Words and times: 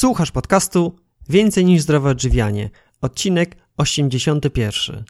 Słuchasz 0.00 0.30
podcastu 0.30 0.96
Więcej 1.28 1.64
niż 1.64 1.82
zdrowe 1.82 2.10
odżywianie, 2.10 2.70
odcinek 3.00 3.56
81. 3.76 5.04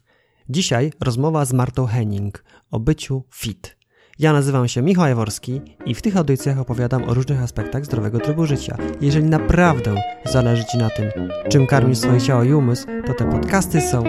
Dzisiaj 0.49 0.93
rozmowa 1.01 1.45
z 1.45 1.53
Martą 1.53 1.87
Henning 1.87 2.45
o 2.71 2.81
byciu 2.81 3.23
fit. 3.35 3.77
Ja 4.19 4.33
nazywam 4.33 4.69
się 4.69 4.83
Michał 4.83 5.09
Jaworski 5.09 5.61
i 5.87 5.95
w 5.95 6.03
tych 6.03 6.17
audycjach 6.17 6.59
opowiadam 6.59 7.05
o 7.05 7.15
różnych 7.15 7.43
aspektach 7.43 7.85
zdrowego 7.85 8.21
trybu 8.21 8.47
życia. 8.47 8.77
Jeżeli 9.01 9.27
naprawdę 9.27 10.03
zależy 10.25 10.65
Ci 10.65 10.79
na 10.79 10.91
tym, 10.91 11.11
czym 11.49 11.67
karmisz 11.67 11.99
swoje 11.99 12.21
ciało 12.21 12.45
i 12.45 12.53
umysł, 12.53 12.87
to 13.07 13.15
te 13.15 13.31
podcasty 13.31 13.81
są 13.81 14.05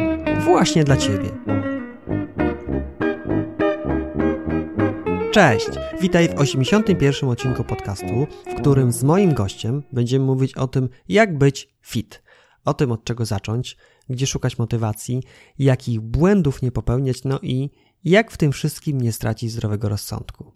właśnie 0.45 0.83
dla 0.83 0.97
Ciebie. 0.97 1.60
Cześć! 5.31 5.67
Witaj 6.01 6.29
w 6.29 6.39
81. 6.39 7.29
odcinku 7.29 7.63
podcastu, 7.63 8.27
w 8.51 8.61
którym 8.61 8.91
z 8.91 9.03
moim 9.03 9.33
gościem 9.33 9.83
będziemy 9.91 10.25
mówić 10.25 10.53
o 10.53 10.67
tym, 10.67 10.89
jak 11.09 11.37
być 11.37 11.69
fit. 11.81 12.23
O 12.65 12.73
tym, 12.73 12.91
od 12.91 13.03
czego 13.03 13.25
zacząć, 13.25 13.77
gdzie 14.09 14.27
szukać 14.27 14.57
motywacji, 14.57 15.23
jakich 15.59 16.01
błędów 16.01 16.61
nie 16.61 16.71
popełniać, 16.71 17.23
no 17.23 17.39
i 17.41 17.69
jak 18.03 18.31
w 18.31 18.37
tym 18.37 18.51
wszystkim 18.51 19.01
nie 19.01 19.11
stracić 19.11 19.51
zdrowego 19.51 19.89
rozsądku. 19.89 20.51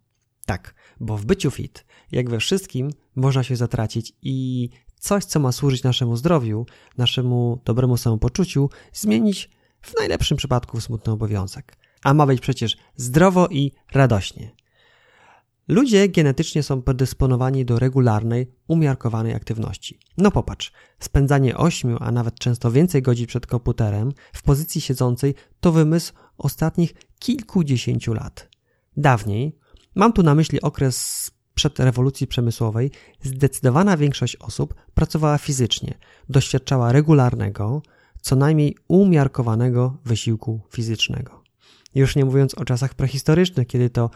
Tak, 0.46 0.76
bo 1.00 1.18
w 1.18 1.26
byciu 1.26 1.52
fit, 1.52 1.86
jak 2.12 2.30
we 2.30 2.40
wszystkim, 2.40 2.90
można 3.16 3.44
się 3.44 3.56
zatracić 3.56 4.14
i 4.22 4.70
coś, 5.00 5.26
co 5.26 5.40
ma 5.40 5.52
służyć 5.52 5.84
naszemu 5.84 6.16
zdrowiu, 6.16 6.66
naszemu 6.98 7.62
dobremu 7.66 7.98
samopoczuciu, 7.98 8.70
zmienić 8.94 9.50
w 9.82 9.94
najlepszym 10.00 10.38
przypadku 10.38 10.78
w 10.78 10.84
smutny 10.84 11.14
obowiązek. 11.14 11.78
A 12.04 12.14
ma 12.14 12.26
być 12.26 12.42
przecież 12.42 12.78
zdrowo 12.96 13.48
i 13.48 13.72
radośnie. 13.92 14.65
Ludzie 15.68 16.10
genetycznie 16.10 16.64
są 16.64 16.82
predysponowani 16.82 17.66
do 17.66 17.80
regularnej, 17.80 18.52
umiarkowanej 18.68 19.34
aktywności. 19.34 20.00
No 20.18 20.32
popatrz, 20.32 20.72
spędzanie 21.00 21.58
8, 21.58 21.98
a 22.00 22.12
nawet 22.12 22.40
często 22.40 22.72
więcej 22.72 23.02
godzin 23.02 23.28
przed 23.28 23.48
komputerem 23.48 24.12
w 24.34 24.44
pozycji 24.44 24.82
siedzącej 24.82 25.36
to 25.60 25.72
wymysł 25.72 26.14
ostatnich 26.38 26.94
kilkudziesięciu 27.20 28.14
lat. 28.14 28.50
Dawniej, 28.98 29.58
mam 29.96 30.14
tu 30.14 30.24
na 30.24 30.36
myśli 30.36 30.62
okres 30.62 31.32
przed 31.56 31.80
rewolucji 31.80 32.28
przemysłowej, 32.28 32.92
zdecydowana 33.22 33.98
większość 33.98 34.36
osób 34.36 34.76
pracowała 34.94 35.38
fizycznie, 35.38 35.94
doświadczała 36.30 36.92
regularnego, 36.92 37.82
co 38.22 38.36
najmniej 38.36 38.76
umiarkowanego 38.88 39.98
wysiłku 40.06 40.62
fizycznego. 40.70 41.46
Już 41.96 42.16
nie 42.16 42.26
mówiąc 42.26 42.56
o 42.56 42.66
czasach 42.66 42.94
prehistorycznych, 42.94 43.68
kiedy 43.68 43.90
to 43.90 44.10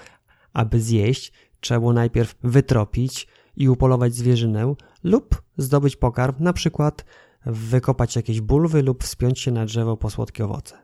aby 0.53 0.81
zjeść, 0.81 1.31
trzeba 1.59 1.93
najpierw 1.93 2.35
wytropić 2.43 3.27
i 3.55 3.69
upolować 3.69 4.15
zwierzynę 4.15 4.73
lub 5.03 5.41
zdobyć 5.57 5.95
pokarm, 5.95 6.35
na 6.39 6.53
przykład 6.53 7.05
wykopać 7.45 8.15
jakieś 8.15 8.41
bulwy 8.41 8.83
lub 8.83 9.03
wspiąć 9.03 9.39
się 9.39 9.51
na 9.51 9.65
drzewo 9.65 9.97
po 9.97 10.09
słodkie 10.09 10.45
owoce. 10.45 10.77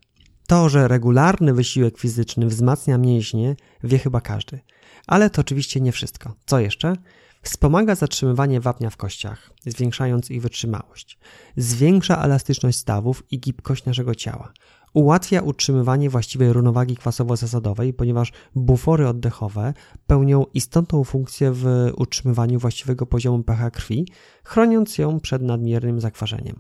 To, 0.48 0.70
że 0.70 0.88
regularny 0.88 1.54
wysiłek 1.54 1.98
fizyczny 1.98 2.46
wzmacnia 2.46 2.98
mięśnie, 2.98 3.56
wie 3.84 4.00
chyba 4.00 4.22
każdy. 4.22 4.60
Ale 5.08 5.30
to 5.30 5.42
oczywiście 5.42 5.82
nie 5.82 5.92
wszystko. 5.92 6.34
Co 6.46 6.60
jeszcze? 6.60 6.96
Wspomaga 7.42 7.96
zatrzymywanie 7.96 8.62
wapnia 8.62 8.90
w 8.90 8.98
kościach, 8.98 9.52
zwiększając 9.66 10.32
ich 10.32 10.42
wytrzymałość. 10.42 11.18
Zwiększa 11.58 12.24
elastyczność 12.24 12.78
stawów 12.78 13.24
i 13.32 13.40
gibkość 13.40 13.86
naszego 13.86 14.16
ciała. 14.16 14.54
Ułatwia 14.96 15.42
utrzymywanie 15.42 16.10
właściwej 16.10 16.54
równowagi 16.54 16.96
kwasowo-zasadowej, 16.96 17.94
ponieważ 17.94 18.32
bufory 18.56 19.08
oddechowe 19.08 19.74
pełnią 20.08 20.46
istotną 20.54 21.04
funkcję 21.04 21.52
w 21.52 21.66
utrzymywaniu 21.98 22.60
właściwego 22.60 23.06
poziomu 23.06 23.44
pH 23.44 23.72
krwi, 23.72 24.08
chroniąc 24.44 24.98
ją 24.98 25.20
przed 25.20 25.42
nadmiernym 25.42 26.00
zakwaszeniem. 26.00 26.56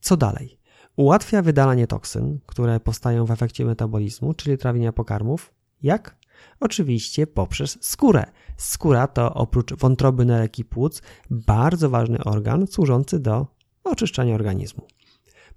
Co 0.00 0.16
dalej? 0.16 0.58
Ułatwia 0.96 1.42
wydalanie 1.42 1.86
toksyn, 1.86 2.38
które 2.46 2.80
powstają 2.80 3.24
w 3.26 3.30
efekcie 3.30 3.64
metabolizmu, 3.64 4.34
czyli 4.34 4.58
trawienia 4.58 4.92
pokarmów. 4.92 5.52
Jak? 5.82 6.16
Oczywiście 6.60 7.26
poprzez 7.26 7.78
skórę. 7.80 8.24
Skóra 8.56 9.06
to 9.06 9.34
oprócz 9.34 9.74
wątroby, 9.74 10.24
nerek 10.24 10.58
i 10.58 10.64
płuc 10.64 11.02
bardzo 11.30 11.90
ważny 11.90 12.24
organ 12.24 12.66
służący 12.66 13.18
do 13.20 13.46
oczyszczania 13.84 14.34
organizmu. 14.34 14.86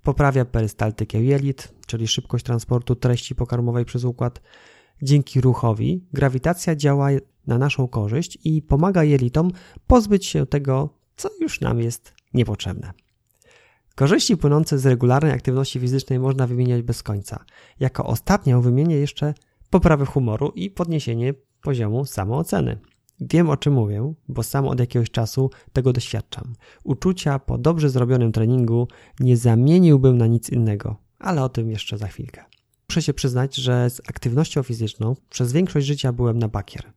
Poprawia 0.06 0.46
perystaltykę 0.46 1.24
jelit, 1.24 1.74
czyli 1.88 2.08
szybkość 2.08 2.46
transportu 2.46 2.96
treści 2.96 3.36
pokarmowej 3.36 3.86
przez 3.86 4.04
układ. 4.04 4.42
Dzięki 5.02 5.42
ruchowi 5.42 6.04
grawitacja 6.14 6.76
działa 6.76 7.08
na 7.48 7.58
naszą 7.58 7.88
korzyść 7.88 8.38
i 8.44 8.62
pomaga 8.62 9.04
jelitom 9.04 9.52
pozbyć 9.88 10.26
się 10.26 10.46
tego, 10.46 10.90
co 11.16 11.30
już 11.42 11.62
nam 11.62 11.80
jest 11.80 12.14
niepotrzebne. 12.34 12.94
Korzyści 13.96 14.38
płynące 14.38 14.80
z 14.80 14.86
regularnej 14.86 15.32
aktywności 15.32 15.80
fizycznej 15.80 16.20
można 16.20 16.48
wymieniać 16.48 16.82
bez 16.82 17.04
końca. 17.04 17.46
Jako 17.80 18.06
ostatnią 18.06 18.62
wymienię 18.62 18.96
jeszcze 18.96 19.34
poprawę 19.70 20.06
humoru 20.06 20.52
i 20.56 20.72
podniesienie 20.72 21.34
poziomu 21.62 22.06
samooceny. 22.06 22.78
Wiem 23.22 23.50
o 23.50 23.58
czym 23.58 23.74
mówię, 23.74 24.14
bo 24.28 24.44
sam 24.44 24.68
od 24.68 24.80
jakiegoś 24.80 25.12
czasu 25.12 25.50
tego 25.74 25.94
doświadczam. 25.94 26.54
Uczucia 26.84 27.40
po 27.40 27.58
dobrze 27.58 27.90
zrobionym 27.90 28.32
treningu 28.32 28.88
nie 29.20 29.38
zamieniłbym 29.38 30.18
na 30.18 30.28
nic 30.28 30.50
innego, 30.50 30.96
ale 31.20 31.44
o 31.44 31.50
tym 31.50 31.72
jeszcze 31.72 31.98
za 31.98 32.08
chwilkę. 32.08 32.44
Muszę 32.90 33.02
się 33.02 33.14
przyznać, 33.14 33.56
że 33.56 33.90
z 33.90 34.00
aktywnością 34.00 34.64
fizyczną 34.64 35.16
przez 35.30 35.54
większość 35.54 35.88
życia 35.88 36.14
byłem 36.14 36.40
na 36.40 36.48
bakier. 36.48 36.94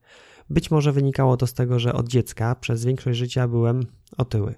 Być 0.50 0.70
może 0.70 0.92
wynikało 0.92 1.36
to 1.36 1.46
z 1.46 1.54
tego, 1.54 1.78
że 1.78 1.92
od 1.92 2.08
dziecka 2.08 2.54
przez 2.54 2.84
większość 2.84 3.18
życia 3.18 3.48
byłem 3.48 3.86
otyły. 4.16 4.54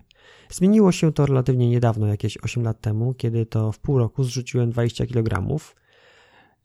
Zmieniło 0.50 0.92
się 0.92 1.12
to 1.12 1.26
relatywnie 1.26 1.68
niedawno, 1.68 2.06
jakieś 2.06 2.38
8 2.38 2.62
lat 2.62 2.80
temu, 2.80 3.14
kiedy 3.14 3.46
to 3.46 3.72
w 3.72 3.78
pół 3.78 3.98
roku 3.98 4.24
zrzuciłem 4.24 4.70
20 4.70 5.06
kg. 5.06 5.58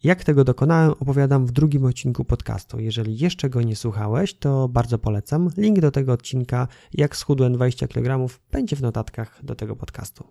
Jak 0.05 0.23
tego 0.23 0.43
dokonałem, 0.43 0.91
opowiadam 0.91 1.45
w 1.45 1.51
drugim 1.51 1.85
odcinku 1.85 2.25
podcastu. 2.25 2.79
Jeżeli 2.79 3.17
jeszcze 3.17 3.49
go 3.49 3.61
nie 3.61 3.75
słuchałeś, 3.75 4.33
to 4.33 4.67
bardzo 4.67 4.99
polecam. 4.99 5.49
Link 5.57 5.79
do 5.79 5.91
tego 5.91 6.13
odcinka, 6.13 6.67
jak 6.93 7.15
schudłem 7.15 7.53
20 7.53 7.87
kg, 7.87 8.33
będzie 8.51 8.75
w 8.75 8.81
notatkach 8.81 9.39
do 9.43 9.55
tego 9.55 9.75
podcastu. 9.75 10.23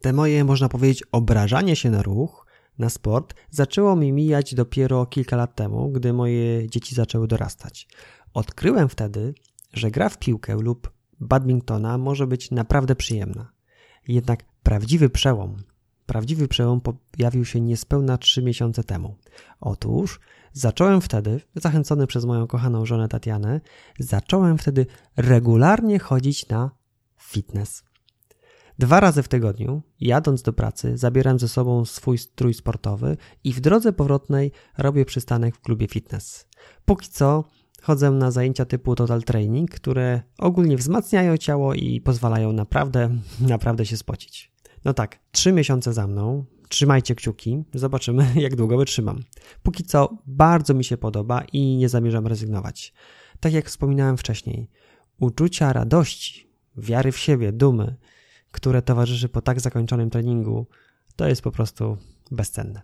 Te 0.00 0.12
moje, 0.12 0.44
można 0.44 0.68
powiedzieć, 0.68 1.02
obrażanie 1.12 1.76
się 1.76 1.90
na 1.90 2.02
ruch, 2.02 2.46
na 2.78 2.88
sport, 2.88 3.34
zaczęło 3.50 3.96
mi 3.96 4.12
mijać 4.12 4.54
dopiero 4.54 5.06
kilka 5.06 5.36
lat 5.36 5.54
temu, 5.54 5.92
gdy 5.92 6.12
moje 6.12 6.68
dzieci 6.68 6.94
zaczęły 6.94 7.28
dorastać. 7.28 7.88
Odkryłem 8.34 8.88
wtedy, 8.88 9.34
że 9.72 9.90
gra 9.90 10.08
w 10.08 10.18
piłkę 10.18 10.54
lub 10.54 10.90
badmintona 11.20 11.98
może 11.98 12.26
być 12.26 12.50
naprawdę 12.50 12.96
przyjemna. 12.96 13.52
Jednak 14.08 14.44
prawdziwy 14.62 15.10
przełom, 15.10 15.56
prawdziwy 16.06 16.48
przełom 16.48 16.80
pojawił 16.80 17.44
się 17.44 17.60
niespełna 17.60 18.18
trzy 18.18 18.42
miesiące 18.42 18.84
temu. 18.84 19.16
Otóż 19.60 20.20
zacząłem 20.52 21.00
wtedy, 21.00 21.40
zachęcony 21.54 22.06
przez 22.06 22.24
moją 22.24 22.46
kochaną 22.46 22.86
żonę 22.86 23.08
Tatianę, 23.08 23.60
zacząłem 23.98 24.58
wtedy 24.58 24.86
regularnie 25.16 25.98
chodzić 25.98 26.48
na 26.48 26.70
fitness. 27.18 27.84
Dwa 28.78 29.00
razy 29.00 29.22
w 29.22 29.28
tygodniu, 29.28 29.82
jadąc 30.00 30.42
do 30.42 30.52
pracy, 30.52 30.96
zabieram 30.96 31.38
ze 31.38 31.48
sobą 31.48 31.84
swój 31.84 32.18
strój 32.18 32.54
sportowy 32.54 33.16
i 33.44 33.52
w 33.52 33.60
drodze 33.60 33.92
powrotnej 33.92 34.52
robię 34.78 35.04
przystanek 35.04 35.56
w 35.56 35.60
klubie 35.60 35.88
fitness. 35.88 36.46
Póki 36.84 37.08
co 37.08 37.44
chodzę 37.82 38.10
na 38.10 38.30
zajęcia 38.30 38.64
typu 38.64 38.94
Total 38.94 39.22
Training, 39.22 39.70
które 39.70 40.22
ogólnie 40.38 40.76
wzmacniają 40.76 41.36
ciało 41.36 41.74
i 41.74 42.00
pozwalają 42.00 42.52
naprawdę, 42.52 43.18
naprawdę 43.40 43.86
się 43.86 43.96
spocić. 43.96 44.55
No 44.86 44.94
tak, 44.94 45.18
trzy 45.32 45.52
miesiące 45.52 45.92
za 45.92 46.06
mną, 46.06 46.44
trzymajcie 46.68 47.14
kciuki, 47.14 47.64
zobaczymy 47.74 48.32
jak 48.44 48.56
długo 48.56 48.78
wytrzymam. 48.78 49.22
Póki 49.62 49.84
co 49.84 50.18
bardzo 50.26 50.74
mi 50.74 50.84
się 50.84 50.96
podoba 50.96 51.42
i 51.52 51.76
nie 51.76 51.88
zamierzam 51.88 52.26
rezygnować. 52.26 52.92
Tak 53.40 53.52
jak 53.52 53.66
wspominałem 53.66 54.16
wcześniej, 54.16 54.68
uczucia 55.20 55.72
radości, 55.72 56.50
wiary 56.76 57.12
w 57.12 57.18
siebie, 57.18 57.52
dumy, 57.52 57.96
które 58.50 58.82
towarzyszy 58.82 59.28
po 59.28 59.42
tak 59.42 59.60
zakończonym 59.60 60.10
treningu, 60.10 60.66
to 61.16 61.28
jest 61.28 61.42
po 61.42 61.50
prostu 61.50 61.96
bezcenne. 62.30 62.82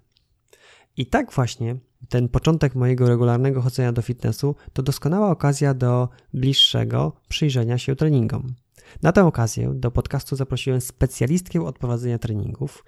I 0.97 1.06
tak 1.06 1.32
właśnie 1.32 1.76
ten 2.09 2.29
początek 2.29 2.75
mojego 2.75 3.09
regularnego 3.09 3.62
chodzenia 3.62 3.93
do 3.93 4.03
fitnessu 4.03 4.56
to 4.73 4.82
doskonała 4.82 5.31
okazja 5.31 5.75
do 5.75 6.09
bliższego 6.35 7.12
przyjrzenia 7.29 7.79
się 7.79 7.97
treningom. 7.97 8.55
Na 9.02 9.12
tę 9.12 9.25
okazję 9.25 9.73
do 9.75 9.90
podcastu 9.90 10.37
zaprosiłem 10.37 10.81
specjalistkę 10.81 11.67
od 11.67 11.79
prowadzenia 11.79 12.19
treningów, 12.19 12.84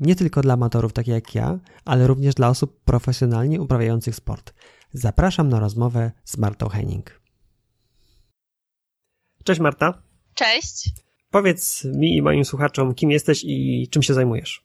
nie 0.00 0.16
tylko 0.16 0.40
dla 0.40 0.54
amatorów 0.54 0.92
takich 0.92 1.14
jak 1.14 1.34
ja, 1.34 1.58
ale 1.84 2.06
również 2.06 2.34
dla 2.34 2.48
osób 2.48 2.84
profesjonalnie 2.84 3.60
uprawiających 3.60 4.14
sport. 4.14 4.54
Zapraszam 4.92 5.48
na 5.48 5.60
rozmowę 5.60 6.12
z 6.24 6.38
Martą 6.38 6.68
Henning. 6.68 7.20
Cześć 9.44 9.60
Marta. 9.60 10.02
Cześć. 10.34 10.90
Powiedz 11.30 11.84
mi 11.84 12.16
i 12.16 12.22
moim 12.22 12.44
słuchaczom, 12.44 12.94
kim 12.94 13.10
jesteś 13.10 13.44
i 13.44 13.88
czym 13.90 14.02
się 14.02 14.14
zajmujesz. 14.14 14.64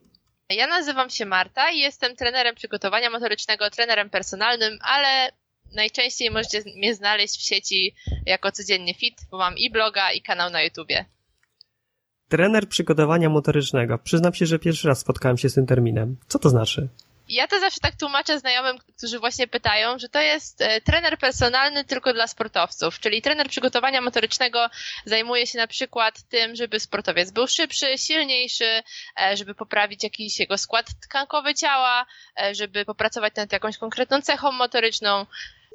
Ja 0.49 0.67
nazywam 0.67 1.09
się 1.09 1.25
Marta 1.25 1.71
i 1.71 1.79
jestem 1.79 2.15
trenerem 2.15 2.55
przygotowania 2.55 3.09
motorycznego, 3.09 3.69
trenerem 3.69 4.09
personalnym, 4.09 4.77
ale 4.81 5.31
najczęściej 5.75 6.31
możecie 6.31 6.61
mnie 6.77 6.95
znaleźć 6.95 7.37
w 7.39 7.47
sieci 7.47 7.95
jako 8.25 8.51
codziennie 8.51 8.93
fit, 8.93 9.15
bo 9.31 9.37
mam 9.37 9.57
i 9.57 9.69
bloga, 9.69 10.11
i 10.11 10.21
kanał 10.21 10.49
na 10.49 10.61
YouTubie. 10.61 11.05
Trener 12.29 12.69
przygotowania 12.69 13.29
motorycznego. 13.29 13.97
Przyznam 13.97 14.33
się, 14.33 14.45
że 14.45 14.59
pierwszy 14.59 14.87
raz 14.87 14.99
spotkałem 14.99 15.37
się 15.37 15.49
z 15.49 15.53
tym 15.53 15.65
terminem. 15.65 16.17
Co 16.27 16.39
to 16.39 16.49
znaczy? 16.49 16.89
Ja 17.29 17.47
to 17.47 17.59
zawsze 17.59 17.79
tak 17.79 17.95
tłumaczę 17.95 18.39
znajomym, 18.39 18.77
którzy 18.97 19.19
właśnie 19.19 19.47
pytają, 19.47 19.99
że 19.99 20.09
to 20.09 20.21
jest 20.21 20.61
e, 20.61 20.81
trener 20.81 21.17
personalny 21.17 21.85
tylko 21.85 22.13
dla 22.13 22.27
sportowców, 22.27 22.99
czyli 22.99 23.21
trener 23.21 23.49
przygotowania 23.49 24.01
motorycznego 24.01 24.69
zajmuje 25.05 25.47
się 25.47 25.57
na 25.57 25.67
przykład 25.67 26.23
tym, 26.29 26.55
żeby 26.55 26.79
sportowiec 26.79 27.31
był 27.31 27.47
szybszy, 27.47 27.97
silniejszy, 27.97 28.83
e, 29.21 29.37
żeby 29.37 29.55
poprawić 29.55 30.03
jakiś 30.03 30.39
jego 30.39 30.57
skład 30.57 30.85
tkankowy 31.01 31.53
ciała, 31.53 32.05
e, 32.41 32.55
żeby 32.55 32.85
popracować 32.85 33.35
nad 33.35 33.51
jakąś 33.51 33.77
konkretną 33.77 34.21
cechą 34.21 34.51
motoryczną. 34.51 35.25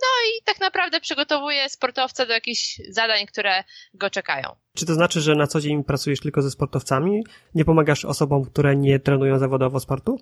No 0.03 0.09
i 0.29 0.43
tak 0.45 0.61
naprawdę 0.61 1.01
przygotowuje 1.01 1.69
sportowca 1.69 2.27
do 2.27 2.33
jakichś 2.33 2.81
zadań, 2.89 3.27
które 3.27 3.65
go 3.95 4.11
czekają. 4.11 4.49
Czy 4.75 4.87
to 4.87 4.95
znaczy, 4.95 5.21
że 5.21 5.35
na 5.35 5.47
co 5.47 5.61
dzień 5.61 5.85
pracujesz 5.85 6.21
tylko 6.21 6.43
ze 6.43 6.51
sportowcami? 6.51 7.25
Nie 7.55 7.65
pomagasz 7.65 8.05
osobom, 8.05 8.45
które 8.45 8.77
nie 8.77 9.01
trenują 9.01 9.39
zawodowo 9.39 9.81
sportu? 9.81 10.19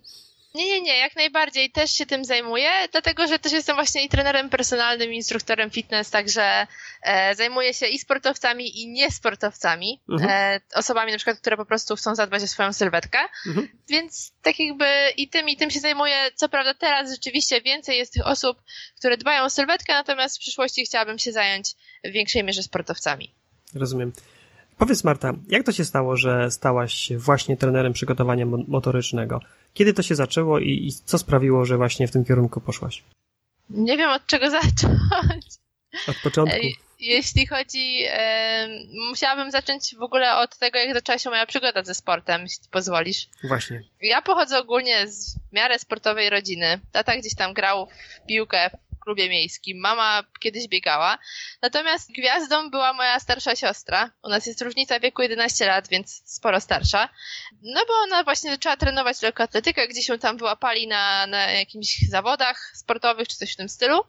Nie, 0.80 0.86
nie, 0.86 0.98
jak 0.98 1.16
najbardziej 1.16 1.70
też 1.70 1.90
się 1.90 2.06
tym 2.06 2.24
zajmuję, 2.24 2.70
dlatego 2.92 3.26
że 3.26 3.38
też 3.38 3.52
jestem 3.52 3.76
właśnie 3.76 4.04
i 4.04 4.08
trenerem 4.08 4.50
personalnym, 4.50 5.12
i 5.12 5.16
instruktorem 5.16 5.70
fitness, 5.70 6.10
także 6.10 6.66
e, 7.02 7.34
zajmuję 7.34 7.74
się 7.74 7.86
i 7.86 7.98
sportowcami, 7.98 8.80
i 8.80 8.88
niesportowcami, 8.88 10.00
mhm. 10.08 10.30
e, 10.30 10.60
osobami 10.74 11.12
na 11.12 11.18
przykład, 11.18 11.38
które 11.38 11.56
po 11.56 11.64
prostu 11.64 11.96
chcą 11.96 12.14
zadbać 12.14 12.42
o 12.42 12.46
swoją 12.46 12.72
sylwetkę, 12.72 13.18
mhm. 13.46 13.68
więc 13.88 14.32
tak 14.42 14.60
jakby 14.60 14.86
i 15.16 15.28
tym, 15.28 15.48
i 15.48 15.56
tym 15.56 15.70
się 15.70 15.80
zajmuję. 15.80 16.16
Co 16.34 16.48
prawda 16.48 16.74
teraz 16.74 17.10
rzeczywiście 17.10 17.60
więcej 17.60 17.98
jest 17.98 18.12
tych 18.12 18.26
osób, 18.26 18.62
które 18.98 19.16
dbają 19.16 19.42
o 19.44 19.50
sylwetkę, 19.50 19.92
natomiast 19.92 20.36
w 20.36 20.40
przyszłości 20.40 20.84
chciałabym 20.84 21.18
się 21.18 21.32
zająć 21.32 21.74
w 22.04 22.10
większej 22.10 22.44
mierze 22.44 22.62
sportowcami. 22.62 23.34
Rozumiem. 23.74 24.12
Powiedz 24.78 25.04
Marta, 25.04 25.32
jak 25.48 25.66
to 25.66 25.72
się 25.72 25.84
stało, 25.84 26.16
że 26.16 26.50
stałaś 26.50 26.94
się 26.94 27.18
właśnie 27.18 27.56
trenerem 27.56 27.92
przygotowania 27.92 28.46
motorycznego? 28.46 29.40
Kiedy 29.74 29.94
to 29.94 30.02
się 30.02 30.14
zaczęło 30.14 30.58
i, 30.58 30.86
i 30.86 30.92
co 30.92 31.18
sprawiło, 31.18 31.64
że 31.64 31.76
właśnie 31.76 32.08
w 32.08 32.10
tym 32.10 32.24
kierunku 32.24 32.60
poszłaś? 32.60 33.02
Nie 33.70 33.96
wiem 33.96 34.10
od 34.10 34.26
czego 34.26 34.50
zacząć. 34.60 35.46
Od 36.08 36.16
początku. 36.22 36.56
Jeśli 37.00 37.46
chodzi, 37.46 38.02
e, 38.06 38.68
musiałabym 39.08 39.50
zacząć 39.50 39.94
w 39.94 40.02
ogóle 40.02 40.36
od 40.36 40.58
tego, 40.58 40.78
jak 40.78 40.94
zaczęła 40.94 41.18
się 41.18 41.30
moja 41.30 41.46
przygoda 41.46 41.84
ze 41.84 41.94
sportem, 41.94 42.42
jeśli 42.42 42.68
pozwolisz. 42.70 43.28
Właśnie. 43.44 43.82
Ja 44.02 44.22
pochodzę 44.22 44.58
ogólnie 44.58 45.08
z 45.08 45.40
w 45.50 45.52
miarę 45.52 45.78
sportowej 45.78 46.30
rodziny. 46.30 46.80
Tata 46.92 47.16
gdzieś 47.16 47.34
tam 47.34 47.54
grał 47.54 47.88
w 48.16 48.26
piłkę 48.26 48.70
klubie 49.10 49.28
miejskim. 49.28 49.78
Mama 49.78 50.22
kiedyś 50.40 50.68
biegała. 50.68 51.18
Natomiast 51.62 52.12
gwiazdą 52.12 52.70
była 52.70 52.92
moja 52.92 53.20
starsza 53.20 53.56
siostra. 53.56 54.10
U 54.22 54.28
nas 54.28 54.46
jest 54.46 54.62
różnica 54.62 55.00
wieku 55.00 55.22
11 55.22 55.66
lat, 55.66 55.88
więc 55.88 56.22
sporo 56.24 56.60
starsza. 56.60 57.08
No 57.62 57.80
bo 57.88 57.94
ona 57.94 58.24
właśnie 58.24 58.50
zaczęła 58.50 58.76
trenować 58.76 59.22
lekkoatletykę, 59.22 59.88
gdzieś 59.88 60.08
ją 60.08 60.18
tam 60.18 60.36
wyłapali 60.36 60.88
na, 60.88 61.26
na 61.26 61.50
jakimś 61.50 61.98
zawodach 62.08 62.72
sportowych 62.74 63.28
czy 63.28 63.36
coś 63.36 63.52
w 63.52 63.56
tym 63.56 63.68
stylu. 63.68 64.00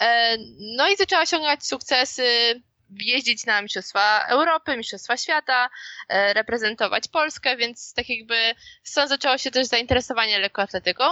E, 0.00 0.36
no 0.76 0.88
i 0.88 0.96
zaczęła 0.96 1.22
osiągać 1.22 1.66
sukcesy 1.66 2.60
jeździć 2.98 3.46
na 3.46 3.62
Mistrzostwa 3.62 4.26
Europy, 4.28 4.76
Mistrzostwa 4.76 5.16
Świata, 5.16 5.70
e, 6.08 6.34
reprezentować 6.34 7.08
Polskę, 7.08 7.56
więc 7.56 7.94
tak 7.94 8.08
jakby 8.08 8.54
stąd 8.82 9.08
zaczęło 9.08 9.38
się 9.38 9.50
też 9.50 9.66
zainteresowanie 9.66 10.38
lekkoatletyką. 10.38 11.04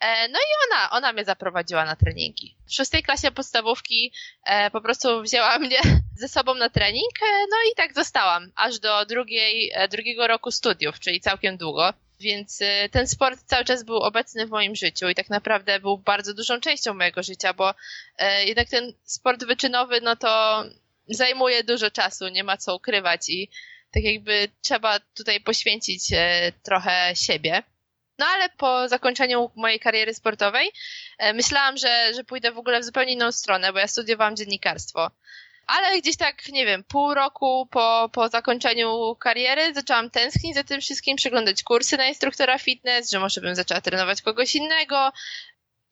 E, 0.00 0.28
no 0.28 0.38
i 0.38 0.70
ona, 0.70 0.90
ona 0.90 1.12
mnie 1.12 1.24
zaprowadziła 1.24 1.84
na 1.84 1.96
treningi. 1.96 2.56
W 2.66 2.74
szóstej 2.74 3.02
klasie 3.02 3.30
podstawówki 3.30 4.12
e, 4.44 4.70
po 4.70 4.80
prostu 4.80 5.22
wzięła 5.22 5.58
mnie 5.68 5.78
ze 6.16 6.28
sobą 6.28 6.54
na 6.54 6.68
trening, 6.70 7.12
no 7.50 7.56
i 7.72 7.74
tak 7.76 7.94
zostałam, 7.94 8.52
aż 8.56 8.78
do 8.78 9.06
drugiej, 9.06 9.72
drugiego 9.90 10.26
roku 10.26 10.50
studiów, 10.50 11.00
czyli 11.00 11.20
całkiem 11.20 11.56
długo. 11.56 11.92
Więc 12.20 12.58
ten 12.90 13.06
sport 13.06 13.40
cały 13.46 13.64
czas 13.64 13.84
był 13.84 13.96
obecny 13.96 14.46
w 14.46 14.50
moim 14.50 14.76
życiu 14.76 15.08
i 15.08 15.14
tak 15.14 15.30
naprawdę 15.30 15.80
był 15.80 15.98
bardzo 15.98 16.34
dużą 16.34 16.60
częścią 16.60 16.94
mojego 16.94 17.22
życia, 17.22 17.54
bo 17.54 17.74
jednak 18.44 18.68
ten 18.68 18.92
sport 19.04 19.44
wyczynowy, 19.44 20.00
no 20.00 20.16
to 20.16 20.64
zajmuje 21.08 21.64
dużo 21.64 21.90
czasu, 21.90 22.28
nie 22.28 22.44
ma 22.44 22.56
co 22.56 22.76
ukrywać 22.76 23.28
i 23.28 23.50
tak 23.94 24.02
jakby 24.02 24.48
trzeba 24.62 25.00
tutaj 25.00 25.40
poświęcić 25.40 26.12
e, 26.12 26.52
trochę 26.62 27.12
siebie. 27.16 27.62
No 28.18 28.26
ale 28.26 28.48
po 28.48 28.88
zakończeniu 28.88 29.50
mojej 29.56 29.80
kariery 29.80 30.14
sportowej 30.14 30.72
e, 31.18 31.32
myślałam, 31.32 31.76
że, 31.76 32.14
że 32.14 32.24
pójdę 32.24 32.52
w 32.52 32.58
ogóle 32.58 32.80
w 32.80 32.84
zupełnie 32.84 33.12
inną 33.12 33.32
stronę, 33.32 33.72
bo 33.72 33.78
ja 33.78 33.88
studiowałam 33.88 34.36
dziennikarstwo. 34.36 35.10
Ale 35.66 36.00
gdzieś 36.00 36.16
tak, 36.16 36.48
nie 36.48 36.66
wiem, 36.66 36.84
pół 36.84 37.14
roku 37.14 37.66
po, 37.70 38.10
po 38.12 38.28
zakończeniu 38.28 39.16
kariery 39.20 39.74
zaczęłam 39.74 40.10
tęsknić 40.10 40.54
za 40.54 40.64
tym 40.64 40.80
wszystkim, 40.80 41.16
przeglądać 41.16 41.62
kursy 41.62 41.96
na 41.96 42.06
instruktora 42.06 42.58
fitness, 42.58 43.10
że 43.10 43.20
może 43.20 43.40
bym 43.40 43.54
zaczęła 43.54 43.80
trenować 43.80 44.22
kogoś 44.22 44.54
innego, 44.54 45.12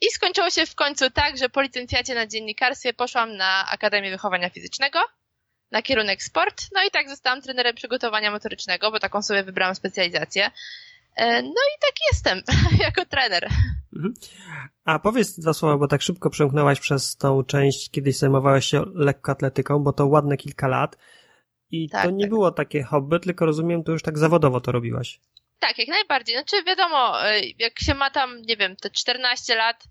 i 0.00 0.10
skończyło 0.10 0.50
się 0.50 0.66
w 0.66 0.74
końcu 0.74 1.10
tak, 1.10 1.38
że 1.38 1.48
po 1.48 1.62
licencjacie 1.62 2.14
na 2.14 2.26
dziennikarstwie 2.26 2.92
poszłam 2.92 3.36
na 3.36 3.70
Akademię 3.70 4.10
Wychowania 4.10 4.50
Fizycznego, 4.50 4.98
na 5.70 5.82
kierunek 5.82 6.22
sport, 6.22 6.62
no 6.74 6.84
i 6.84 6.90
tak 6.90 7.08
zostałam 7.08 7.42
trenerem 7.42 7.74
przygotowania 7.74 8.30
motorycznego, 8.30 8.90
bo 8.90 9.00
taką 9.00 9.22
sobie 9.22 9.42
wybrałam 9.42 9.74
specjalizację. 9.74 10.50
E, 11.16 11.42
no 11.42 11.48
i 11.48 11.78
tak 11.80 11.94
jestem, 12.12 12.42
jako 12.86 13.04
trener. 13.04 13.48
Mhm. 13.96 14.14
A 14.84 14.98
powiedz 14.98 15.40
dwa 15.40 15.52
słowa, 15.52 15.76
bo 15.76 15.88
tak 15.88 16.02
szybko 16.02 16.30
przemknęłaś 16.30 16.80
przez 16.80 17.16
tą 17.16 17.44
część, 17.44 17.90
kiedyś 17.90 18.16
zajmowałaś 18.16 18.66
się 18.66 18.84
lekkoatletyką, 18.94 19.78
bo 19.78 19.92
to 19.92 20.06
ładne 20.06 20.36
kilka 20.36 20.68
lat. 20.68 20.96
I 21.70 21.88
tak, 21.88 22.04
to 22.04 22.10
nie 22.10 22.24
tak. 22.24 22.30
było 22.30 22.50
takie 22.50 22.82
hobby, 22.82 23.20
tylko 23.20 23.46
rozumiem, 23.46 23.84
to 23.84 23.92
już 23.92 24.02
tak 24.02 24.18
zawodowo 24.18 24.60
to 24.60 24.72
robiłaś. 24.72 25.20
Tak, 25.58 25.78
jak 25.78 25.88
najbardziej. 25.88 26.36
Znaczy 26.36 26.64
wiadomo, 26.64 27.26
e, 27.26 27.40
jak 27.58 27.80
się 27.80 27.94
ma 27.94 28.10
tam, 28.10 28.42
nie 28.42 28.56
wiem, 28.56 28.76
te 28.76 28.90
14 28.90 29.54
lat, 29.54 29.84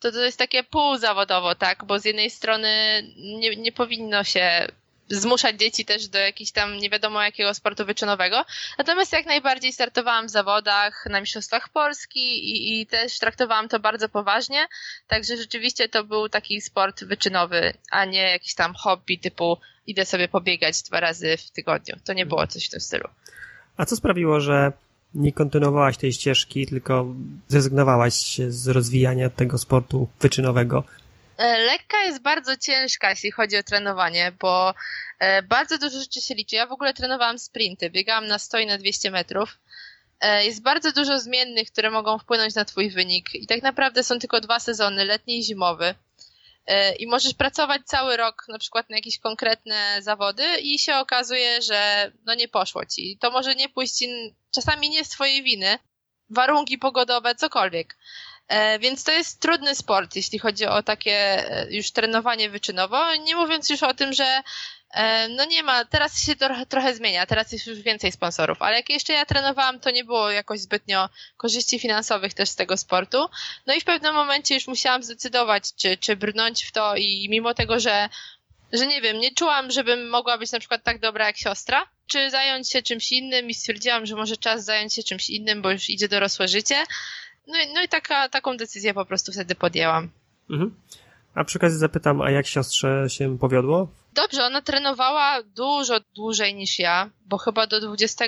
to 0.00 0.12
to 0.12 0.24
jest 0.24 0.38
takie 0.38 0.64
półzawodowo, 0.64 1.54
tak? 1.54 1.84
Bo 1.84 1.98
z 1.98 2.04
jednej 2.04 2.30
strony 2.30 3.02
nie, 3.16 3.56
nie 3.56 3.72
powinno 3.72 4.24
się 4.24 4.68
zmuszać 5.08 5.56
dzieci 5.56 5.84
też 5.84 6.08
do 6.08 6.18
jakichś 6.18 6.50
tam 6.50 6.76
nie 6.76 6.90
wiadomo 6.90 7.22
jakiego 7.22 7.54
sportu 7.54 7.86
wyczynowego. 7.86 8.44
Natomiast 8.78 9.12
jak 9.12 9.26
najbardziej 9.26 9.72
startowałam 9.72 10.26
w 10.26 10.30
zawodach 10.30 11.06
na 11.10 11.20
Mistrzostwach 11.20 11.68
Polski 11.68 12.20
i, 12.20 12.80
i 12.80 12.86
też 12.86 13.18
traktowałam 13.18 13.68
to 13.68 13.80
bardzo 13.80 14.08
poważnie. 14.08 14.66
Także 15.06 15.36
rzeczywiście 15.36 15.88
to 15.88 16.04
był 16.04 16.28
taki 16.28 16.60
sport 16.60 17.04
wyczynowy, 17.04 17.74
a 17.90 18.04
nie 18.04 18.30
jakiś 18.30 18.54
tam 18.54 18.74
hobby 18.74 19.18
typu 19.18 19.58
idę 19.86 20.06
sobie 20.06 20.28
pobiegać 20.28 20.82
dwa 20.82 21.00
razy 21.00 21.36
w 21.36 21.50
tygodniu. 21.50 21.96
To 22.04 22.12
nie 22.12 22.26
było 22.26 22.46
coś 22.46 22.66
w 22.66 22.70
tym 22.70 22.80
stylu. 22.80 23.08
A 23.76 23.86
co 23.86 23.96
sprawiło, 23.96 24.40
że 24.40 24.72
nie 25.14 25.32
kontynuowałaś 25.32 25.96
tej 25.96 26.12
ścieżki, 26.12 26.66
tylko 26.66 27.06
zrezygnowałaś 27.48 28.40
z 28.48 28.68
rozwijania 28.68 29.30
tego 29.30 29.58
sportu 29.58 30.08
wyczynowego? 30.20 30.84
E, 31.36 31.58
lekka 31.58 32.02
jest 32.02 32.22
bardzo 32.22 32.56
ciężka, 32.56 33.10
jeśli 33.10 33.30
chodzi 33.30 33.56
o 33.56 33.62
trenowanie, 33.62 34.32
bo 34.40 34.74
e, 35.18 35.42
bardzo 35.42 35.78
dużo 35.78 35.98
rzeczy 35.98 36.20
się 36.20 36.34
liczy. 36.34 36.56
Ja 36.56 36.66
w 36.66 36.72
ogóle 36.72 36.94
trenowałam 36.94 37.38
sprinty, 37.38 37.90
biegałam 37.90 38.26
na 38.26 38.38
100 38.38 38.58
i 38.58 38.66
na 38.66 38.78
200 38.78 39.10
metrów. 39.10 39.58
E, 40.20 40.44
jest 40.44 40.62
bardzo 40.62 40.92
dużo 40.92 41.18
zmiennych, 41.18 41.70
które 41.70 41.90
mogą 41.90 42.18
wpłynąć 42.18 42.54
na 42.54 42.64
twój 42.64 42.90
wynik 42.90 43.34
i 43.34 43.46
tak 43.46 43.62
naprawdę 43.62 44.02
są 44.04 44.18
tylko 44.18 44.40
dwa 44.40 44.60
sezony, 44.60 45.04
letni 45.04 45.38
i 45.38 45.42
zimowy. 45.42 45.94
I 46.98 47.06
możesz 47.06 47.34
pracować 47.34 47.82
cały 47.84 48.16
rok 48.16 48.44
na 48.48 48.58
przykład 48.58 48.90
na 48.90 48.96
jakieś 48.96 49.18
konkretne 49.18 50.02
zawody 50.02 50.44
i 50.60 50.78
się 50.78 50.96
okazuje, 50.96 51.62
że 51.62 52.12
no 52.26 52.34
nie 52.34 52.48
poszło 52.48 52.86
ci. 52.86 53.18
To 53.20 53.30
może 53.30 53.54
nie 53.54 53.68
pójść 53.68 54.04
czasami 54.54 54.90
nie 54.90 55.04
z 55.04 55.08
twojej 55.08 55.42
winy, 55.42 55.78
warunki 56.30 56.78
pogodowe, 56.78 57.34
cokolwiek. 57.34 57.96
E, 58.48 58.78
więc 58.78 59.04
to 59.04 59.12
jest 59.12 59.40
trudny 59.40 59.74
sport, 59.74 60.16
jeśli 60.16 60.38
chodzi 60.38 60.66
o 60.66 60.82
takie 60.82 61.12
e, 61.12 61.66
już 61.70 61.90
trenowanie 61.90 62.50
wyczynowo. 62.50 63.14
Nie 63.14 63.36
mówiąc 63.36 63.70
już 63.70 63.82
o 63.82 63.94
tym, 63.94 64.12
że 64.12 64.24
e, 64.24 64.42
no 65.30 65.44
nie 65.44 65.62
ma, 65.62 65.84
teraz 65.84 66.22
się 66.26 66.36
trochę, 66.36 66.66
trochę 66.66 66.94
zmienia, 66.94 67.26
teraz 67.26 67.52
jest 67.52 67.66
już 67.66 67.78
więcej 67.78 68.12
sponsorów, 68.12 68.62
ale 68.62 68.76
jak 68.76 68.90
jeszcze 68.90 69.12
ja 69.12 69.26
trenowałam, 69.26 69.80
to 69.80 69.90
nie 69.90 70.04
było 70.04 70.30
jakoś 70.30 70.60
zbytnio 70.60 71.08
korzyści 71.36 71.78
finansowych 71.78 72.34
też 72.34 72.48
z 72.48 72.56
tego 72.56 72.76
sportu. 72.76 73.26
No 73.66 73.74
i 73.74 73.80
w 73.80 73.84
pewnym 73.84 74.14
momencie 74.14 74.54
już 74.54 74.66
musiałam 74.66 75.02
zdecydować, 75.02 75.74
czy, 75.74 75.96
czy 75.96 76.16
brnąć 76.16 76.64
w 76.64 76.72
to 76.72 76.96
i 76.96 77.26
mimo 77.30 77.54
tego, 77.54 77.80
że, 77.80 78.08
że 78.72 78.86
nie 78.86 79.00
wiem, 79.00 79.18
nie 79.18 79.34
czułam, 79.34 79.70
żebym 79.70 80.08
mogła 80.08 80.38
być 80.38 80.52
na 80.52 80.58
przykład 80.58 80.84
tak 80.84 81.00
dobra 81.00 81.26
jak 81.26 81.36
siostra, 81.36 81.86
czy 82.06 82.30
zająć 82.30 82.70
się 82.70 82.82
czymś 82.82 83.12
innym 83.12 83.50
i 83.50 83.54
stwierdziłam, 83.54 84.06
że 84.06 84.16
może 84.16 84.36
czas 84.36 84.64
zająć 84.64 84.94
się 84.94 85.02
czymś 85.02 85.30
innym, 85.30 85.62
bo 85.62 85.70
już 85.70 85.90
idzie 85.90 86.08
dorosłe 86.08 86.48
życie. 86.48 86.84
No, 87.46 87.54
no 87.74 87.82
i 87.82 87.88
taka, 87.88 88.28
taką 88.28 88.56
decyzję 88.56 88.94
po 88.94 89.06
prostu 89.06 89.32
wtedy 89.32 89.54
podjęłam. 89.54 90.10
Mhm. 90.50 90.74
A 91.34 91.44
przy 91.44 91.58
okazji 91.58 91.78
zapytam, 91.78 92.20
a 92.20 92.30
jak 92.30 92.46
siostrze 92.46 93.06
się 93.08 93.38
powiodło? 93.38 93.88
Dobrze, 94.12 94.44
ona 94.44 94.62
trenowała 94.62 95.42
dużo 95.42 96.00
dłużej 96.14 96.54
niż 96.54 96.78
ja, 96.78 97.10
bo 97.26 97.38
chyba 97.38 97.66
do 97.66 97.80
20 97.80 98.24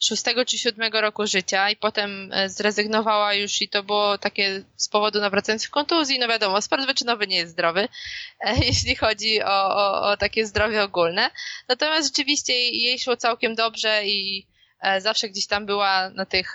szóstego 0.00 0.44
czy 0.44 0.58
siódmego 0.58 1.00
roku 1.00 1.26
życia 1.26 1.70
i 1.70 1.76
potem 1.76 2.30
e, 2.32 2.48
zrezygnowała 2.48 3.34
już 3.34 3.62
i 3.62 3.68
to 3.68 3.82
było 3.82 4.18
takie 4.18 4.64
z 4.76 4.88
powodu 4.88 5.20
nawracających 5.20 5.70
kontuzji, 5.70 6.18
no 6.18 6.28
wiadomo, 6.28 6.62
sport 6.62 6.86
wyczynowy 6.86 7.26
nie 7.26 7.36
jest 7.36 7.52
zdrowy, 7.52 7.80
e, 8.40 8.64
jeśli 8.64 8.96
chodzi 8.96 9.42
o, 9.42 9.76
o, 9.76 10.10
o 10.10 10.16
takie 10.16 10.46
zdrowie 10.46 10.82
ogólne. 10.82 11.30
Natomiast 11.68 12.08
rzeczywiście 12.08 12.52
jej 12.52 12.98
szło 12.98 13.16
całkiem 13.16 13.54
dobrze 13.54 14.04
i 14.04 14.46
e, 14.80 15.00
zawsze 15.00 15.28
gdzieś 15.28 15.46
tam 15.46 15.66
była 15.66 16.10
na 16.10 16.26
tych 16.26 16.54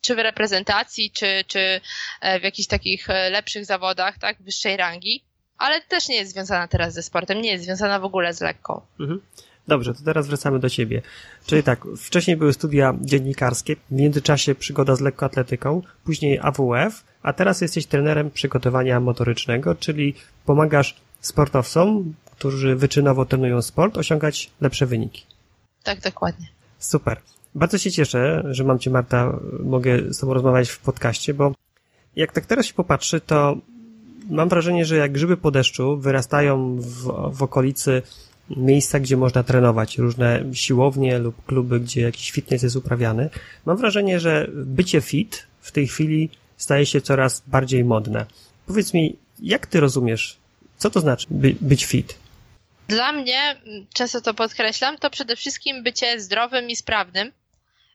czy 0.00 0.14
w 0.14 0.18
reprezentacji, 0.18 1.10
czy, 1.10 1.44
czy 1.46 1.80
w 2.40 2.42
jakichś 2.42 2.68
takich 2.68 3.08
lepszych 3.08 3.64
zawodach, 3.64 4.18
tak, 4.18 4.42
wyższej 4.42 4.76
rangi, 4.76 5.24
ale 5.58 5.80
też 5.80 6.08
nie 6.08 6.16
jest 6.16 6.32
związana 6.32 6.68
teraz 6.68 6.94
ze 6.94 7.02
sportem, 7.02 7.42
nie 7.42 7.50
jest 7.50 7.64
związana 7.64 7.98
w 7.98 8.04
ogóle 8.04 8.34
z 8.34 8.40
lekką. 8.40 8.80
Mhm. 9.00 9.20
Dobrze, 9.68 9.94
to 9.94 10.00
teraz 10.04 10.26
wracamy 10.26 10.58
do 10.58 10.70
ciebie. 10.70 11.02
Czyli 11.46 11.62
tak, 11.62 11.84
wcześniej 11.98 12.36
były 12.36 12.52
studia 12.52 12.94
dziennikarskie, 13.00 13.76
w 13.76 13.92
międzyczasie 13.92 14.54
przygoda 14.54 14.96
z 14.96 15.00
lekkoatletyką, 15.00 15.82
później 16.04 16.38
AWF, 16.42 17.04
a 17.22 17.32
teraz 17.32 17.60
jesteś 17.60 17.86
trenerem 17.86 18.30
przygotowania 18.30 19.00
motorycznego, 19.00 19.74
czyli 19.74 20.14
pomagasz 20.44 20.96
sportowcom, 21.20 22.14
którzy 22.30 22.76
wyczynowo 22.76 23.24
trenują 23.24 23.62
sport, 23.62 23.98
osiągać 23.98 24.50
lepsze 24.60 24.86
wyniki. 24.86 25.26
Tak, 25.82 26.00
dokładnie. 26.00 26.46
Super. 26.78 27.20
Bardzo 27.54 27.78
się 27.78 27.90
cieszę, 27.90 28.42
że 28.50 28.64
mam 28.64 28.78
Cię, 28.78 28.90
Marta, 28.90 29.38
mogę 29.60 30.12
z 30.12 30.18
Tobą 30.18 30.34
rozmawiać 30.34 30.70
w 30.70 30.78
podcaście, 30.78 31.34
bo 31.34 31.52
jak 32.16 32.32
tak 32.32 32.46
teraz 32.46 32.66
się 32.66 32.74
popatrzy, 32.74 33.20
to 33.20 33.56
mam 34.30 34.48
wrażenie, 34.48 34.84
że 34.84 34.96
jak 34.96 35.12
grzyby 35.12 35.36
po 35.36 35.50
deszczu 35.50 35.96
wyrastają 35.96 36.76
w, 36.76 37.02
w 37.36 37.42
okolicy 37.42 38.02
miejsca, 38.56 39.00
gdzie 39.00 39.16
można 39.16 39.42
trenować, 39.42 39.98
różne 39.98 40.44
siłownie 40.52 41.18
lub 41.18 41.44
kluby, 41.46 41.80
gdzie 41.80 42.00
jakiś 42.00 42.30
fitness 42.30 42.62
jest 42.62 42.76
uprawiany. 42.76 43.30
Mam 43.66 43.76
wrażenie, 43.76 44.20
że 44.20 44.48
bycie 44.54 45.00
fit 45.00 45.46
w 45.60 45.72
tej 45.72 45.86
chwili 45.88 46.30
staje 46.56 46.86
się 46.86 47.00
coraz 47.00 47.42
bardziej 47.46 47.84
modne. 47.84 48.26
Powiedz 48.66 48.94
mi, 48.94 49.16
jak 49.40 49.66
ty 49.66 49.80
rozumiesz, 49.80 50.36
co 50.78 50.90
to 50.90 51.00
znaczy 51.00 51.26
by, 51.30 51.54
być 51.60 51.84
fit? 51.86 52.14
Dla 52.88 53.12
mnie, 53.12 53.56
często 53.94 54.20
to 54.20 54.34
podkreślam, 54.34 54.98
to 54.98 55.10
przede 55.10 55.36
wszystkim 55.36 55.82
bycie 55.82 56.20
zdrowym 56.20 56.70
i 56.70 56.76
sprawnym. 56.76 57.32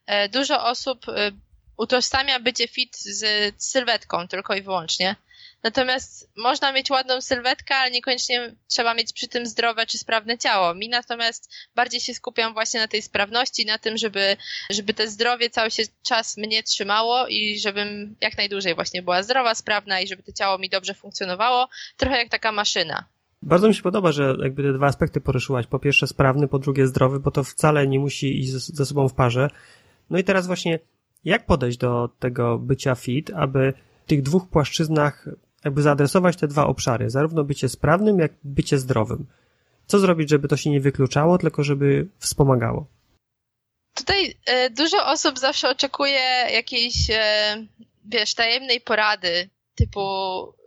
E, 0.06 0.30
dużo 0.30 0.66
osób 0.66 1.10
e, 1.10 1.32
utożsamia 1.78 2.40
bycie 2.40 2.68
fit 2.68 2.98
z 2.98 3.26
sylwetką 3.58 4.28
tylko 4.28 4.56
i 4.56 4.62
wyłącznie. 4.62 5.16
Natomiast 5.64 6.32
można 6.38 6.72
mieć 6.72 6.90
ładną 6.90 7.22
sylwetkę, 7.22 7.76
ale 7.76 7.92
niekoniecznie 7.92 8.56
trzeba 8.68 8.94
mieć 8.94 9.14
przy 9.14 9.28
tym 9.28 9.46
zdrowe 9.46 9.86
czy 9.86 9.98
sprawne 9.98 10.38
ciało. 10.38 10.76
Mi 10.76 10.90
natomiast 10.90 11.54
bardziej 11.76 12.02
się 12.02 12.14
skupiam 12.14 12.54
właśnie 12.54 12.80
na 12.80 12.88
tej 12.88 13.02
sprawności, 13.02 13.66
na 13.66 13.78
tym, 13.78 13.98
żeby, 13.98 14.38
żeby 14.70 14.94
te 14.94 15.08
zdrowie 15.08 15.50
cały 15.50 15.72
się 15.72 15.84
czas 16.04 16.38
mnie 16.38 16.64
trzymało 16.64 17.28
i 17.28 17.60
żebym 17.60 18.16
jak 18.22 18.38
najdłużej 18.38 18.76
właśnie 18.76 19.02
była 19.02 19.24
zdrowa, 19.24 19.56
sprawna 19.56 20.00
i 20.00 20.08
żeby 20.08 20.24
to 20.24 20.32
ciało 20.32 20.58
mi 20.58 20.70
dobrze 20.70 20.94
funkcjonowało. 20.94 21.68
Trochę 21.98 22.18
jak 22.18 22.30
taka 22.30 22.52
maszyna. 22.52 23.06
Bardzo 23.42 23.68
mi 23.68 23.76
się 23.76 23.82
podoba, 23.82 24.12
że 24.12 24.36
jakby 24.44 24.64
te 24.64 24.74
dwa 24.74 24.88
aspekty 24.88 25.22
poruszyłaś. 25.22 25.68
Po 25.68 25.80
pierwsze 25.80 26.08
sprawny, 26.08 26.48
po 26.48 26.60
drugie 26.60 26.88
zdrowy, 26.88 27.20
bo 27.20 27.32
to 27.32 27.44
wcale 27.44 27.88
nie 27.88 28.00
musi 28.00 28.40
iść 28.40 28.52
ze 28.52 28.86
sobą 28.86 29.10
w 29.10 29.14
parze. 29.14 29.50
No 30.14 30.20
i 30.20 30.24
teraz 30.24 30.48
właśnie, 30.48 30.80
jak 31.24 31.46
podejść 31.46 31.78
do 31.78 32.10
tego 32.20 32.58
bycia 32.58 32.96
fit, 32.96 33.32
aby 33.36 33.74
w 34.06 34.08
tych 34.08 34.22
dwóch 34.22 34.50
płaszczyznach 34.50 35.26
jakby 35.66 35.82
zaadresować 35.82 36.38
te 36.38 36.48
dwa 36.48 36.68
obszary, 36.68 37.10
zarówno 37.10 37.44
bycie 37.44 37.70
sprawnym, 37.70 38.20
jak 38.20 38.32
bycie 38.44 38.78
zdrowym. 38.78 39.26
Co 39.86 40.00
zrobić, 40.00 40.30
żeby 40.30 40.48
to 40.48 40.58
się 40.58 40.70
nie 40.70 40.82
wykluczało, 40.82 41.38
tylko 41.38 41.64
żeby 41.64 42.08
wspomagało? 42.20 42.88
Tutaj 43.94 44.36
e, 44.46 44.70
dużo 44.70 45.06
osób 45.06 45.40
zawsze 45.40 45.70
oczekuje 45.70 46.22
jakiejś, 46.54 47.10
e, 47.10 47.56
wiesz, 48.06 48.36
tajemnej 48.36 48.82
porady, 48.82 49.50
typu, 49.76 50.00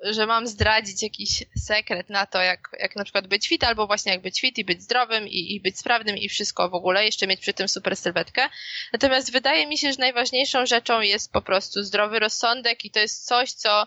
że 0.03 0.27
mam 0.27 0.47
zdradzić 0.47 1.03
jakiś 1.03 1.45
sekret 1.57 2.11
na 2.11 2.27
to, 2.27 2.43
jak, 2.43 2.69
jak 2.79 2.97
na 2.97 3.05
przykład 3.05 3.27
być 3.27 3.49
fit, 3.49 3.65
albo 3.65 3.87
właśnie 3.87 4.13
jak 4.13 4.23
być 4.23 4.41
fit 4.41 4.59
i 4.59 4.65
być 4.65 4.83
zdrowym 4.83 5.29
i, 5.29 5.55
i 5.55 5.61
być 5.61 5.79
sprawnym 5.79 6.17
i 6.17 6.29
wszystko 6.29 6.71
w 6.71 6.75
ogóle, 6.75 7.05
jeszcze 7.05 7.27
mieć 7.27 7.41
przy 7.41 7.55
tym 7.55 7.69
super 7.69 7.97
sylwetkę. 7.97 8.49
Natomiast 8.93 9.33
wydaje 9.33 9.67
mi 9.67 9.79
się, 9.79 9.93
że 9.93 9.99
najważniejszą 9.99 10.67
rzeczą 10.67 11.01
jest 11.01 11.33
po 11.33 11.43
prostu 11.43 11.83
zdrowy 11.83 12.19
rozsądek 12.19 12.85
i 12.85 12.91
to 12.91 13.01
jest 13.01 13.27
coś, 13.27 13.53
co 13.53 13.87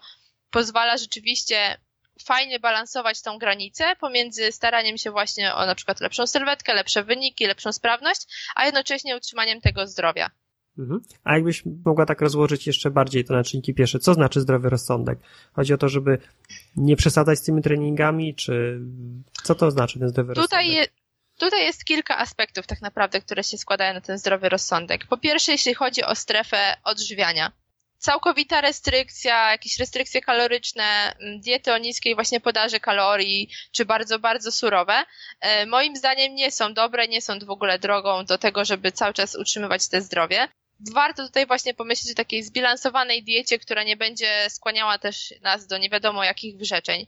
pozwala 0.52 0.98
rzeczywiście 0.98 1.78
fajnie 2.26 2.60
balansować 2.60 3.22
tą 3.22 3.38
granicę 3.38 3.96
pomiędzy 3.96 4.52
staraniem 4.52 4.98
się 4.98 5.12
właśnie 5.12 5.56
o 5.56 5.66
na 5.66 5.76
przykład 5.76 6.00
lepszą 6.00 6.28
sylwetkę, 6.28 6.74
lepsze 6.74 7.04
wyniki, 7.04 7.48
lepszą 7.48 7.72
sprawność, 7.72 8.22
a 8.56 8.66
jednocześnie 8.66 9.18
utrzymaniem 9.18 9.62
tego 9.62 9.88
zdrowia. 9.88 10.30
Mhm. 10.80 11.02
A 11.24 11.34
jakbyś 11.34 11.64
mogła 11.86 12.06
tak 12.06 12.22
rozłożyć 12.22 12.68
jeszcze 12.68 12.92
bardziej 12.92 13.26
to 13.26 13.34
na 13.34 13.44
czynniki 13.44 13.74
pierwsze, 13.74 14.00
co 14.00 14.14
znaczy 14.14 14.42
zdrowy 14.42 14.70
rozsądek? 14.70 15.20
Chodzi 15.54 15.74
o 15.74 15.78
to, 15.78 15.90
żeby 15.90 16.18
nie 16.76 16.96
przesadzać 16.96 17.40
z 17.40 17.42
tymi 17.42 17.62
treningami, 17.62 18.36
czy 18.36 18.80
co 19.44 19.56
to 19.56 19.72
znaczy 19.72 20.00
ten 20.00 20.10
zdrowy 20.10 20.34
tutaj 20.34 20.66
rozsądek? 20.66 20.78
Je, 20.78 20.88
tutaj 21.38 21.66
jest 21.66 21.86
kilka 21.86 22.18
aspektów 22.18 22.68
tak 22.68 22.82
naprawdę, 22.82 23.22
które 23.22 23.44
się 23.44 23.58
składają 23.58 23.94
na 23.94 24.02
ten 24.02 24.18
zdrowy 24.18 24.50
rozsądek. 24.50 25.08
Po 25.08 25.18
pierwsze, 25.18 25.52
jeśli 25.52 25.74
chodzi 25.74 26.04
o 26.04 26.16
strefę 26.16 26.78
odżywiania 26.84 27.52
całkowita 28.00 28.62
restrykcja, 28.62 29.52
jakieś 29.52 29.80
restrykcje 29.80 30.22
kaloryczne, 30.22 31.16
mm, 31.20 31.42
diety 31.42 31.74
o 31.74 31.78
niskiej 31.78 32.16
właśnie 32.16 32.40
podaży 32.40 32.80
kalorii, 32.80 33.50
czy 33.72 33.86
bardzo, 33.86 34.20
bardzo 34.20 34.52
surowe, 34.52 35.04
e, 35.40 35.66
moim 35.66 35.96
zdaniem 35.96 36.36
nie 36.36 36.52
są 36.52 36.74
dobre, 36.74 37.08
nie 37.08 37.22
są 37.22 37.40
w 37.40 37.50
ogóle 37.50 37.80
drogą 37.80 38.26
do 38.26 38.38
tego, 38.38 38.66
żeby 38.66 38.92
cały 38.92 39.14
czas 39.14 39.36
utrzymywać 39.36 39.88
te 39.88 40.02
zdrowie. 40.02 40.48
Warto 40.80 41.26
tutaj 41.26 41.48
właśnie 41.48 41.74
pomyśleć 41.74 42.12
o 42.12 42.16
takiej 42.16 42.44
zbilansowanej 42.44 43.24
diecie, 43.24 43.60
która 43.60 43.84
nie 43.84 43.98
będzie 43.98 44.50
skłaniała 44.50 44.98
też 44.98 45.34
nas 45.42 45.68
do 45.68 45.78
nie 45.78 45.90
wiadomo 45.90 46.24
jakich 46.24 46.58
wyrzeczeń. 46.58 47.08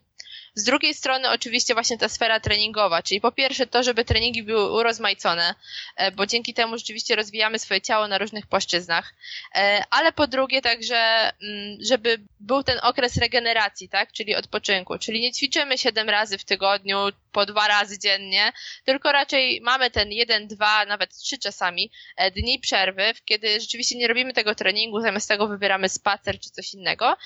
Z 0.55 0.63
drugiej 0.63 0.93
strony 0.93 1.29
oczywiście 1.29 1.73
właśnie 1.73 1.97
ta 1.97 2.09
sfera 2.09 2.39
treningowa, 2.39 3.01
czyli 3.01 3.21
po 3.21 3.31
pierwsze 3.31 3.67
to, 3.67 3.83
żeby 3.83 4.05
treningi 4.05 4.43
były 4.43 4.71
urozmaicone, 4.71 5.55
e, 5.95 6.11
bo 6.11 6.25
dzięki 6.25 6.53
temu 6.53 6.77
rzeczywiście 6.77 7.15
rozwijamy 7.15 7.59
swoje 7.59 7.81
ciało 7.81 8.07
na 8.07 8.17
różnych 8.17 8.47
płaszczyznach, 8.47 9.13
e, 9.55 9.83
ale 9.89 10.11
po 10.11 10.27
drugie 10.27 10.61
także, 10.61 11.31
mm, 11.41 11.77
żeby 11.81 12.19
był 12.39 12.63
ten 12.63 12.79
okres 12.81 13.17
regeneracji, 13.17 13.89
tak, 13.89 14.11
czyli 14.11 14.35
odpoczynku, 14.35 14.97
czyli 14.97 15.21
nie 15.21 15.31
ćwiczymy 15.31 15.77
siedem 15.77 16.09
razy 16.09 16.37
w 16.37 16.43
tygodniu, 16.43 16.97
po 17.31 17.45
dwa 17.45 17.67
razy 17.67 17.99
dziennie, 17.99 18.51
tylko 18.85 19.11
raczej 19.11 19.61
mamy 19.61 19.91
ten 19.91 20.11
jeden, 20.11 20.47
dwa, 20.47 20.85
nawet 20.85 21.17
trzy 21.17 21.37
czasami 21.37 21.91
e, 22.17 22.31
dni 22.31 22.59
przerwy, 22.59 23.13
kiedy 23.25 23.59
rzeczywiście 23.59 23.97
nie 23.97 24.07
robimy 24.07 24.33
tego 24.33 24.55
treningu, 24.55 25.01
zamiast 25.01 25.27
tego 25.29 25.47
wybieramy 25.47 25.89
spacer 25.89 26.39
czy 26.39 26.49
coś 26.49 26.73
innego. 26.73 27.17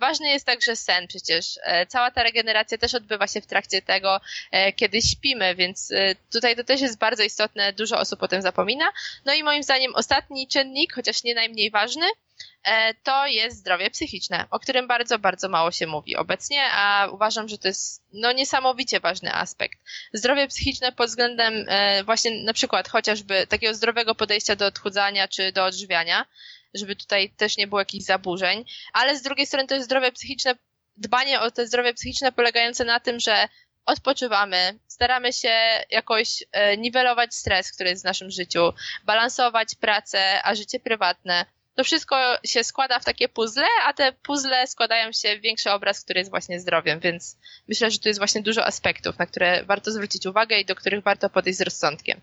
Ważny 0.00 0.28
jest 0.28 0.46
także 0.46 0.76
sen 0.76 1.06
przecież. 1.06 1.58
Cała 1.88 2.10
ta 2.10 2.22
regeneracja 2.22 2.45
też 2.78 2.94
odbywa 2.94 3.26
się 3.26 3.40
w 3.40 3.46
trakcie 3.46 3.82
tego, 3.82 4.20
e, 4.50 4.72
kiedy 4.72 5.02
śpimy, 5.02 5.54
więc 5.54 5.90
e, 5.90 6.14
tutaj 6.32 6.56
to 6.56 6.64
też 6.64 6.80
jest 6.80 6.98
bardzo 6.98 7.22
istotne, 7.22 7.72
dużo 7.72 7.98
osób 7.98 8.22
o 8.22 8.28
tym 8.28 8.42
zapomina. 8.42 8.84
No 9.24 9.34
i 9.34 9.42
moim 9.42 9.62
zdaniem 9.62 9.94
ostatni 9.94 10.48
czynnik, 10.48 10.94
chociaż 10.94 11.24
nie 11.24 11.34
najmniej 11.34 11.70
ważny, 11.70 12.06
e, 12.64 12.94
to 12.94 13.26
jest 13.26 13.58
zdrowie 13.58 13.90
psychiczne, 13.90 14.44
o 14.50 14.58
którym 14.58 14.86
bardzo, 14.86 15.18
bardzo 15.18 15.48
mało 15.48 15.70
się 15.70 15.86
mówi 15.86 16.16
obecnie, 16.16 16.62
a 16.72 17.08
uważam, 17.12 17.48
że 17.48 17.58
to 17.58 17.68
jest 17.68 18.02
no, 18.12 18.32
niesamowicie 18.32 19.00
ważny 19.00 19.34
aspekt. 19.34 19.78
Zdrowie 20.12 20.48
psychiczne 20.48 20.92
pod 20.92 21.06
względem 21.06 21.66
właśnie 22.04 22.44
na 22.44 22.52
przykład 22.52 22.88
chociażby 22.88 23.46
takiego 23.46 23.74
zdrowego 23.74 24.14
podejścia 24.14 24.56
do 24.56 24.66
odchudzania 24.66 25.28
czy 25.28 25.52
do 25.52 25.64
odżywiania, 25.64 26.26
żeby 26.74 26.96
tutaj 26.96 27.30
też 27.30 27.56
nie 27.56 27.66
było 27.66 27.80
jakichś 27.80 28.04
zaburzeń, 28.04 28.64
ale 28.92 29.16
z 29.16 29.22
drugiej 29.22 29.46
strony 29.46 29.68
to 29.68 29.74
jest 29.74 29.84
zdrowie 29.84 30.12
psychiczne 30.12 30.54
dbanie 30.96 31.40
o 31.40 31.50
te 31.50 31.66
zdrowie 31.66 31.94
psychiczne 31.94 32.32
polegające 32.32 32.84
na 32.84 33.00
tym, 33.00 33.20
że 33.20 33.48
odpoczywamy, 33.86 34.78
staramy 34.88 35.32
się 35.32 35.54
jakoś 35.90 36.44
e, 36.52 36.76
niwelować 36.76 37.34
stres, 37.34 37.72
który 37.72 37.90
jest 37.90 38.02
w 38.02 38.04
naszym 38.04 38.30
życiu, 38.30 38.72
balansować 39.04 39.74
pracę, 39.74 40.40
a 40.44 40.54
życie 40.54 40.80
prywatne. 40.80 41.46
To 41.74 41.84
wszystko 41.84 42.16
się 42.44 42.64
składa 42.64 42.98
w 42.98 43.04
takie 43.04 43.28
puzzle, 43.28 43.66
a 43.86 43.92
te 43.92 44.12
puzzle 44.12 44.66
składają 44.66 45.12
się 45.12 45.38
w 45.38 45.40
większy 45.40 45.70
obraz, 45.70 46.04
który 46.04 46.20
jest 46.20 46.30
właśnie 46.30 46.60
zdrowiem, 46.60 47.00
więc 47.00 47.36
myślę, 47.68 47.90
że 47.90 47.98
tu 47.98 48.08
jest 48.08 48.20
właśnie 48.20 48.42
dużo 48.42 48.66
aspektów, 48.66 49.18
na 49.18 49.26
które 49.26 49.64
warto 49.64 49.90
zwrócić 49.90 50.26
uwagę 50.26 50.60
i 50.60 50.64
do 50.64 50.74
których 50.74 51.04
warto 51.04 51.30
podejść 51.30 51.58
z 51.58 51.62
rozsądkiem. 51.62 52.20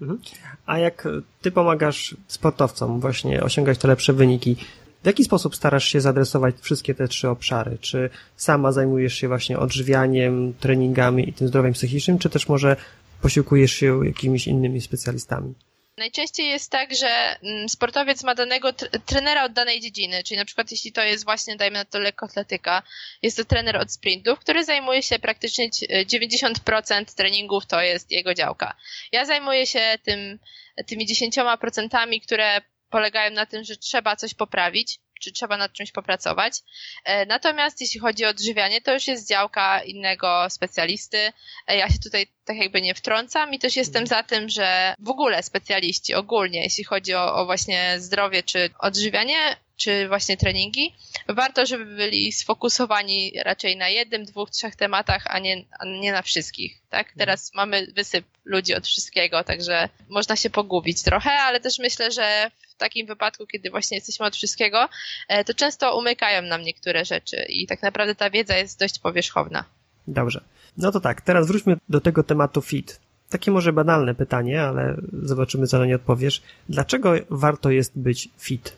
Mhm. 0.00 0.20
A 0.66 0.78
jak 0.78 1.08
ty 1.42 1.50
pomagasz 1.50 2.16
sportowcom 2.26 3.00
właśnie 3.00 3.42
osiągać 3.42 3.78
te 3.78 3.88
lepsze 3.88 4.12
wyniki, 4.12 4.56
w 5.02 5.06
jaki 5.06 5.24
sposób 5.24 5.56
starasz 5.56 5.88
się 5.88 6.00
zadresować 6.00 6.54
wszystkie 6.60 6.94
te 6.94 7.08
trzy 7.08 7.28
obszary? 7.28 7.78
Czy 7.80 8.10
sama 8.36 8.72
zajmujesz 8.72 9.14
się 9.14 9.28
właśnie 9.28 9.58
odżywianiem, 9.58 10.54
treningami 10.60 11.28
i 11.28 11.32
tym 11.32 11.48
zdrowiem 11.48 11.72
psychicznym, 11.72 12.18
czy 12.18 12.30
też 12.30 12.48
może 12.48 12.76
posiłkujesz 13.22 13.72
się 13.72 14.06
jakimiś 14.06 14.46
innymi 14.46 14.80
specjalistami? 14.80 15.54
Najczęściej 15.98 16.48
jest 16.48 16.70
tak, 16.70 16.94
że 16.94 17.38
mm, 17.42 17.68
sportowiec 17.68 18.24
ma 18.24 18.34
danego 18.34 18.72
trenera 19.06 19.44
od 19.44 19.52
danej 19.52 19.80
dziedziny, 19.80 20.22
czyli 20.22 20.38
na 20.38 20.44
przykład 20.44 20.70
jeśli 20.70 20.92
to 20.92 21.02
jest 21.02 21.24
właśnie, 21.24 21.56
dajmy 21.56 21.78
na 21.78 21.84
to 21.84 21.98
lekkoatletyka, 21.98 22.82
jest 23.22 23.36
to 23.36 23.44
trener 23.44 23.76
od 23.76 23.92
sprintów, 23.92 24.38
który 24.38 24.64
zajmuje 24.64 25.02
się 25.02 25.18
praktycznie 25.18 25.70
90% 25.70 27.14
treningów, 27.16 27.66
to 27.66 27.80
jest 27.80 28.10
jego 28.10 28.34
działka. 28.34 28.76
Ja 29.12 29.24
zajmuję 29.24 29.66
się 29.66 29.80
tym, 30.04 30.38
tymi 30.86 31.06
10%, 31.08 32.20
które 32.22 32.60
polegają 32.90 33.30
na 33.30 33.46
tym, 33.46 33.64
że 33.64 33.76
trzeba 33.76 34.16
coś 34.16 34.34
poprawić, 34.34 35.00
czy 35.20 35.32
trzeba 35.32 35.56
nad 35.56 35.72
czymś 35.72 35.92
popracować. 35.92 36.62
E, 37.04 37.26
natomiast 37.26 37.80
jeśli 37.80 38.00
chodzi 38.00 38.24
o 38.24 38.28
odżywianie, 38.28 38.80
to 38.80 38.94
już 38.94 39.06
jest 39.06 39.28
działka 39.28 39.82
innego 39.82 40.46
specjalisty. 40.50 41.32
E, 41.66 41.76
ja 41.76 41.88
się 41.88 41.98
tutaj 41.98 42.26
tak 42.44 42.56
jakby 42.56 42.82
nie 42.82 42.94
wtrącam 42.94 43.54
i 43.54 43.58
też 43.58 43.76
jestem 43.76 44.06
za 44.06 44.22
tym, 44.22 44.48
że 44.48 44.94
w 44.98 45.08
ogóle 45.08 45.42
specjaliści 45.42 46.14
ogólnie, 46.14 46.62
jeśli 46.62 46.84
chodzi 46.84 47.14
o, 47.14 47.34
o 47.34 47.46
właśnie 47.46 47.94
zdrowie 47.98 48.42
czy 48.42 48.70
odżywianie, 48.78 49.56
czy 49.78 50.08
właśnie 50.08 50.36
treningi, 50.36 50.94
warto, 51.28 51.66
żeby 51.66 51.84
byli 51.84 52.32
sfokusowani 52.32 53.32
raczej 53.44 53.76
na 53.76 53.88
jednym, 53.88 54.24
dwóch, 54.24 54.50
trzech 54.50 54.76
tematach, 54.76 55.22
a 55.26 55.38
nie, 55.38 55.64
a 55.78 55.84
nie 55.84 56.12
na 56.12 56.22
wszystkich. 56.22 56.80
Tak? 56.90 57.06
Mhm. 57.06 57.18
Teraz 57.18 57.54
mamy 57.54 57.86
wysyp 57.96 58.24
ludzi 58.44 58.74
od 58.74 58.86
wszystkiego, 58.86 59.44
także 59.44 59.88
można 60.08 60.36
się 60.36 60.50
pogubić 60.50 61.02
trochę, 61.02 61.30
ale 61.30 61.60
też 61.60 61.78
myślę, 61.78 62.12
że 62.12 62.50
w 62.68 62.74
takim 62.74 63.06
wypadku, 63.06 63.46
kiedy 63.46 63.70
właśnie 63.70 63.96
jesteśmy 63.96 64.26
od 64.26 64.36
wszystkiego, 64.36 64.88
e, 65.28 65.44
to 65.44 65.54
często 65.54 65.98
umykają 65.98 66.42
nam 66.42 66.62
niektóre 66.62 67.04
rzeczy 67.04 67.36
i 67.48 67.66
tak 67.66 67.82
naprawdę 67.82 68.14
ta 68.14 68.30
wiedza 68.30 68.56
jest 68.56 68.78
dość 68.78 68.98
powierzchowna. 68.98 69.64
Dobrze. 70.06 70.40
No 70.76 70.92
to 70.92 71.00
tak, 71.00 71.20
teraz 71.20 71.46
wróćmy 71.46 71.76
do 71.88 72.00
tego 72.00 72.22
tematu 72.22 72.62
fit. 72.62 73.00
Takie 73.30 73.50
może 73.50 73.72
banalne 73.72 74.14
pytanie, 74.14 74.62
ale 74.62 74.96
zobaczymy, 75.22 75.66
co 75.66 75.78
na 75.78 75.86
nie 75.86 75.96
odpowiesz. 75.96 76.42
Dlaczego 76.68 77.12
warto 77.30 77.70
jest 77.70 77.98
być 77.98 78.28
fit? 78.38 78.76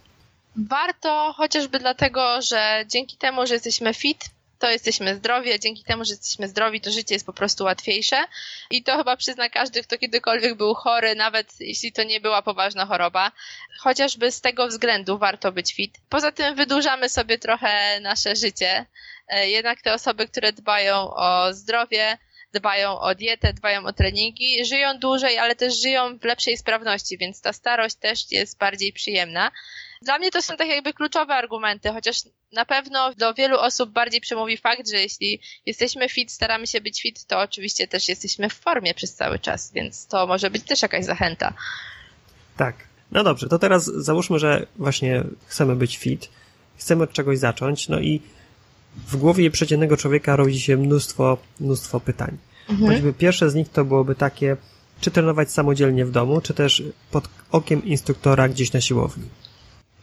Warto 0.57 1.35
chociażby 1.37 1.79
dlatego, 1.79 2.43
że 2.43 2.85
dzięki 2.89 3.17
temu, 3.17 3.47
że 3.47 3.55
jesteśmy 3.55 3.95
fit, 3.95 4.25
to 4.61 4.71
jesteśmy 4.71 5.17
zdrowi, 5.17 5.53
a 5.53 5.59
dzięki 5.59 5.85
temu, 5.85 6.05
że 6.05 6.13
jesteśmy 6.13 6.49
zdrowi, 6.49 6.81
to 6.81 6.91
życie 6.91 7.15
jest 7.15 7.27
po 7.27 7.33
prostu 7.33 7.65
łatwiejsze. 7.65 8.17
I 8.71 8.83
to 8.83 8.97
chyba 8.97 9.17
przyzna 9.17 9.49
każdy, 9.49 9.83
kto 9.83 9.99
kiedykolwiek 9.99 10.55
był 10.55 10.75
chory, 10.75 11.15
nawet 11.15 11.61
jeśli 11.61 11.93
to 11.93 12.03
nie 12.03 12.21
była 12.21 12.43
poważna 12.43 12.87
choroba. 12.87 13.33
Chociażby 13.79 14.33
z 14.33 14.41
tego 14.41 14.69
względu 14.69 15.19
warto 15.19 15.53
być 15.53 15.75
fit. 15.75 15.99
Poza 16.09 16.33
tym 16.33 16.55
wydłużamy 16.55 17.09
sobie 17.09 17.39
trochę 17.39 18.01
nasze 18.01 18.37
życie. 18.37 18.87
E, 19.29 19.49
jednak 19.51 19.83
te 19.83 19.95
osoby, 19.95 20.29
które 20.29 20.53
dbają 20.53 21.15
o 21.15 21.55
zdrowie, 21.55 22.19
dbają 22.53 23.01
o 23.01 23.15
dietę, 23.15 23.53
dbają 23.53 23.87
o 23.87 23.93
treningi, 23.93 24.65
żyją 24.65 24.99
dłużej, 24.99 25.39
ale 25.39 25.57
też 25.57 25.81
żyją 25.83 26.19
w 26.19 26.25
lepszej 26.25 26.57
sprawności, 26.57 27.19
więc 27.19 27.41
ta 27.41 27.53
starość 27.53 27.95
też 27.95 28.33
jest 28.33 28.59
bardziej 28.59 28.93
przyjemna. 28.93 29.51
Dla 30.03 30.19
mnie 30.19 30.31
to 30.31 30.43
są 30.43 30.57
tak 30.57 30.69
jakby 30.69 30.93
kluczowe 30.93 31.35
argumenty, 31.35 31.89
chociaż 31.93 32.23
na 32.53 32.65
pewno 32.65 33.15
do 33.15 33.35
wielu 33.35 33.59
osób 33.59 33.91
bardziej 33.91 34.21
przemówi 34.21 34.57
fakt, 34.57 34.91
że 34.91 34.97
jeśli 34.97 35.41
jesteśmy 35.67 36.09
fit, 36.09 36.33
staramy 36.33 36.67
się 36.67 36.81
być 36.81 37.03
fit, 37.03 37.25
to 37.25 37.39
oczywiście 37.39 37.89
też 37.89 38.09
jesteśmy 38.09 38.49
w 38.49 38.55
formie 38.55 38.95
przez 38.95 39.15
cały 39.15 39.39
czas, 39.39 39.73
więc 39.73 40.07
to 40.07 40.27
może 40.27 40.51
być 40.51 40.63
też 40.63 40.83
jakaś 40.83 41.05
zachęta. 41.05 41.53
Tak. 42.57 42.77
No 43.13 43.25
dobrze, 43.25 43.49
to 43.49 43.59
teraz 43.59 43.85
załóżmy, 43.85 44.39
że 44.39 44.67
właśnie 44.77 45.25
chcemy 45.47 45.77
być 45.77 45.99
fit, 45.99 46.29
chcemy 46.77 47.05
od 47.05 47.13
czegoś 47.13 47.39
zacząć, 47.39 47.89
no 47.89 48.01
i 48.01 48.23
w 48.97 49.17
głowie 49.17 49.51
przeciętnego 49.51 49.97
człowieka 49.97 50.37
rodzi 50.37 50.61
się 50.61 50.77
mnóstwo, 50.77 51.39
mnóstwo 51.61 52.01
pytań. 52.01 52.39
Mhm. 52.69 52.93
Choćby 52.93 53.13
pierwsze 53.13 53.51
z 53.51 53.55
nich 53.55 53.69
to 53.69 53.85
byłoby 53.85 54.15
takie, 54.15 54.57
czy 55.01 55.11
trenować 55.11 55.51
samodzielnie 55.51 56.05
w 56.05 56.11
domu, 56.11 56.41
czy 56.41 56.55
też 56.55 56.83
pod 57.11 57.29
okiem 57.53 57.85
instruktora 57.85 58.49
gdzieś 58.49 58.73
na 58.73 58.81
siłowni. 58.81 59.25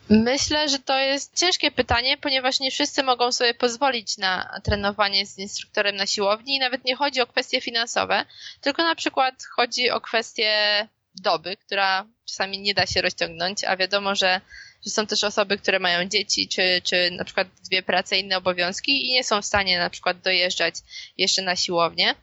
Myślę, 0.10 0.70
że 0.70 0.80
to 0.80 1.00
jest 1.00 1.40
ciężkie 1.40 1.72
pytanie, 1.72 2.18
ponieważ 2.18 2.60
nie 2.60 2.72
wszyscy 2.72 3.04
mogą 3.04 3.32
sobie 3.32 3.54
pozwolić 3.54 4.18
na 4.18 4.60
trenowanie 4.64 5.26
z 5.26 5.38
instruktorem 5.38 5.96
na 5.96 6.06
siłowni 6.06 6.56
i 6.56 6.60
nawet 6.60 6.86
nie 6.86 6.96
chodzi 6.96 7.22
o 7.22 7.28
kwestie 7.28 7.62
finansowe, 7.62 8.26
tylko 8.62 8.84
na 8.84 8.96
przykład 8.96 9.44
chodzi 9.56 9.90
o 9.90 10.02
kwestię 10.02 10.88
doby, 11.16 11.58
która 11.58 12.06
czasami 12.26 12.60
nie 12.60 12.74
da 12.74 12.86
się 12.86 13.02
rozciągnąć, 13.02 13.64
a 13.64 13.78
wiadomo, 13.78 14.16
że, 14.16 14.42
że 14.86 14.92
są 14.92 15.08
też 15.08 15.24
osoby, 15.24 15.58
które 15.58 15.80
mają 15.80 16.10
dzieci, 16.10 16.48
czy, 16.48 16.82
czy 16.84 17.12
na 17.12 17.26
przykład 17.26 17.48
dwie 17.66 17.84
prace, 17.84 18.18
inne 18.18 18.38
obowiązki 18.38 19.06
i 19.06 19.12
nie 19.12 19.24
są 19.24 19.42
w 19.42 19.46
stanie 19.46 19.80
na 19.80 19.90
przykład 19.90 20.20
dojeżdżać 20.22 20.76
jeszcze 21.18 21.42
na 21.42 21.56
siłownię. 21.56 22.16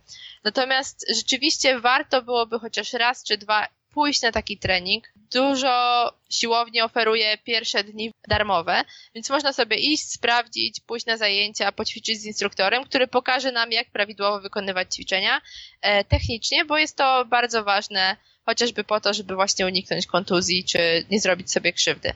Natomiast 0.45 1.07
rzeczywiście 1.17 1.81
warto 1.81 2.23
byłoby 2.23 2.59
chociaż 2.59 2.93
raz 2.93 3.25
czy 3.25 3.38
dwa 3.38 3.69
pójść 3.95 4.23
na 4.23 4.33
taki 4.33 4.59
trening. 4.59 5.05
Dużo 5.33 6.13
siłowni 6.31 6.81
oferuje 6.83 7.39
pierwsze 7.39 7.85
dni 7.85 8.13
darmowe, 8.29 8.85
więc 9.15 9.31
można 9.31 9.53
sobie 9.53 9.77
iść, 9.77 10.12
sprawdzić, 10.12 10.81
pójść 10.81 11.07
na 11.07 11.16
zajęcia, 11.16 11.73
poćwiczyć 11.73 12.21
z 12.21 12.25
instruktorem, 12.25 12.85
który 12.85 13.07
pokaże 13.07 13.53
nam, 13.53 13.73
jak 13.73 13.90
prawidłowo 13.90 14.40
wykonywać 14.40 14.95
ćwiczenia 14.95 15.40
e, 15.81 16.05
technicznie, 16.05 16.64
bo 16.64 16.79
jest 16.79 16.97
to 16.97 17.25
bardzo 17.25 17.64
ważne, 17.64 18.16
chociażby 18.47 18.85
po 18.85 19.01
to, 19.01 19.14
żeby 19.14 19.35
właśnie 19.35 19.66
uniknąć 19.66 20.07
kontuzji, 20.07 20.64
czy 20.64 21.07
nie 21.11 21.21
zrobić 21.21 21.53
sobie 21.53 21.73
krzywdy. 21.73 22.12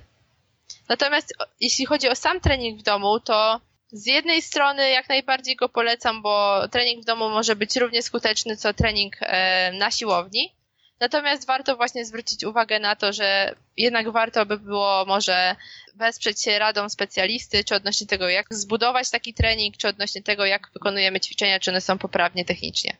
Natomiast 0.88 1.34
jeśli 1.60 1.86
chodzi 1.86 2.08
o 2.08 2.14
sam 2.14 2.40
trening 2.40 2.80
w 2.80 2.82
domu, 2.82 3.20
to 3.20 3.60
z 3.92 4.06
jednej 4.06 4.42
strony 4.42 4.90
jak 4.90 5.08
najbardziej 5.08 5.56
go 5.56 5.68
polecam, 5.68 6.22
bo 6.22 6.68
trening 6.68 7.02
w 7.02 7.06
domu 7.06 7.30
może 7.30 7.56
być 7.56 7.76
równie 7.76 8.02
skuteczny 8.02 8.56
co 8.56 8.74
trening 8.74 9.16
e, 9.20 9.72
na 9.72 9.90
siłowni. 9.90 10.57
Natomiast 11.00 11.46
warto 11.46 11.76
właśnie 11.76 12.04
zwrócić 12.04 12.44
uwagę 12.44 12.80
na 12.80 12.96
to, 12.96 13.12
że 13.12 13.54
jednak 13.76 14.12
warto 14.12 14.46
by 14.46 14.58
było 14.58 15.04
może 15.06 15.56
wesprzeć 15.96 16.42
się 16.42 16.58
radą 16.58 16.88
specjalisty, 16.88 17.64
czy 17.64 17.74
odnośnie 17.74 18.06
tego, 18.06 18.28
jak 18.28 18.54
zbudować 18.54 19.10
taki 19.10 19.34
trening, 19.34 19.76
czy 19.76 19.88
odnośnie 19.88 20.22
tego, 20.22 20.44
jak 20.44 20.70
wykonujemy 20.74 21.20
ćwiczenia, 21.20 21.60
czy 21.60 21.70
one 21.70 21.80
są 21.80 21.98
poprawnie 21.98 22.44
technicznie. 22.44 22.96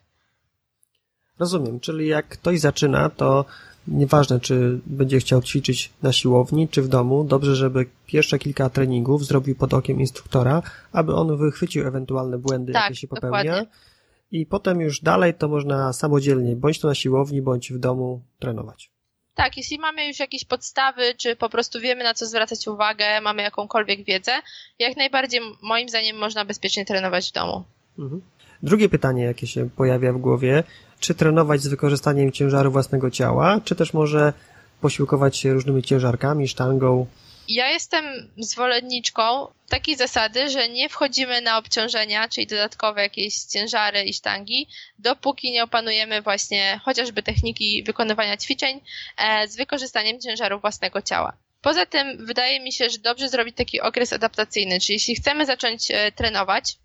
Rozumiem, 1.39 1.81
czyli 1.81 2.07
jak 2.07 2.29
ktoś 2.29 2.61
zaczyna, 2.61 3.11
to 3.11 3.45
nieważne, 3.89 4.41
czy 4.41 4.81
będzie 4.87 5.19
chciał 5.19 5.43
ćwiczyć 5.43 5.91
na 6.03 6.13
siłowni, 6.13 6.69
czy 6.69 6.83
w 6.83 6.89
domu, 6.89 7.25
dobrze, 7.25 7.57
żeby 7.57 7.87
pierwsze 8.07 8.39
kilka 8.39 8.71
treningów 8.71 9.27
zrobił 9.27 9.57
pod 9.57 9.75
okiem 9.75 10.01
instruktora, 10.01 10.63
aby 10.93 11.15
on 11.15 11.37
wychwycił 11.37 11.87
ewentualne 11.87 12.39
błędy, 12.39 12.73
tak, 12.73 12.83
jakie 12.83 12.97
się 12.97 13.09
popełnia. 13.09 13.43
Dokładnie 13.43 13.89
i 14.31 14.47
potem 14.47 14.81
już 14.81 15.01
dalej 15.01 15.35
to 15.35 15.49
można 15.49 15.93
samodzielnie, 15.93 16.57
bądź 16.57 16.81
to 16.81 16.89
na 16.89 16.95
siłowni, 16.95 17.43
bądź 17.43 17.73
w 17.73 17.79
domu 17.79 18.23
trenować. 18.39 18.91
Tak, 19.35 19.57
jeśli 19.57 19.79
mamy 19.79 20.07
już 20.07 20.19
jakieś 20.19 20.45
podstawy, 20.45 21.15
czy 21.17 21.37
po 21.37 21.49
prostu 21.49 21.81
wiemy 21.81 22.05
na 22.05 22.15
co 22.15 22.27
zwracać 22.27 22.69
uwagę, 22.69 23.21
mamy 23.21 23.43
jakąkolwiek 23.43 24.05
wiedzę, 24.05 24.33
jak 24.79 24.97
najbardziej 24.97 25.41
moim 25.63 25.89
zdaniem 25.89 26.17
można 26.17 26.45
bezpiecznie 26.45 26.85
trenować 26.85 27.31
w 27.31 27.33
domu. 27.33 27.65
Mhm. 27.99 28.23
Drugie 28.63 28.89
pytanie, 28.89 29.23
jakie 29.23 29.47
się 29.47 29.71
pojawia 29.71 30.13
w 30.13 30.19
głowie, 30.19 30.65
czy 31.01 31.15
trenować 31.15 31.61
z 31.61 31.69
wykorzystaniem 31.69 32.33
ciężaru 32.33 32.73
własnego 32.73 33.11
ciała, 33.11 33.61
czy 33.65 33.75
też 33.75 33.95
może 33.95 34.33
posiłkować 34.81 35.37
się 35.37 35.53
różnymi 35.53 35.83
ciężarkami, 35.83 36.49
sztangą? 36.49 37.07
Ja 37.49 37.71
jestem 37.71 38.31
zwolenniczką 38.37 39.49
takiej 39.69 39.97
zasady, 39.97 40.49
że 40.49 40.69
nie 40.69 40.89
wchodzimy 40.89 41.41
na 41.41 41.59
obciążenia, 41.59 42.29
czyli 42.29 42.47
dodatkowe 42.47 43.03
jakieś 43.03 43.35
ciężary 43.35 44.03
i 44.03 44.15
sztangi, 44.15 44.69
dopóki 44.99 45.51
nie 45.51 45.65
opanujemy 45.65 46.23
właśnie 46.23 46.81
chociażby 46.85 47.23
techniki 47.23 47.83
wykonywania 47.83 48.37
ćwiczeń 48.37 48.81
e, 49.17 49.49
z 49.49 49.57
wykorzystaniem 49.57 50.21
ciężaru 50.21 50.61
własnego 50.61 51.03
ciała. 51.03 51.37
Poza 51.63 51.87
tym 51.87 52.27
wydaje 52.27 52.61
mi 52.61 52.73
się, 52.73 52.91
że 52.91 52.99
dobrze 52.99 53.29
zrobić 53.29 53.57
taki 53.57 53.81
okres 53.81 54.13
adaptacyjny, 54.13 54.81
czyli 54.81 54.95
jeśli 54.95 55.15
chcemy 55.15 55.47
zacząć 55.47 55.91
e, 55.91 56.13
trenować, 56.13 56.77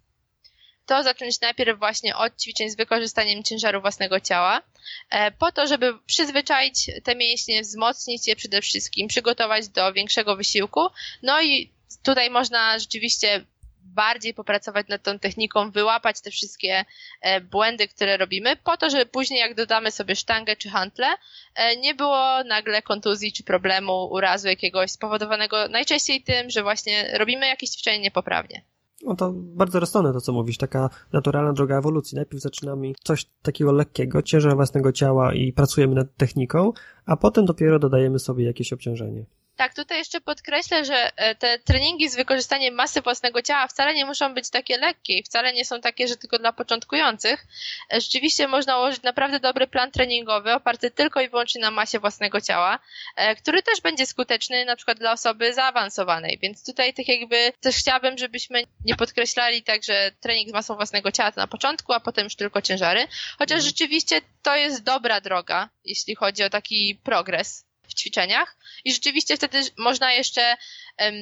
to 0.86 1.04
zacząć 1.04 1.41
najpierw 1.41 1.80
właśnie 1.80 2.15
od 2.15 2.38
ćwiczeń 2.41 2.69
z 2.69 2.76
wykorzystaniem 2.76 3.43
ciężaru 3.43 3.82
własnego 3.82 4.19
ciała, 4.19 4.62
e, 5.10 5.32
po 5.32 5.52
to, 5.52 5.67
żeby 5.67 6.00
przyzwyczaić 6.06 6.91
te 7.04 7.15
mięśnie, 7.15 7.62
wzmocnić 7.62 8.28
je 8.28 8.36
przede 8.36 8.62
wszystkim, 8.62 9.08
przygotować 9.08 9.67
do 9.67 9.93
większego 9.93 10.36
wysiłku. 10.36 10.88
No 11.24 11.41
i 11.41 11.72
tutaj 12.04 12.30
można 12.30 12.80
rzeczywiście 12.80 13.46
bardziej 13.84 14.34
popracować 14.34 14.88
nad 14.88 15.04
tą 15.04 15.19
techniką, 15.19 15.72
wyłapać 15.72 16.22
te 16.22 16.32
wszystkie 16.32 16.86
e, 17.22 17.41
błędy, 17.41 17.88
które 17.88 18.17
robimy, 18.17 18.56
po 18.56 18.78
to, 18.78 18.89
żeby 18.89 19.06
później 19.06 19.39
jak 19.39 19.56
dodamy 19.56 19.91
sobie 19.91 20.15
sztangę 20.15 20.56
czy 20.56 20.69
hantle, 20.69 21.15
e, 21.56 21.76
nie 21.76 21.96
było 21.96 22.43
nagle 22.43 22.82
kontuzji 22.82 23.34
czy 23.34 23.43
problemu, 23.43 24.08
urazu 24.12 24.48
jakiegoś 24.48 24.91
spowodowanego 24.91 25.67
najczęściej 25.67 26.24
tym, 26.24 26.50
że 26.50 26.63
właśnie 26.63 27.17
robimy 27.17 27.48
jakieś 27.48 27.69
ćwiczenie 27.69 28.00
niepoprawnie. 28.00 28.62
No 29.04 29.16
to 29.16 29.34
bardzo 29.36 29.80
rozsądne 29.80 30.13
to, 30.13 30.22
co 30.22 30.34
mówisz, 30.34 30.58
taka 30.58 30.89
naturalna 31.13 31.54
droga 31.54 31.78
ewolucji. 31.78 32.16
Najpierw 32.16 32.44
zaczynamy 32.44 32.94
coś 33.04 33.26
takiego 33.42 33.72
lekkiego, 33.72 34.22
ciężar 34.22 34.56
własnego 34.56 34.92
ciała 34.92 35.34
i 35.34 35.54
pracujemy 35.54 35.96
nad 35.96 36.16
techniką, 36.18 36.72
a 37.06 37.18
potem 37.18 37.46
dopiero 37.46 37.80
dodajemy 37.80 38.20
sobie 38.20 38.46
jakieś 38.46 38.74
obciążenie. 38.74 39.26
Tak, 39.56 39.74
tutaj 39.74 39.98
jeszcze 39.98 40.22
podkreślę, 40.22 40.86
że 40.86 41.18
e, 41.18 41.36
te 41.36 41.60
treningi 41.60 42.10
z 42.10 42.16
wykorzystaniem 42.16 42.74
masy 42.74 43.02
własnego 43.02 43.42
ciała 43.42 43.68
wcale 43.68 43.94
nie 43.94 44.06
muszą 44.06 44.34
być 44.34 44.50
takie 44.50 44.78
lekkie 44.78 45.18
i 45.18 45.24
wcale 45.24 45.54
nie 45.54 45.66
są 45.66 45.82
takie, 45.82 46.08
że 46.08 46.18
tylko 46.18 46.39
dla 46.39 46.54
początkujących. 46.54 47.46
E, 47.94 48.02
rzeczywiście 48.02 48.48
można 48.48 48.78
ułożyć 48.78 49.02
naprawdę 49.02 49.39
dobry 49.39 49.68
plan 49.68 49.92
treningowy 49.92 50.54
oparty 50.54 50.92
tylko 50.92 51.22
i 51.22 51.30
wyłącznie 51.30 51.62
na 51.62 51.72
masie 51.72 52.00
własnego 52.00 52.42
ciała, 52.42 52.80
e, 53.16 53.36
który 53.36 53.63
też 53.63 53.82
będzie 53.82 54.06
skuteczny 54.06 54.66
na 54.66 54.76
przykład 54.76 55.00
dla 55.00 55.12
osoby 55.12 55.54
zaawansowanej. 55.54 56.39
Więc 56.42 56.66
tutaj 56.66 56.94
tak 56.94 57.08
jakby 57.08 57.54
też 57.62 57.76
chciałabym, 57.76 58.18
żebyśmy 58.18 58.63
nie 58.86 58.96
podkreślali 58.96 59.63
tak, 59.63 59.84
że 59.84 60.12
trening 60.22 60.50
z 60.50 60.54
masą 60.54 60.76
własnego 60.76 61.12
ciała 61.12 61.32
to 61.32 61.42
na 61.42 61.48
początku, 61.48 61.94
a 61.94 62.00
potem 62.00 62.24
już 62.24 62.36
tylko 62.36 62.62
ciężary. 62.62 63.08
Chociaż 63.38 63.58
mhm. 63.58 63.62
rzeczywiście 63.62 64.22
to 64.42 64.56
jest 64.56 64.84
dobra 64.84 65.22
droga, 65.22 65.70
jeśli 65.86 66.16
chodzi 66.16 66.44
o 66.44 66.50
taki 66.50 67.00
progres 67.04 67.66
w 67.88 67.93
ćwiczeniach 67.93 68.56
i 68.86 68.93
rzeczywiście 68.93 69.38
wtedy 69.38 69.62
można 69.78 70.13
jeszcze 70.13 70.56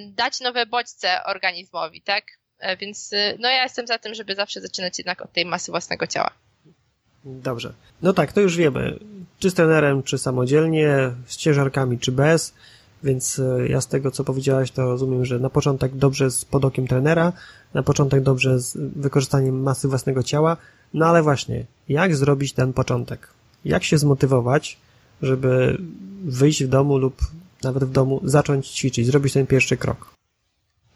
dać 0.08 0.40
nowe 0.40 0.66
bodźce 0.66 1.24
organizmowi, 1.24 2.02
tak? 2.02 2.24
E, 2.62 2.78
więc 2.78 3.14
y, 3.14 3.38
no 3.40 3.50
ja 3.50 3.64
jestem 3.64 3.88
za 3.88 3.98
tym, 3.98 4.14
żeby 4.14 4.36
zawsze 4.36 4.62
zaczynać 4.62 4.98
jednak 4.98 5.22
od 5.22 5.34
tej 5.34 5.46
masy 5.46 5.72
własnego 5.72 6.08
ciała. 6.08 6.32
Dobrze. 7.26 7.74
No 8.02 8.14
tak, 8.14 8.34
to 8.34 8.42
już 8.42 8.58
wiemy. 8.58 9.00
Czy 9.40 9.50
z 9.50 9.54
trenerem, 9.54 10.04
czy 10.04 10.18
samodzielnie, 10.18 11.12
z 11.26 11.38
ciężarkami, 11.38 12.00
czy 12.00 12.12
bez. 12.12 12.54
Więc 13.04 13.40
e, 13.40 13.68
ja 13.68 13.82
z 13.82 13.88
tego, 13.88 14.12
co 14.12 14.24
powiedziałaś, 14.24 14.72
to 14.72 14.82
rozumiem, 14.82 15.26
że 15.26 15.40
na 15.40 15.50
początek 15.50 15.96
dobrze 15.96 16.32
z 16.32 16.46
pod 16.46 16.66
okiem 16.66 16.88
trenera, 16.88 17.34
na 17.74 17.84
początek 17.84 18.24
dobrze 18.24 18.60
z 18.60 18.78
wykorzystaniem 18.78 19.64
masy 19.64 19.88
własnego 19.88 20.24
ciała. 20.24 20.58
No 20.94 21.06
ale 21.06 21.24
właśnie, 21.24 21.66
jak 21.90 22.16
zrobić 22.16 22.54
ten 22.54 22.74
początek? 22.74 23.28
Jak 23.66 23.84
się 23.84 23.98
zmotywować, 23.98 24.78
żeby 25.22 25.78
wyjść 26.26 26.64
w 26.64 26.68
domu 26.68 26.98
lub 26.98 27.22
nawet 27.64 27.84
w 27.84 27.92
domu 27.92 28.22
zacząć 28.24 28.68
ćwiczyć, 28.68 29.06
zrobić 29.06 29.34
ten 29.34 29.48
pierwszy 29.48 29.78
krok? 29.78 30.16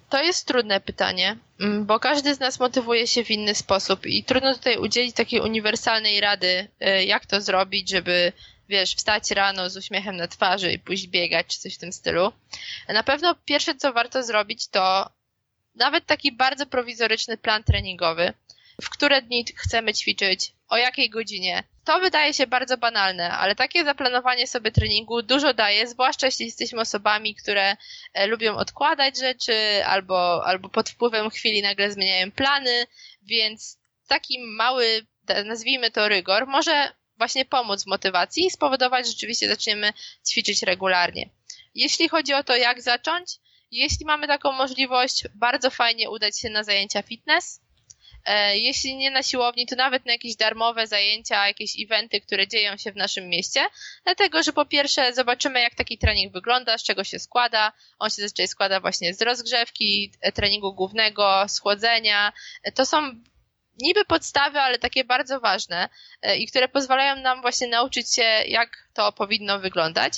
To 0.09 0.23
jest 0.23 0.47
trudne 0.47 0.81
pytanie, 0.81 1.37
mm, 1.59 1.85
bo 1.85 1.99
każdy 1.99 2.35
z 2.35 2.39
nas 2.39 2.59
motywuje 2.59 3.07
się 3.07 3.23
w 3.23 3.31
inny 3.31 3.55
sposób 3.55 4.05
i 4.05 4.23
trudno 4.23 4.53
tutaj 4.53 4.77
udzielić 4.77 5.15
takiej 5.15 5.39
uniwersalnej 5.39 6.21
rady, 6.21 6.67
y, 6.81 7.05
jak 7.05 7.25
to 7.25 7.41
zrobić, 7.41 7.89
żeby 7.89 8.31
wiesz, 8.69 8.95
wstać 8.95 9.31
rano 9.31 9.69
z 9.69 9.77
uśmiechem 9.77 10.15
na 10.15 10.27
twarzy 10.27 10.71
i 10.71 10.79
pójść 10.79 11.07
biegać, 11.07 11.47
czy 11.47 11.59
coś 11.59 11.75
w 11.75 11.77
tym 11.77 11.93
stylu. 11.93 12.31
Na 12.89 13.03
pewno 13.03 13.35
pierwsze, 13.45 13.75
co 13.75 13.93
warto 13.93 14.23
zrobić, 14.23 14.67
to 14.67 15.09
nawet 15.75 16.05
taki 16.05 16.31
bardzo 16.31 16.65
prowizoryczny 16.65 17.37
plan 17.37 17.63
treningowy, 17.63 18.33
w 18.81 18.89
które 18.89 19.21
dni 19.21 19.45
chcemy 19.55 19.93
ćwiczyć, 19.93 20.53
o 20.67 20.77
jakiej 20.77 21.09
godzinie. 21.09 21.63
To 21.85 21.99
wydaje 21.99 22.33
się 22.33 22.47
bardzo 22.47 22.77
banalne, 22.77 23.31
ale 23.31 23.55
takie 23.55 23.85
zaplanowanie 23.85 24.47
sobie 24.47 24.71
treningu 24.71 25.21
dużo 25.21 25.53
daje, 25.53 25.87
zwłaszcza 25.87 26.25
jeśli 26.25 26.45
jesteśmy 26.45 26.81
osobami, 26.81 27.35
które 27.35 27.77
e, 28.13 28.27
lubią 28.27 28.55
odkładać 28.55 29.19
rzeczy 29.19 29.85
albo, 29.85 30.45
albo 30.45 30.69
pod 30.69 30.89
wpływem 30.89 31.29
chwili 31.29 31.61
nagle 31.61 31.91
zmieniają 31.91 32.31
plany, 32.31 32.87
więc 33.21 33.79
taki 34.07 34.39
mały, 34.39 35.05
nazwijmy 35.45 35.91
to 35.91 36.09
rygor, 36.09 36.47
może 36.47 36.91
właśnie 37.17 37.45
pomóc 37.45 37.83
w 37.83 37.87
motywacji 37.87 38.45
i 38.45 38.51
spowodować, 38.51 39.05
że 39.05 39.11
rzeczywiście 39.11 39.47
zaczniemy 39.47 39.93
ćwiczyć 40.29 40.63
regularnie. 40.63 41.29
Jeśli 41.75 42.09
chodzi 42.09 42.33
o 42.33 42.43
to, 42.43 42.55
jak 42.55 42.81
zacząć, 42.81 43.39
jeśli 43.71 44.05
mamy 44.05 44.27
taką 44.27 44.51
możliwość, 44.51 45.23
bardzo 45.35 45.69
fajnie 45.69 46.09
udać 46.09 46.39
się 46.39 46.49
na 46.49 46.63
zajęcia 46.63 47.01
fitness, 47.01 47.61
jeśli 48.53 48.95
nie 48.95 49.11
na 49.11 49.23
siłowni, 49.23 49.67
to 49.67 49.75
nawet 49.75 50.05
na 50.05 50.11
jakieś 50.11 50.35
darmowe 50.35 50.87
zajęcia, 50.87 51.47
jakieś 51.47 51.71
eventy, 51.83 52.21
które 52.21 52.47
dzieją 52.47 52.77
się 52.77 52.91
w 52.91 52.95
naszym 52.95 53.29
mieście. 53.29 53.65
Dlatego, 54.03 54.43
że 54.43 54.53
po 54.53 54.65
pierwsze 54.65 55.13
zobaczymy, 55.13 55.61
jak 55.61 55.75
taki 55.75 55.97
trening 55.97 56.33
wygląda, 56.33 56.77
z 56.77 56.83
czego 56.83 57.03
się 57.03 57.19
składa. 57.19 57.71
On 57.99 58.09
się 58.09 58.21
zazwyczaj 58.21 58.47
składa 58.47 58.79
właśnie 58.79 59.13
z 59.13 59.21
rozgrzewki, 59.21 60.11
e, 60.21 60.31
treningu 60.31 60.73
głównego, 60.73 61.45
schłodzenia. 61.47 62.33
E, 62.63 62.71
to 62.71 62.85
są 62.85 63.11
niby 63.81 64.05
podstawy, 64.05 64.59
ale 64.59 64.79
takie 64.79 65.03
bardzo 65.03 65.39
ważne 65.39 65.89
i 66.37 66.47
które 66.47 66.67
pozwalają 66.67 67.15
nam 67.15 67.41
właśnie 67.41 67.67
nauczyć 67.67 68.15
się, 68.15 68.23
jak 68.47 68.87
to 68.93 69.11
powinno 69.11 69.59
wyglądać, 69.59 70.13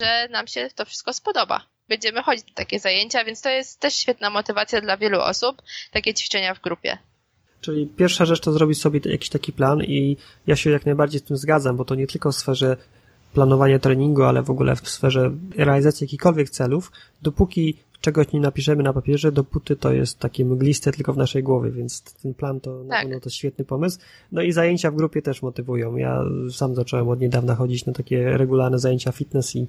że 0.00 0.28
nam 0.30 0.46
się 0.46 0.68
to 0.74 0.84
wszystko 0.84 1.12
spodoba. 1.12 1.66
Będziemy 1.88 2.22
chodzić 2.22 2.46
na 2.46 2.54
takie 2.54 2.78
zajęcia, 2.78 3.24
więc 3.24 3.42
to 3.42 3.48
jest 3.48 3.80
też 3.80 3.94
świetna 3.94 4.30
motywacja 4.30 4.80
dla 4.80 4.96
wielu 4.96 5.20
osób, 5.20 5.62
takie 5.90 6.14
ćwiczenia 6.14 6.54
w 6.54 6.60
grupie. 6.60 6.98
Czyli 7.60 7.86
pierwsza 7.86 8.24
rzecz 8.24 8.40
to 8.40 8.52
zrobić 8.52 8.80
sobie 8.80 9.00
jakiś 9.04 9.28
taki 9.28 9.52
plan 9.52 9.82
i 9.82 10.16
ja 10.46 10.56
się 10.56 10.70
jak 10.70 10.86
najbardziej 10.86 11.20
z 11.20 11.22
tym 11.22 11.36
zgadzam, 11.36 11.76
bo 11.76 11.84
to 11.84 11.94
nie 11.94 12.06
tylko 12.06 12.32
w 12.32 12.36
sferze 12.36 12.76
planowania 13.32 13.78
treningu, 13.78 14.22
ale 14.22 14.42
w 14.42 14.50
ogóle 14.50 14.76
w 14.76 14.88
sferze 14.88 15.30
realizacji 15.56 16.04
jakichkolwiek 16.04 16.50
celów, 16.50 16.92
dopóki 17.22 17.76
czegoś 18.00 18.32
nie 18.32 18.40
napiszemy 18.40 18.82
na 18.82 18.92
papierze, 18.92 19.32
dopóty 19.32 19.76
to 19.76 19.92
jest 19.92 20.18
takie 20.18 20.44
mgliste 20.44 20.92
tylko 20.92 21.12
w 21.12 21.16
naszej 21.16 21.42
głowie, 21.42 21.70
więc 21.70 22.02
ten 22.22 22.34
plan 22.34 22.60
to 22.60 22.84
na 22.84 22.90
tak. 22.90 23.02
pewno 23.02 23.20
to 23.20 23.30
świetny 23.30 23.64
pomysł. 23.64 23.98
No 24.32 24.42
i 24.42 24.52
zajęcia 24.52 24.90
w 24.90 24.96
grupie 24.96 25.22
też 25.22 25.42
motywują. 25.42 25.96
Ja 25.96 26.24
sam 26.52 26.74
zacząłem 26.74 27.08
od 27.08 27.20
niedawna 27.20 27.54
chodzić 27.54 27.86
na 27.86 27.92
takie 27.92 28.38
regularne 28.38 28.78
zajęcia 28.78 29.12
fitness 29.12 29.56
i, 29.56 29.66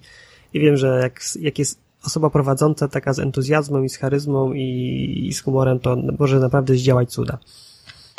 i 0.54 0.60
wiem, 0.60 0.78
że 0.78 1.00
jak, 1.02 1.22
jak 1.40 1.60
jest 1.60 1.80
osoba 2.06 2.30
prowadząca 2.30 2.88
taka 2.88 3.14
z 3.14 3.20
entuzjazmem 3.20 3.86
i 3.86 3.90
z 3.90 3.98
charyzmą 3.98 4.54
i, 4.54 5.28
i 5.28 5.34
z 5.34 5.42
humorem, 5.42 5.80
to 5.80 5.98
może 6.20 6.40
naprawdę 6.40 6.76
zdziałać 6.76 7.12
cuda. 7.12 7.38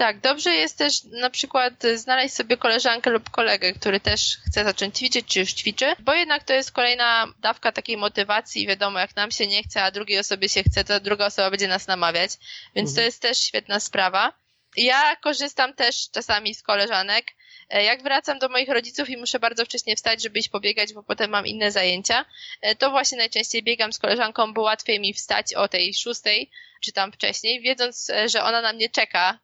Tak, 0.03 0.21
dobrze 0.21 0.55
jest 0.55 0.79
też 0.79 1.05
na 1.05 1.31
przykład 1.31 1.75
znaleźć 1.95 2.35
sobie 2.35 2.57
koleżankę 2.57 3.11
lub 3.11 3.31
kolegę, 3.31 3.73
który 3.73 4.01
też 4.01 4.39
chce 4.47 4.65
zacząć 4.65 4.99
ćwiczyć, 4.99 5.27
czy 5.27 5.41
już 5.41 5.53
ćwiczy, 5.53 5.87
bo 5.99 6.15
jednak 6.15 6.45
to 6.45 6.53
jest 6.53 6.73
kolejna 6.73 7.27
dawka 7.41 7.73
takiej 7.73 7.97
motywacji. 7.97 8.67
Wiadomo, 8.67 8.99
jak 8.99 9.17
nam 9.17 9.31
się 9.31 9.47
nie 9.47 9.63
chce, 9.63 9.83
a 9.83 9.91
drugiej 9.91 10.19
osobie 10.19 10.49
się 10.49 10.63
chce, 10.63 10.85
to 10.85 11.01
druga 11.01 11.27
osoba 11.27 11.51
będzie 11.51 11.69
nas 11.69 11.87
namawiać, 11.87 12.31
więc 12.75 12.91
mhm. 12.91 12.95
to 12.95 13.01
jest 13.01 13.23
też 13.23 13.39
świetna 13.39 13.81
sprawa. 13.81 14.42
Ja 14.77 15.17
korzystam 15.17 15.75
też 15.75 16.11
czasami 16.11 16.55
z 16.55 16.63
koleżanek. 16.63 17.27
E, 17.73 17.85
jak 17.85 18.03
wracam 18.03 18.39
do 18.39 18.49
moich 18.49 18.69
rodziców 18.69 19.11
i 19.11 19.17
muszę 19.17 19.39
bardzo 19.39 19.65
wcześnie 19.65 19.97
wstać, 19.97 20.23
żeby 20.23 20.39
iść 20.39 20.49
pobiegać, 20.49 20.93
bo 20.93 21.03
potem 21.03 21.31
mam 21.31 21.47
inne 21.47 21.71
zajęcia, 21.71 22.25
e, 22.61 22.77
to 22.77 22.91
właśnie 22.91 23.19
najczęściej 23.19 23.63
biegam 23.63 23.93
z 23.93 23.99
koleżanką, 23.99 24.55
bo 24.55 24.63
łatwiej 24.63 25.01
mi 25.01 25.15
wstać 25.15 25.55
o 25.55 25.69
tej 25.69 25.95
szóstej, 25.95 26.51
czy 26.81 26.93
tam 26.93 27.13
wcześniej, 27.13 27.61
wiedząc, 27.61 28.11
e, 28.11 28.29
że 28.29 28.45
ona 28.45 28.61
na 28.61 28.73
mnie 28.73 28.89
czeka 28.89 29.39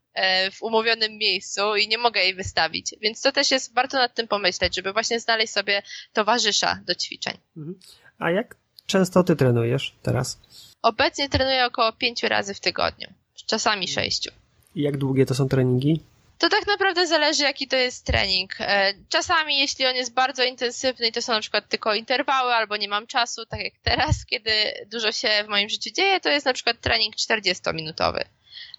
w 0.52 0.62
umówionym 0.62 1.18
miejscu 1.18 1.76
i 1.76 1.88
nie 1.88 1.98
mogę 1.98 2.20
jej 2.20 2.34
wystawić. 2.34 2.94
Więc 3.00 3.22
to 3.22 3.32
też 3.32 3.50
jest, 3.50 3.74
warto 3.74 3.98
nad 3.98 4.14
tym 4.14 4.28
pomyśleć, 4.28 4.76
żeby 4.76 4.92
właśnie 4.92 5.20
znaleźć 5.20 5.52
sobie 5.52 5.82
towarzysza 6.12 6.80
do 6.86 6.94
ćwiczeń. 6.94 7.38
Mhm. 7.56 7.78
A 8.18 8.30
jak 8.30 8.56
często 8.86 9.24
ty 9.24 9.36
trenujesz 9.36 9.94
teraz? 10.02 10.38
Obecnie 10.82 11.28
trenuję 11.28 11.66
około 11.66 11.92
pięciu 11.92 12.28
razy 12.28 12.54
w 12.54 12.60
tygodniu, 12.60 13.08
czasami 13.46 13.88
sześciu. 13.88 14.30
I 14.78 14.82
jak 14.82 14.96
długie 14.96 15.26
to 15.26 15.34
są 15.34 15.48
treningi? 15.48 16.00
To 16.38 16.48
tak 16.48 16.66
naprawdę 16.66 17.06
zależy, 17.06 17.42
jaki 17.42 17.68
to 17.68 17.76
jest 17.76 18.06
trening. 18.06 18.60
E, 18.60 18.94
czasami, 19.08 19.58
jeśli 19.58 19.86
on 19.86 19.96
jest 19.96 20.14
bardzo 20.14 20.44
intensywny, 20.44 21.12
to 21.12 21.22
są 21.22 21.32
na 21.32 21.40
przykład 21.40 21.68
tylko 21.68 21.94
interwały, 21.94 22.52
albo 22.52 22.76
nie 22.76 22.88
mam 22.88 23.06
czasu, 23.06 23.46
tak 23.46 23.60
jak 23.60 23.72
teraz, 23.82 24.26
kiedy 24.26 24.50
dużo 24.92 25.12
się 25.12 25.28
w 25.44 25.48
moim 25.48 25.68
życiu 25.68 25.90
dzieje, 25.90 26.20
to 26.20 26.28
jest 26.28 26.46
na 26.46 26.52
przykład 26.52 26.80
trening 26.80 27.14
40-minutowy 27.16 28.24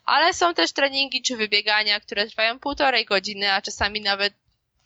ale 0.09 0.33
są 0.33 0.53
też 0.53 0.71
treningi 0.71 1.21
czy 1.21 1.37
wybiegania, 1.37 1.99
które 1.99 2.27
trwają 2.27 2.59
półtorej 2.59 3.05
godziny, 3.05 3.51
a 3.51 3.61
czasami 3.61 4.01
nawet 4.01 4.33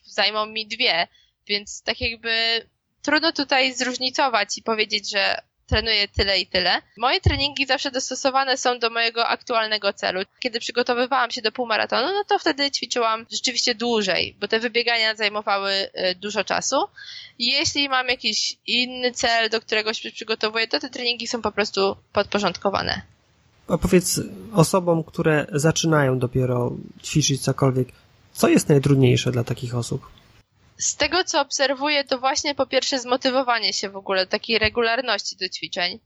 zajmą 0.04 0.45
mi 0.45 0.67
dwie, 0.67 1.08
więc 1.47 1.82
tak 1.84 2.02
jakby 2.02 2.65
trudno 3.02 3.32
tutaj 3.32 3.73
zróżnicować 3.73 4.58
i 4.58 4.63
powiedzieć, 4.63 5.10
że 5.10 5.41
trenuję 5.74 6.08
tyle 6.08 6.40
i 6.40 6.48
tyle. 6.48 6.82
Moje 6.98 7.22
treningi 7.22 7.66
zawsze 7.66 7.92
dostosowane 7.92 8.58
są 8.58 8.80
do 8.80 8.90
mojego 8.90 9.28
aktualnego 9.28 9.94
celu. 9.94 10.22
Kiedy 10.40 10.60
przygotowywałam 10.60 11.32
się 11.32 11.42
do 11.42 11.52
półmaratonu, 11.52 12.08
no 12.08 12.24
to 12.28 12.40
wtedy 12.40 12.72
ćwiczyłam 12.72 13.26
rzeczywiście 13.32 13.76
dłużej, 13.76 14.36
bo 14.40 14.48
te 14.48 14.60
wybiegania 14.60 15.16
zajmowały 15.16 15.72
y, 15.72 16.16
dużo 16.16 16.44
czasu. 16.44 16.76
Jeśli 17.40 17.90
mam 17.90 18.08
jakiś 18.08 18.58
inny 18.68 19.12
cel, 19.12 19.50
do 19.50 19.62
którego 19.62 19.94
się 19.94 20.12
przygotowuję, 20.12 20.68
to 20.68 20.80
te 20.80 20.90
treningi 20.90 21.28
są 21.28 21.42
po 21.42 21.52
prostu 21.52 21.96
podporządkowane 22.14 23.02
opowiedz 23.68 24.22
osobom, 24.54 25.04
które 25.04 25.48
zaczynają 25.52 26.20
dopiero 26.20 26.72
ćwiczyć 27.04 27.42
cokolwiek, 27.42 27.88
co 28.34 28.48
jest 28.50 28.70
najtrudniejsze 28.70 29.32
dla 29.32 29.44
takich 29.44 29.76
osób? 29.76 30.02
Z 30.78 30.96
tego, 30.96 31.24
co 31.24 31.42
obserwuję, 31.42 32.04
to 32.04 32.20
właśnie 32.20 32.56
po 32.56 32.66
pierwsze 32.66 33.00
zmotywowanie 33.00 33.74
się 33.74 33.90
w 33.90 33.96
ogóle, 33.96 34.28
takiej 34.28 34.60
regularności 34.60 35.36
do 35.38 35.50
ćwiczeń. 35.50 36.00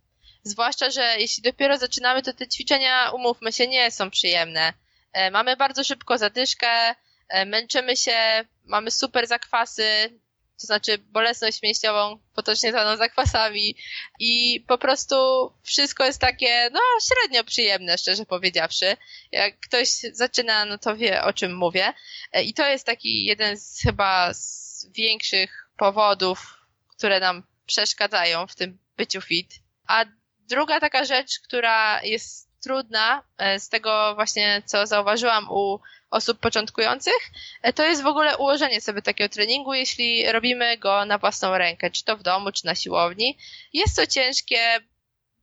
Zwłaszcza, 0.43 0.89
że 0.89 1.15
jeśli 1.19 1.43
dopiero 1.43 1.77
zaczynamy, 1.77 2.21
to 2.21 2.33
te 2.33 2.47
ćwiczenia, 2.47 3.11
umówmy 3.11 3.51
się, 3.51 3.67
nie 3.67 3.91
są 3.91 4.09
przyjemne. 4.09 4.73
E, 5.13 5.31
mamy 5.31 5.57
bardzo 5.57 5.83
szybko 5.83 6.17
zadyszkę, 6.17 6.95
e, 7.29 7.45
męczymy 7.45 7.97
się, 7.97 8.45
mamy 8.65 8.91
super 8.91 9.27
zakwasy, 9.27 10.19
to 10.61 10.67
znaczy 10.67 10.97
bolesność 10.97 11.61
mięśniową, 11.61 12.19
potocznie 12.35 12.71
zwaną 12.71 12.97
zakwasami 12.97 13.75
i 14.19 14.63
po 14.67 14.77
prostu 14.77 15.15
wszystko 15.63 16.05
jest 16.05 16.21
takie, 16.21 16.69
no 16.73 16.79
średnio 17.07 17.43
przyjemne, 17.43 17.97
szczerze 17.97 18.25
powiedziawszy. 18.25 18.97
Jak 19.31 19.59
ktoś 19.59 19.89
zaczyna, 20.13 20.65
no 20.65 20.77
to 20.77 20.95
wie 20.95 21.23
o 21.23 21.33
czym 21.33 21.57
mówię. 21.57 21.93
E, 22.31 22.43
I 22.43 22.53
to 22.53 22.67
jest 22.67 22.85
taki 22.85 23.25
jeden 23.25 23.57
z 23.57 23.81
chyba 23.81 24.33
z 24.33 24.87
większych 24.89 25.69
powodów, 25.77 26.57
które 26.87 27.19
nam 27.19 27.43
przeszkadzają 27.65 28.47
w 28.47 28.55
tym 28.55 28.79
byciu 28.97 29.21
fit. 29.21 29.53
A 29.87 30.05
druga 30.39 30.79
taka 30.79 31.05
rzecz, 31.05 31.39
która 31.39 32.03
jest 32.03 32.46
trudna 32.63 33.23
e, 33.37 33.59
z 33.59 33.69
tego 33.69 34.15
właśnie, 34.15 34.61
co 34.65 34.87
zauważyłam 34.87 35.51
u 35.51 35.79
osób 36.11 36.39
początkujących, 36.39 37.31
e, 37.61 37.73
to 37.73 37.85
jest 37.85 38.03
w 38.03 38.07
ogóle 38.07 38.37
ułożenie 38.37 38.81
sobie 38.81 39.01
takiego 39.01 39.29
treningu, 39.29 39.73
jeśli 39.73 40.31
robimy 40.31 40.77
go 40.77 41.05
na 41.05 41.17
własną 41.17 41.57
rękę, 41.57 41.91
czy 41.91 42.05
to 42.05 42.17
w 42.17 42.23
domu, 42.23 42.51
czy 42.51 42.65
na 42.65 42.75
siłowni. 42.75 43.37
Jest 43.73 43.95
to 43.95 44.07
ciężkie, 44.07 44.79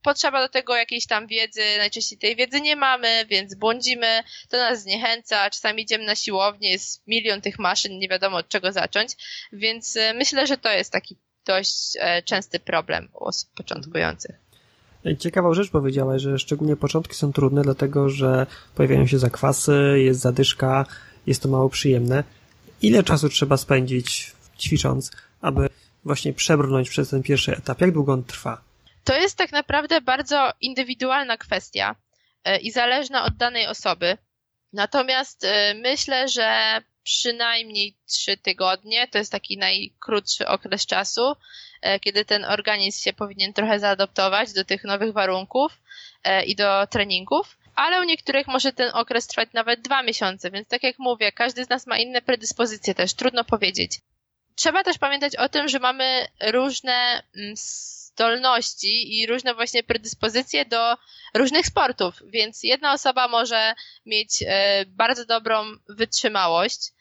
potrzeba 0.01 0.41
do 0.41 0.49
tego 0.49 0.75
jakiejś 0.75 1.07
tam 1.07 1.27
wiedzy, 1.27 1.63
najczęściej 1.77 2.17
tej 2.17 2.35
wiedzy 2.35 2.61
nie 2.61 2.75
mamy, 2.75 3.25
więc 3.25 3.55
błądzimy, 3.55 4.23
to 4.49 4.57
nas 4.57 4.81
zniechęca, 4.81 5.49
czasami 5.49 5.83
idziemy 5.83 6.05
na 6.05 6.15
siłownię, 6.15 6.71
jest 6.71 7.07
milion 7.07 7.41
tych 7.41 7.59
maszyn, 7.59 7.99
nie 7.99 8.07
wiadomo 8.07 8.37
od 8.37 8.49
czego 8.49 8.71
zacząć, 8.71 9.11
więc 9.53 9.97
e, 9.97 10.13
myślę, 10.13 10.47
że 10.47 10.57
to 10.57 10.71
jest 10.71 10.91
taki 10.91 11.17
dość 11.45 11.97
częsty 12.25 12.59
problem 12.59 13.09
u 13.13 13.23
osób 13.23 13.49
początkujących. 13.55 14.44
Ciekawą 15.19 15.53
rzecz 15.53 15.69
powiedziałaś, 15.69 16.21
że 16.21 16.39
szczególnie 16.39 16.75
początki 16.75 17.15
są 17.15 17.33
trudne, 17.33 17.61
dlatego 17.61 18.09
że 18.09 18.47
pojawiają 18.75 19.07
się 19.07 19.19
zakwasy, 19.19 19.95
jest 19.97 20.19
zadyszka, 20.19 20.85
jest 21.27 21.43
to 21.43 21.49
mało 21.49 21.69
przyjemne. 21.69 22.23
Ile 22.81 23.03
czasu 23.03 23.29
trzeba 23.29 23.57
spędzić 23.57 24.33
ćwicząc, 24.59 25.11
aby 25.41 25.69
właśnie 26.03 26.33
przebrnąć 26.33 26.89
przez 26.89 27.09
ten 27.09 27.23
pierwszy 27.23 27.57
etap? 27.57 27.81
Jak 27.81 27.91
długo 27.91 28.13
on 28.13 28.23
trwa? 28.23 28.61
To 29.03 29.15
jest 29.15 29.37
tak 29.37 29.51
naprawdę 29.51 30.01
bardzo 30.01 30.51
indywidualna 30.61 31.37
kwestia 31.37 31.95
e, 32.43 32.57
i 32.57 32.71
zależna 32.71 33.25
od 33.25 33.37
danej 33.37 33.67
osoby. 33.67 34.17
Natomiast 34.73 35.43
e, 35.43 35.73
myślę, 35.73 36.27
że 36.27 36.81
przynajmniej 37.03 37.97
trzy 38.05 38.37
tygodnie 38.37 39.07
to 39.07 39.17
jest 39.17 39.31
taki 39.31 39.57
najkrótszy 39.57 40.47
okres 40.47 40.85
czasu, 40.85 41.35
kiedy 41.99 42.25
ten 42.25 42.45
organizm 42.45 43.03
się 43.03 43.13
powinien 43.13 43.53
trochę 43.53 43.79
zaadoptować 43.79 44.53
do 44.53 44.65
tych 44.65 44.83
nowych 44.83 45.13
warunków 45.13 45.81
e, 46.23 46.43
i 46.45 46.55
do 46.55 46.87
treningów. 46.87 47.57
Ale 47.75 48.01
u 48.01 48.03
niektórych 48.03 48.47
może 48.47 48.73
ten 48.73 48.91
okres 48.93 49.27
trwać 49.27 49.49
nawet 49.53 49.81
dwa 49.81 50.03
miesiące, 50.03 50.51
więc 50.51 50.67
tak 50.67 50.83
jak 50.83 50.99
mówię, 50.99 51.31
każdy 51.31 51.65
z 51.65 51.69
nas 51.69 51.87
ma 51.87 51.97
inne 51.97 52.21
predyspozycje 52.21 52.95
też, 52.95 53.13
trudno 53.13 53.43
powiedzieć. 53.43 53.99
Trzeba 54.55 54.83
też 54.83 54.97
pamiętać 54.97 55.35
o 55.35 55.49
tym, 55.49 55.67
że 55.67 55.79
mamy 55.79 56.27
różne 56.41 57.23
mm, 57.35 57.53
zdolności 57.55 59.19
i 59.19 59.27
różne 59.27 59.53
właśnie 59.53 59.83
predyspozycje 59.83 60.65
do 60.65 60.95
różnych 61.33 61.65
sportów, 61.65 62.15
więc 62.25 62.63
jedna 62.63 62.93
osoba 62.93 63.27
może 63.27 63.73
mieć 64.05 64.43
e, 64.47 64.85
bardzo 64.85 65.25
dobrą 65.25 65.63
wytrzymałość, 65.89 66.79
E, 66.79 66.94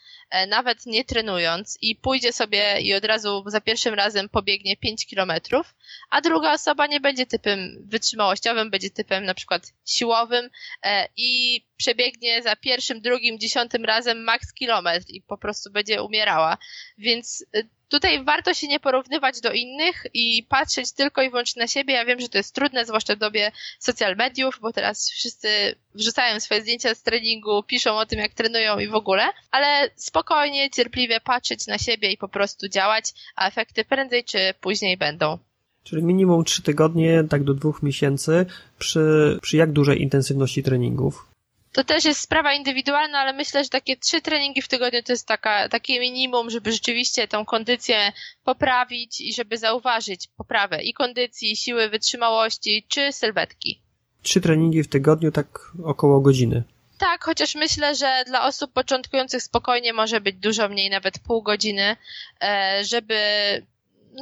nawet 0.49 0.87
nie 0.87 1.05
trenując 1.05 1.79
i 1.81 1.97
pójdzie 1.97 2.33
sobie 2.33 2.81
i 2.81 2.95
od 2.95 3.05
razu 3.05 3.45
za 3.47 3.61
pierwszym 3.61 3.95
razem 3.95 4.29
pobiegnie 4.29 4.77
5 4.77 5.07
kilometrów, 5.07 5.75
a 6.11 6.21
druga 6.21 6.53
osoba 6.53 6.87
nie 6.87 7.01
będzie 7.01 7.27
typem 7.27 7.85
wytrzymałościowym, 7.87 8.71
będzie 8.71 8.91
typem 8.91 9.25
na 9.25 9.35
przykład 9.35 9.73
siłowym 9.87 10.51
e, 10.83 11.09
i 11.17 11.61
przebiegnie 11.77 12.43
za 12.43 12.57
pierwszym, 12.57 13.01
drugim, 13.01 13.39
dziesiątym 13.39 13.85
razem 13.85 14.25
max 14.25 14.53
kilometr 14.53 15.07
i 15.09 15.23
po 15.23 15.39
prostu 15.39 15.71
będzie 15.71 16.03
umierała. 16.03 16.59
Więc 16.99 17.47
e, 17.55 17.63
tutaj 17.89 18.25
warto 18.25 18.55
się 18.55 18.69
nie 18.69 18.81
porównywać 18.81 19.41
do 19.41 19.53
innych 19.53 20.07
i 20.15 20.47
patrzeć 20.49 20.93
tylko 20.93 21.23
i 21.23 21.31
wyłącznie 21.31 21.61
na 21.61 21.69
siebie. 21.69 21.95
Ja 21.95 22.05
wiem, 22.05 22.21
że 22.21 22.29
to 22.29 22.39
jest 22.39 22.55
trudne, 22.55 22.85
zwłaszcza 22.85 23.17
w 23.17 23.19
dobie 23.19 23.53
social 23.79 24.17
mediów, 24.17 24.59
bo 24.61 24.73
teraz 24.73 25.11
wszyscy 25.11 25.49
wrzucają 25.95 26.41
swoje 26.41 26.61
zdjęcia 26.63 26.95
z 26.95 27.03
treningu, 27.03 27.63
piszą 27.63 27.99
o 27.99 28.07
tym, 28.07 28.19
jak 28.19 28.35
trenują 28.35 28.79
i 28.79 28.89
w 28.89 28.95
ogóle, 28.95 29.29
ale 29.51 29.91
spokojnie, 29.97 30.71
cierpliwie 30.71 31.21
patrzeć 31.21 31.67
na 31.67 31.79
siebie 31.79 32.13
i 32.13 32.17
po 32.17 32.29
prostu 32.29 32.69
działać, 32.69 33.05
a 33.37 33.49
efekty 33.49 33.85
prędzej 33.85 34.25
czy 34.25 34.55
później 34.61 34.97
będą. 34.97 35.39
Czyli 35.85 36.03
minimum 36.03 36.44
3 36.44 36.62
tygodnie, 36.62 37.25
tak 37.31 37.44
do 37.44 37.55
dwóch 37.55 37.83
miesięcy, 37.83 38.47
przy, 38.79 39.38
przy 39.42 39.57
jak 39.57 39.73
dużej 39.73 40.03
intensywności 40.03 40.62
treningów? 40.62 41.27
To 41.73 41.85
też 41.85 42.05
jest 42.05 42.20
sprawa 42.20 42.55
indywidualna, 42.55 43.18
ale 43.18 43.33
myślę, 43.33 43.64
że 43.64 43.70
takie 43.70 43.97
trzy 43.97 44.20
treningi 44.20 44.62
w 44.62 44.68
tygodniu 44.68 45.03
to 45.03 45.12
jest 45.12 45.29
taka, 45.29 45.68
takie 45.68 46.01
minimum, 46.01 46.51
żeby 46.51 46.73
rzeczywiście 46.73 47.29
tą 47.29 47.44
kondycję 47.44 48.12
poprawić 48.44 49.20
i 49.20 49.35
żeby 49.35 49.59
zauważyć 49.59 50.29
poprawę 50.37 50.83
i 50.83 50.92
kondycji, 50.92 51.53
i 51.53 51.57
siły 51.57 51.88
wytrzymałości, 51.88 52.87
czy 52.88 53.12
sylwetki. 53.12 53.81
Trzy 54.23 54.40
treningi 54.40 54.83
w 54.83 54.88
tygodniu, 54.88 55.33
tak 55.33 55.73
około 55.85 56.20
godziny. 56.20 56.64
Tak, 56.99 57.25
chociaż 57.25 57.55
myślę, 57.55 57.94
że 57.94 58.25
dla 58.27 58.47
osób 58.47 58.73
początkujących 58.73 59.42
spokojnie 59.42 59.92
może 59.92 60.20
być 60.20 60.37
dużo 60.37 60.68
mniej, 60.68 60.90
nawet 60.90 61.18
pół 61.18 61.42
godziny, 61.42 61.97
e, 62.42 62.81
żeby 62.85 63.16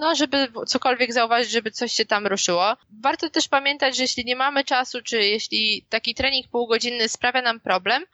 no, 0.00 0.14
żeby 0.14 0.48
cokolwiek 0.66 1.12
zauważyć, 1.12 1.50
żeby 1.50 1.70
coś 1.70 1.92
się 1.92 2.04
tam 2.04 2.26
ruszyło. 2.26 2.76
Warto 3.02 3.30
też 3.30 3.48
pamiętać, 3.48 3.96
że 3.96 4.02
jeśli 4.02 4.24
nie 4.24 4.36
mamy 4.36 4.64
czasu, 4.64 5.02
czy 5.02 5.24
jeśli 5.24 5.86
taki 5.88 6.14
trening 6.14 6.48
półgodzinny 6.48 7.08
sprawia 7.08 7.42
nam 7.42 7.60
problem, 7.60 8.04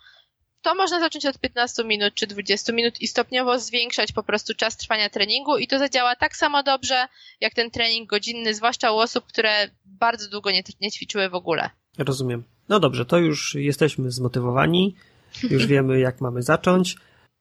to 0.63 0.75
można 0.75 1.01
zacząć 1.01 1.27
od 1.27 1.39
15 1.39 1.85
minut 1.85 2.15
czy 2.15 2.27
20 2.27 2.73
minut 2.73 3.01
i 3.01 3.07
stopniowo 3.09 3.59
zwiększać 3.59 4.13
po 4.13 4.23
prostu 4.23 4.55
czas 4.55 4.77
trwania 4.77 5.11
treningu 5.11 5.59
i 5.59 5.67
to 5.67 5.79
zadziała 5.79 6.17
tak 6.17 6.37
samo 6.37 6.63
dobrze, 6.63 7.09
jak 7.41 7.55
ten 7.55 7.71
trening 7.71 8.11
godzinny, 8.11 8.55
zwłaszcza 8.55 8.93
u 8.93 8.97
osób, 8.97 9.25
które 9.25 9.71
bardzo 9.85 10.31
długo 10.31 10.51
nie, 10.51 10.63
nie 10.81 10.91
ćwiczyły 10.91 11.29
w 11.29 11.35
ogóle. 11.35 11.71
Rozumiem. 11.99 12.45
No 12.69 12.81
dobrze, 12.81 13.07
to 13.07 13.19
już 13.19 13.55
jesteśmy 13.55 14.11
zmotywowani, 14.11 14.97
już 15.51 15.67
wiemy 15.73 16.01
jak 16.01 16.21
mamy 16.21 16.43
zacząć. 16.43 16.97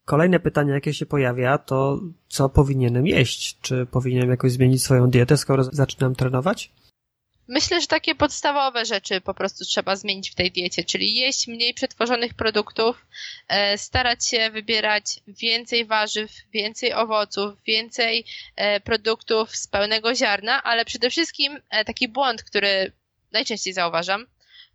Kolejne 0.07 0.39
pytanie, 0.39 0.71
jakie 0.71 0.93
się 0.93 1.05
pojawia, 1.05 1.57
to 1.57 1.99
co 2.27 2.49
powinienem 2.49 3.07
jeść? 3.07 3.57
Czy 3.61 3.85
powinienem 3.85 4.29
jakoś 4.29 4.51
zmienić 4.51 4.83
swoją 4.83 5.09
dietę, 5.09 5.37
skoro 5.37 5.63
zaczynam 5.63 6.15
trenować? 6.15 6.71
Myślę, 7.47 7.81
że 7.81 7.87
takie 7.87 8.15
podstawowe 8.15 8.85
rzeczy 8.85 9.21
po 9.21 9.33
prostu 9.33 9.65
trzeba 9.65 9.95
zmienić 9.95 10.31
w 10.31 10.35
tej 10.35 10.51
diecie, 10.51 10.83
czyli 10.83 11.15
jeść 11.15 11.47
mniej 11.47 11.73
przetworzonych 11.73 12.33
produktów, 12.33 13.05
e, 13.47 13.77
starać 13.77 14.27
się 14.27 14.49
wybierać 14.51 15.03
więcej 15.27 15.85
warzyw, 15.85 16.31
więcej 16.53 16.93
owoców, 16.93 17.63
więcej 17.65 18.25
e, 18.55 18.79
produktów 18.79 19.55
z 19.55 19.67
pełnego 19.67 20.15
ziarna, 20.15 20.63
ale 20.63 20.85
przede 20.85 21.09
wszystkim 21.09 21.59
e, 21.69 21.85
taki 21.85 22.07
błąd, 22.07 22.43
który 22.43 22.91
najczęściej 23.31 23.73
zauważam, 23.73 24.25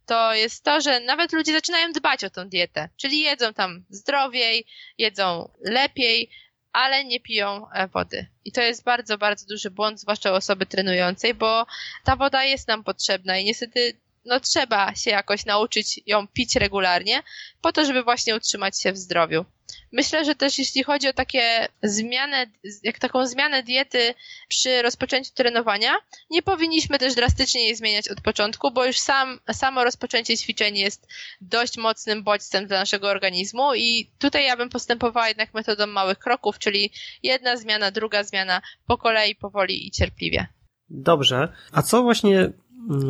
to 0.07 0.35
jest 0.35 0.65
to, 0.65 0.81
że 0.81 1.01
nawet 1.01 1.33
ludzie 1.33 1.53
zaczynają 1.53 1.93
dbać 1.93 2.25
o 2.25 2.31
tą 2.31 2.49
dietę, 2.49 2.89
czyli 2.97 3.21
jedzą 3.21 3.55
tam 3.55 3.85
zdrowiej, 3.91 4.67
jedzą 4.99 5.53
lepiej, 5.65 6.31
ale 6.73 7.05
nie 7.05 7.21
piją 7.21 7.71
e, 7.71 7.89
wody. 7.89 8.27
I 8.45 8.53
to 8.53 8.63
jest 8.63 8.85
bardzo, 8.85 9.19
bardzo 9.19 9.47
duży 9.47 9.71
błąd, 9.71 10.01
zwłaszcza 10.01 10.33
u 10.33 10.35
osoby 10.35 10.67
trenującej, 10.67 11.35
bo 11.35 11.67
ta 12.05 12.17
woda 12.17 12.45
jest 12.45 12.69
nam 12.69 12.85
potrzebna 12.85 13.39
i 13.39 13.45
niestety 13.45 14.01
no 14.25 14.41
trzeba 14.41 14.95
się 14.95 15.11
jakoś 15.11 15.45
nauczyć 15.45 16.01
ją 16.07 16.29
pić 16.29 16.57
regularnie, 16.57 17.23
po 17.61 17.73
to, 17.73 17.85
żeby 17.85 18.03
właśnie 18.03 18.37
utrzymać 18.37 18.83
się 18.83 18.93
w 18.93 18.99
zdrowiu. 18.99 19.45
Myślę, 19.93 20.25
że 20.25 20.35
też 20.35 20.59
jeśli 20.59 20.83
chodzi 20.83 21.09
o 21.09 21.13
takie 21.13 21.69
zmianę, 21.83 22.47
jak 22.83 22.99
taką 22.99 23.27
zmianę 23.27 23.63
diety 23.63 24.15
przy 24.49 24.83
rozpoczęciu 24.83 25.31
trenowania, 25.35 25.91
nie 26.31 26.43
powinniśmy 26.43 26.99
też 26.99 27.15
drastycznie 27.15 27.67
jej 27.67 27.77
zmieniać 27.77 28.09
od 28.09 28.21
początku, 28.21 28.71
bo 28.71 28.87
już 28.87 28.99
sam, 28.99 29.39
samo 29.53 29.85
rozpoczęcie 29.85 30.37
ćwiczeń 30.37 30.77
jest 30.77 31.09
dość 31.41 31.79
mocnym 31.79 32.23
bodźcem 32.23 32.67
dla 32.67 32.79
naszego 32.79 33.09
organizmu 33.09 33.75
i 33.75 34.11
tutaj 34.19 34.45
ja 34.45 34.57
bym 34.57 34.69
postępowała 34.69 35.29
jednak 35.29 35.55
metodą 35.55 35.87
małych 35.87 36.19
kroków, 36.19 36.59
czyli 36.59 36.91
jedna 37.23 37.57
zmiana, 37.57 37.91
druga 37.91 38.25
zmiana, 38.25 38.63
po 38.87 38.99
kolei, 38.99 39.35
powoli 39.35 39.87
i 39.87 39.91
cierpliwie. 39.91 40.47
Dobrze. 40.91 41.49
A 41.73 41.83
co 41.83 42.03
właśnie 42.03 42.53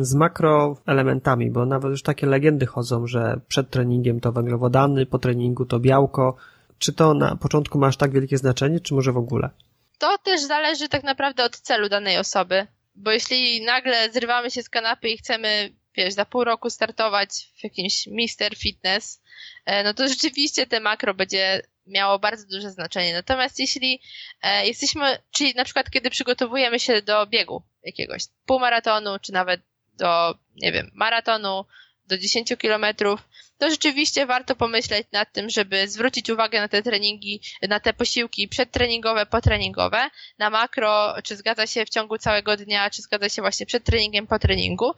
z 0.01 0.15
makroelementami, 0.15 1.51
bo 1.51 1.65
nawet 1.65 1.91
już 1.91 2.03
takie 2.03 2.27
legendy 2.27 2.65
chodzą, 2.65 3.07
że 3.07 3.39
przed 3.47 3.69
treningiem 3.69 4.19
to 4.19 4.31
węglowodany, 4.31 5.05
po 5.05 5.19
treningu 5.19 5.65
to 5.65 5.79
białko. 5.79 6.35
Czy 6.83 6.93
to 6.93 7.13
na 7.13 7.35
początku 7.35 7.79
ma 7.79 7.87
aż 7.87 7.97
tak 7.97 8.11
wielkie 8.11 8.37
znaczenie, 8.37 8.79
czy 8.79 8.93
może 8.93 9.11
w 9.11 9.17
ogóle? 9.17 9.49
To 9.97 10.17
też 10.17 10.41
zależy 10.41 10.89
tak 10.89 11.03
naprawdę 11.03 11.43
od 11.43 11.59
celu 11.59 11.89
danej 11.89 12.17
osoby, 12.17 12.67
bo 12.95 13.11
jeśli 13.11 13.61
nagle 13.61 14.11
zrywamy 14.11 14.51
się 14.51 14.63
z 14.63 14.69
kanapy 14.69 15.09
i 15.09 15.17
chcemy, 15.17 15.73
wiesz, 15.95 16.13
za 16.13 16.25
pół 16.25 16.43
roku 16.43 16.69
startować 16.69 17.29
w 17.59 17.63
jakimś 17.63 18.07
Mister 18.07 18.55
Fitness, 18.57 19.21
e, 19.65 19.83
no 19.83 19.93
to 19.93 20.07
rzeczywiście 20.07 20.67
te 20.67 20.79
makro 20.79 21.13
będzie 21.13 21.61
miało 21.87 22.19
bardzo 22.19 22.47
duże 22.47 22.71
znaczenie. 22.71 23.13
Natomiast 23.13 23.59
jeśli 23.59 24.01
e, 24.41 24.67
jesteśmy, 24.67 25.17
czyli 25.31 25.53
na 25.55 25.63
przykład 25.63 25.89
kiedy 25.89 26.09
przygotowujemy 26.09 26.79
się 26.79 27.01
do 27.01 27.27
biegu 27.27 27.63
jakiegoś 27.83 28.23
półmaratonu, 28.45 29.19
czy 29.21 29.33
nawet 29.33 29.61
do, 29.93 30.35
nie 30.55 30.71
wiem, 30.71 30.91
maratonu, 30.93 31.65
do 32.07 32.17
10 32.17 32.53
kilometrów, 32.57 33.21
to 33.57 33.69
rzeczywiście 33.69 34.25
warto 34.25 34.55
pomyśleć 34.55 35.07
nad 35.11 35.33
tym, 35.33 35.49
żeby 35.49 35.87
zwrócić 35.87 36.29
uwagę 36.29 36.61
na 36.61 36.67
te 36.67 36.83
treningi, 36.83 37.41
na 37.69 37.79
te 37.79 37.93
posiłki 37.93 38.47
przedtreningowe, 38.47 39.25
potreningowe, 39.25 40.09
na 40.37 40.49
makro, 40.49 41.15
czy 41.23 41.35
zgadza 41.35 41.67
się 41.67 41.85
w 41.85 41.89
ciągu 41.89 42.17
całego 42.17 42.57
dnia, 42.57 42.89
czy 42.89 43.01
zgadza 43.01 43.29
się 43.29 43.41
właśnie 43.41 43.65
przed 43.65 43.83
treningiem, 43.83 44.27
po 44.27 44.39
treningu. 44.39 44.91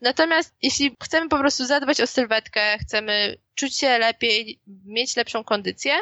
Natomiast 0.00 0.54
jeśli 0.62 0.96
chcemy 1.02 1.28
po 1.28 1.38
prostu 1.38 1.66
zadbać 1.66 2.00
o 2.00 2.06
sylwetkę, 2.06 2.78
chcemy 2.78 3.36
czuć 3.54 3.76
się 3.76 3.98
lepiej, 3.98 4.58
mieć 4.84 5.16
lepszą 5.16 5.44
kondycję, 5.44 5.94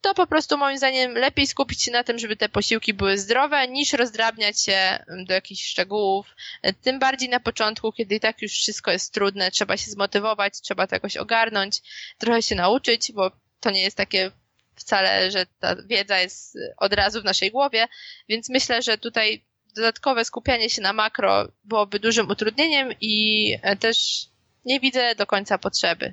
to 0.00 0.14
po 0.14 0.26
prostu 0.26 0.58
moim 0.58 0.78
zdaniem 0.78 1.14
lepiej 1.14 1.46
skupić 1.46 1.82
się 1.82 1.90
na 1.90 2.04
tym, 2.04 2.18
żeby 2.18 2.36
te 2.36 2.48
posiłki 2.48 2.94
były 2.94 3.18
zdrowe, 3.18 3.68
niż 3.68 3.92
rozdrabniać 3.92 4.60
się 4.60 5.04
do 5.26 5.34
jakichś 5.34 5.64
szczegółów. 5.64 6.26
Tym 6.82 6.98
bardziej 6.98 7.28
na 7.28 7.40
początku, 7.40 7.92
kiedy 7.92 8.14
i 8.14 8.20
tak 8.20 8.42
już 8.42 8.52
wszystko 8.52 8.90
jest 8.90 9.14
trudne, 9.14 9.50
trzeba 9.50 9.76
się 9.76 9.90
zmotywować, 9.90 10.60
trzeba 10.60 10.86
to 10.86 10.96
jakoś 10.96 11.16
ogarnąć, 11.16 11.82
trochę 12.18 12.42
się 12.42 12.54
nauczyć, 12.54 13.12
bo 13.12 13.30
to 13.60 13.70
nie 13.70 13.82
jest 13.82 13.96
takie 13.96 14.30
wcale, 14.74 15.30
że 15.30 15.46
ta 15.60 15.76
wiedza 15.76 16.18
jest 16.18 16.58
od 16.76 16.92
razu 16.92 17.20
w 17.20 17.24
naszej 17.24 17.50
głowie, 17.50 17.88
więc 18.28 18.48
myślę, 18.48 18.82
że 18.82 18.98
tutaj 18.98 19.44
dodatkowe 19.76 20.24
skupianie 20.24 20.70
się 20.70 20.82
na 20.82 20.92
makro 20.92 21.48
byłoby 21.64 22.00
dużym 22.00 22.30
utrudnieniem 22.30 22.88
i 23.00 23.54
też 23.80 24.26
nie 24.64 24.80
widzę 24.80 25.14
do 25.14 25.26
końca 25.26 25.58
potrzeby. 25.58 26.12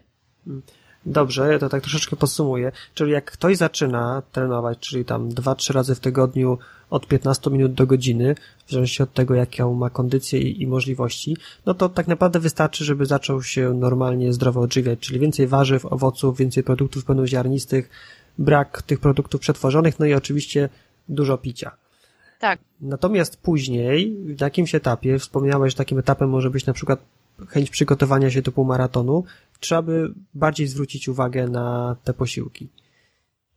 Dobrze, 1.07 1.51
ja 1.51 1.59
to 1.59 1.69
tak 1.69 1.81
troszeczkę 1.81 2.15
podsumuję. 2.15 2.71
Czyli 2.93 3.11
jak 3.11 3.31
ktoś 3.31 3.57
zaczyna 3.57 4.21
trenować, 4.31 4.79
czyli 4.79 5.05
tam 5.05 5.29
2-3 5.29 5.73
razy 5.73 5.95
w 5.95 5.99
tygodniu 5.99 6.57
od 6.89 7.07
15 7.07 7.49
minut 7.49 7.73
do 7.73 7.87
godziny, 7.87 8.35
w 8.65 8.71
zależności 8.71 9.03
od 9.03 9.13
tego, 9.13 9.35
jaką 9.35 9.73
ma 9.73 9.89
kondycję 9.89 10.39
i, 10.39 10.61
i, 10.61 10.67
możliwości, 10.67 11.37
no 11.65 11.73
to 11.73 11.89
tak 11.89 12.07
naprawdę 12.07 12.39
wystarczy, 12.39 12.85
żeby 12.85 13.05
zaczął 13.05 13.43
się 13.43 13.73
normalnie 13.73 14.33
zdrowo 14.33 14.61
odżywiać, 14.61 14.99
czyli 14.99 15.19
więcej 15.19 15.47
warzyw, 15.47 15.85
owoców, 15.85 16.37
więcej 16.37 16.63
produktów 16.63 17.05
pełnoziarnistych, 17.05 17.89
brak 18.37 18.81
tych 18.81 18.99
produktów 18.99 19.41
przetworzonych, 19.41 19.99
no 19.99 20.05
i 20.05 20.13
oczywiście 20.13 20.69
dużo 21.09 21.37
picia. 21.37 21.71
Tak. 22.39 22.59
Natomiast 22.81 23.37
później, 23.37 24.17
w 24.25 24.41
jakimś 24.41 24.75
etapie, 24.75 25.19
wspomniałeś, 25.19 25.73
że 25.73 25.77
takim 25.77 25.99
etapem 25.99 26.29
może 26.29 26.49
być 26.49 26.65
na 26.65 26.73
przykład 26.73 26.99
chęć 27.47 27.69
przygotowania 27.69 28.31
się 28.31 28.41
do 28.41 28.51
półmaratonu, 28.51 29.23
trzeba 29.59 29.81
by 29.81 30.13
bardziej 30.33 30.67
zwrócić 30.67 31.07
uwagę 31.07 31.47
na 31.47 31.95
te 32.03 32.13
posiłki. 32.13 32.67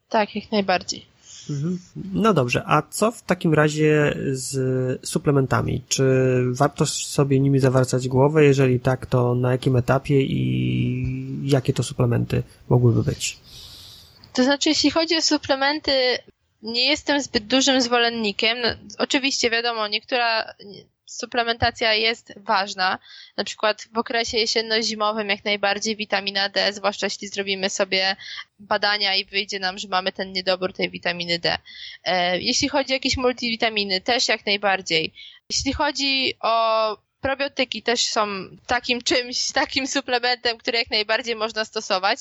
Tak, 0.08 0.36
jak 0.36 0.52
najbardziej. 0.52 1.06
Mhm. 1.50 1.78
No 2.12 2.34
dobrze, 2.34 2.62
a 2.66 2.82
co 2.82 3.10
w 3.12 3.22
takim 3.22 3.54
razie 3.54 4.16
z 4.30 5.08
suplementami? 5.08 5.82
Czy 5.88 6.04
warto 6.52 6.86
sobie 6.86 7.40
nimi 7.40 7.58
zawracać 7.58 8.08
głowę? 8.08 8.44
Jeżeli 8.44 8.80
tak, 8.80 9.06
to 9.06 9.34
na 9.34 9.52
jakim 9.52 9.76
etapie 9.76 10.22
i 10.22 11.40
jakie 11.44 11.72
to 11.72 11.82
suplementy 11.82 12.42
mogłyby 12.68 13.02
być? 13.02 13.38
To 14.32 14.44
znaczy, 14.44 14.68
jeśli 14.68 14.90
chodzi 14.90 15.16
o 15.16 15.22
suplementy, 15.22 15.92
nie 16.62 16.88
jestem 16.88 17.22
zbyt 17.22 17.46
dużym 17.46 17.80
zwolennikiem. 17.80 18.58
No, 18.62 18.68
oczywiście, 18.98 19.50
wiadomo, 19.50 19.88
niektóra 19.88 20.54
suplementacja 21.10 21.94
jest 21.94 22.34
ważna. 22.36 22.98
Na 23.36 23.44
przykład 23.44 23.88
w 23.92 23.98
okresie 23.98 24.38
jesienno-zimowym 24.38 25.28
jak 25.28 25.44
najbardziej 25.44 25.96
witamina 25.96 26.48
D, 26.48 26.72
zwłaszcza 26.72 27.06
jeśli 27.06 27.28
zrobimy 27.28 27.70
sobie 27.70 28.16
badania 28.58 29.14
i 29.16 29.24
wyjdzie 29.24 29.58
nam, 29.58 29.78
że 29.78 29.88
mamy 29.88 30.12
ten 30.12 30.32
niedobór 30.32 30.72
tej 30.72 30.90
witaminy 30.90 31.38
D. 31.38 31.58
E, 32.04 32.40
jeśli 32.40 32.68
chodzi 32.68 32.92
o 32.92 32.96
jakieś 32.96 33.16
multivitaminy, 33.16 34.00
też 34.00 34.28
jak 34.28 34.46
najbardziej. 34.46 35.12
Jeśli 35.50 35.72
chodzi 35.72 36.34
o 36.40 36.96
probiotyki 37.20 37.82
też 37.82 38.04
są 38.04 38.26
takim 38.66 39.02
czymś, 39.02 39.52
takim 39.52 39.86
suplementem, 39.86 40.58
który 40.58 40.78
jak 40.78 40.90
najbardziej 40.90 41.36
można 41.36 41.64
stosować. 41.64 42.18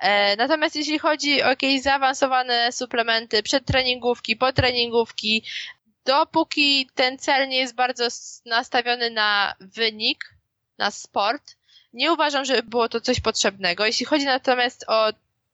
E, 0.00 0.36
natomiast 0.36 0.76
jeśli 0.76 0.98
chodzi 0.98 1.42
o 1.42 1.48
jakieś 1.48 1.82
zaawansowane 1.82 2.72
suplementy, 2.72 3.42
przedtreningówki, 3.42 4.36
potreningówki, 4.36 5.44
dopóki 6.04 6.90
ten 6.94 7.18
cel 7.18 7.48
nie 7.48 7.58
jest 7.58 7.74
bardzo 7.74 8.08
nastawiony 8.46 9.10
na 9.10 9.54
wynik, 9.60 10.34
na 10.78 10.90
sport, 10.90 11.56
nie 11.92 12.12
uważam, 12.12 12.44
że 12.44 12.62
było 12.62 12.88
to 12.88 13.00
coś 13.00 13.20
potrzebnego. 13.20 13.86
Jeśli 13.86 14.06
chodzi 14.06 14.24
natomiast 14.24 14.84
o 14.88 15.12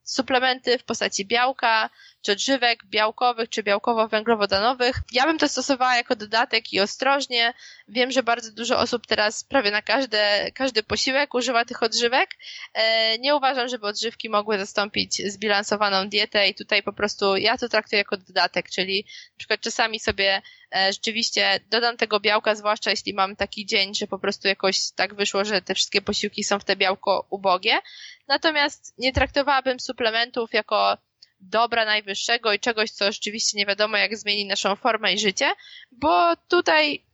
suplementy 0.09 0.79
w 0.79 0.85
postaci 0.85 1.27
białka, 1.27 1.91
czy 2.23 2.33
odżywek 2.33 2.85
białkowych, 2.87 3.49
czy 3.49 3.63
białkowo-węglowodanowych. 3.63 4.97
Ja 5.13 5.27
bym 5.27 5.39
to 5.39 5.49
stosowała 5.49 5.97
jako 5.97 6.17
dodatek 6.17 6.73
i 6.73 6.81
ostrożnie. 6.81 7.55
Wiem, 7.89 8.11
że 8.11 8.23
bardzo 8.23 8.53
dużo 8.53 8.79
osób 8.79 9.07
teraz 9.07 9.45
prawie 9.45 9.71
na 9.71 9.83
każde, 9.83 10.51
każdy 10.55 10.83
posiłek 10.83 11.35
używa 11.35 11.65
tych 11.65 11.83
odżywek. 11.83 12.31
E, 12.75 13.19
nie 13.19 13.37
uważam, 13.37 13.69
żeby 13.69 13.87
odżywki 13.87 14.29
mogły 14.29 14.59
zastąpić 14.59 15.33
zbilansowaną 15.33 16.09
dietę 16.09 16.49
i 16.49 16.55
tutaj 16.55 16.83
po 16.83 16.93
prostu 16.93 17.37
ja 17.37 17.59
to 17.59 17.69
traktuję 17.69 17.99
jako 17.99 18.17
dodatek, 18.17 18.71
czyli 18.71 19.05
na 19.33 19.39
przykład 19.39 19.61
czasami 19.61 20.01
sobie 20.01 20.43
rzeczywiście 20.73 21.61
dodam 21.71 21.97
tego 21.97 22.21
białka, 22.21 22.55
zwłaszcza 22.55 22.91
jeśli 22.91 23.15
mam 23.15 23.37
taki 23.37 23.67
dzień, 23.67 23.95
że 23.95 24.07
po 24.07 24.19
prostu 24.19 24.49
jakoś 24.49 24.91
tak 24.91 25.15
wyszło, 25.15 25.45
że 25.45 25.63
te 25.63 25.75
wszystkie 25.75 26.03
posiłki 26.03 26.45
są 26.45 26.59
w 26.59 26.65
te 26.65 26.77
białko 26.77 27.27
ubogie. 27.31 27.79
Natomiast 28.29 28.95
nie 28.99 29.13
traktowałabym 29.13 29.81
suplementów 29.81 30.53
jako 30.53 30.99
dobra 31.41 31.85
najwyższego 31.85 32.53
i 32.53 32.61
czegoś, 32.61 32.91
co 32.91 33.13
rzeczywiście 33.13 33.59
nie 33.59 33.67
wiadomo 33.67 33.97
jak 33.97 34.17
zmieni 34.17 34.47
naszą 34.47 34.77
formę 34.77 35.13
i 35.13 35.19
życie, 35.19 35.53
bo 35.93 36.37
tutaj 36.49 37.05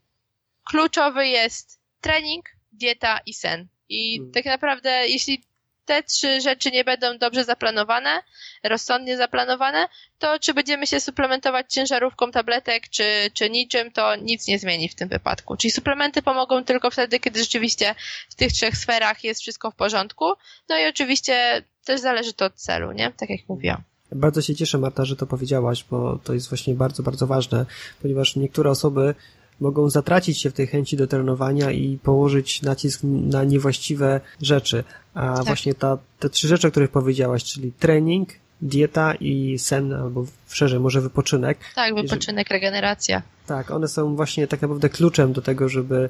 kluczowy 0.65 1.29
jest 1.29 1.81
trening, 2.01 2.45
dieta 2.73 3.21
i 3.27 3.35
sen. 3.35 3.69
I 3.89 4.17
hmm. 4.17 4.33
tak 4.33 4.45
naprawdę, 4.45 5.09
jeśli 5.09 5.43
te 5.85 6.03
trzy 6.03 6.41
rzeczy 6.41 6.71
nie 6.71 6.85
będą 6.85 7.19
dobrze 7.19 7.45
zaplanowane, 7.45 8.23
rozsądnie 8.63 9.17
zaplanowane, 9.17 9.89
to 10.19 10.39
czy 10.39 10.55
będziemy 10.55 10.87
się 10.87 11.01
suplementować 11.01 11.73
ciężarówką 11.73 12.31
tabletek, 12.31 12.89
czy, 12.89 13.05
czy 13.35 13.51
niczym, 13.51 13.91
to 13.91 14.17
nic 14.17 14.47
nie 14.47 14.59
zmieni 14.59 14.89
w 14.89 14.95
tym 14.95 15.09
wypadku. 15.09 15.57
Czyli 15.57 15.71
suplementy 15.71 16.23
pomogą 16.23 16.65
tylko 16.65 16.91
wtedy, 16.91 17.21
kiedy 17.21 17.41
rzeczywiście 17.41 17.95
w 18.31 18.35
tych 18.35 18.53
trzech 18.53 18.77
sferach 18.77 19.25
jest 19.25 19.41
wszystko 19.41 19.71
w 19.71 19.75
porządku. 19.75 20.25
No 20.69 20.79
i 20.79 20.89
oczywiście 20.89 21.63
też 21.85 22.01
zależy 22.01 22.33
to 22.33 22.45
od 22.45 22.55
celu, 22.55 22.93
nie? 22.93 23.13
Tak 23.17 23.31
jak 23.31 23.41
mówiłam. 23.49 23.83
Bardzo 24.13 24.43
się 24.43 24.55
cieszę, 24.55 24.79
Marta, 24.79 25.05
że 25.05 25.17
to 25.17 25.27
powiedziałaś, 25.27 25.85
bo 25.91 26.19
to 26.25 26.35
jest 26.35 26.49
właśnie 26.49 26.75
bardzo, 26.75 27.03
bardzo 27.03 27.27
ważne, 27.27 27.67
ponieważ 28.03 28.37
niektóre 28.37 28.71
osoby 28.71 29.15
mogą 29.61 29.91
zatracić 29.91 30.43
się 30.43 30.51
w 30.51 30.53
tej 30.53 30.67
chęci 30.67 30.97
do 30.97 31.07
trenowania 31.07 31.71
i 31.71 31.99
położyć 32.03 32.63
nacisk 32.63 33.01
na 33.03 33.45
niewłaściwe 33.45 34.21
rzeczy. 34.43 34.85
A 35.15 35.35
tak. 35.35 35.45
właśnie 35.45 35.75
ta, 35.75 35.99
te 36.19 36.31
trzy 36.31 36.49
rzeczy, 36.49 36.69
o 36.69 36.71
których 36.71 36.91
powiedziałaś, 36.91 37.45
czyli 37.45 37.73
trening, 37.73 38.29
dieta 38.63 39.15
i 39.15 39.59
sen, 39.59 39.93
albo 39.93 40.25
szerzej 40.49 40.81
może 40.81 41.01
wypoczynek. 41.01 41.59
Tak, 41.75 41.95
wypoczynek, 41.95 42.51
regeneracja. 42.51 43.23
Tak, 43.47 43.71
one 43.71 43.89
są 43.89 44.17
właśnie 44.17 44.47
tak 44.47 44.63
naprawdę 44.63 44.89
kluczem 44.89 45.33
do 45.33 45.43
tego, 45.43 45.69
żeby 45.69 46.09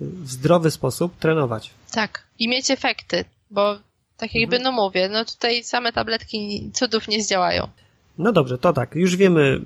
w 0.00 0.30
zdrowy 0.30 0.70
sposób 0.70 1.18
trenować. 1.18 1.70
Tak, 1.90 2.26
i 2.38 2.48
mieć 2.48 2.70
efekty, 2.70 3.24
bo 3.50 3.78
tak 4.16 4.34
jakby, 4.34 4.56
mhm. 4.56 4.62
no 4.62 4.82
mówię, 4.82 5.08
no 5.08 5.24
tutaj 5.24 5.64
same 5.64 5.92
tabletki 5.92 6.70
cudów 6.74 7.08
nie 7.08 7.22
zdziałają. 7.22 7.68
No 8.18 8.32
dobrze, 8.32 8.58
to 8.58 8.72
tak. 8.72 8.94
Już 8.94 9.16
wiemy, 9.16 9.60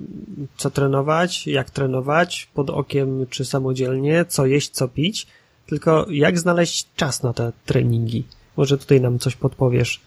co 0.56 0.70
trenować, 0.70 1.46
jak 1.46 1.70
trenować, 1.70 2.48
pod 2.54 2.70
okiem 2.70 3.26
czy 3.30 3.44
samodzielnie, 3.44 4.24
co 4.24 4.46
jeść, 4.46 4.70
co 4.70 4.88
pić. 4.88 5.26
Tylko 5.66 6.06
jak 6.10 6.38
znaleźć 6.38 6.86
czas 6.96 7.22
na 7.22 7.32
te 7.32 7.52
treningi? 7.66 8.24
Może 8.56 8.78
tutaj 8.78 9.00
nam 9.00 9.18
coś 9.18 9.36
podpowiesz. 9.36 10.00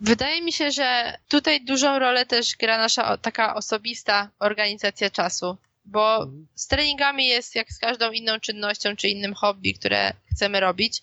Wydaje 0.00 0.42
mi 0.42 0.52
się, 0.52 0.70
że 0.70 1.18
tutaj 1.28 1.64
dużą 1.64 1.98
rolę 1.98 2.26
też 2.26 2.56
gra 2.56 2.78
nasza 2.78 3.16
taka 3.16 3.54
osobista 3.54 4.30
organizacja 4.38 5.10
czasu, 5.10 5.56
bo 5.84 6.16
mhm. 6.16 6.46
z 6.54 6.66
treningami 6.66 7.26
jest 7.26 7.54
jak 7.54 7.72
z 7.72 7.78
każdą 7.78 8.10
inną 8.10 8.40
czynnością 8.40 8.96
czy 8.96 9.08
innym 9.08 9.34
hobby, 9.34 9.74
które 9.74 10.12
chcemy 10.32 10.60
robić 10.60 11.02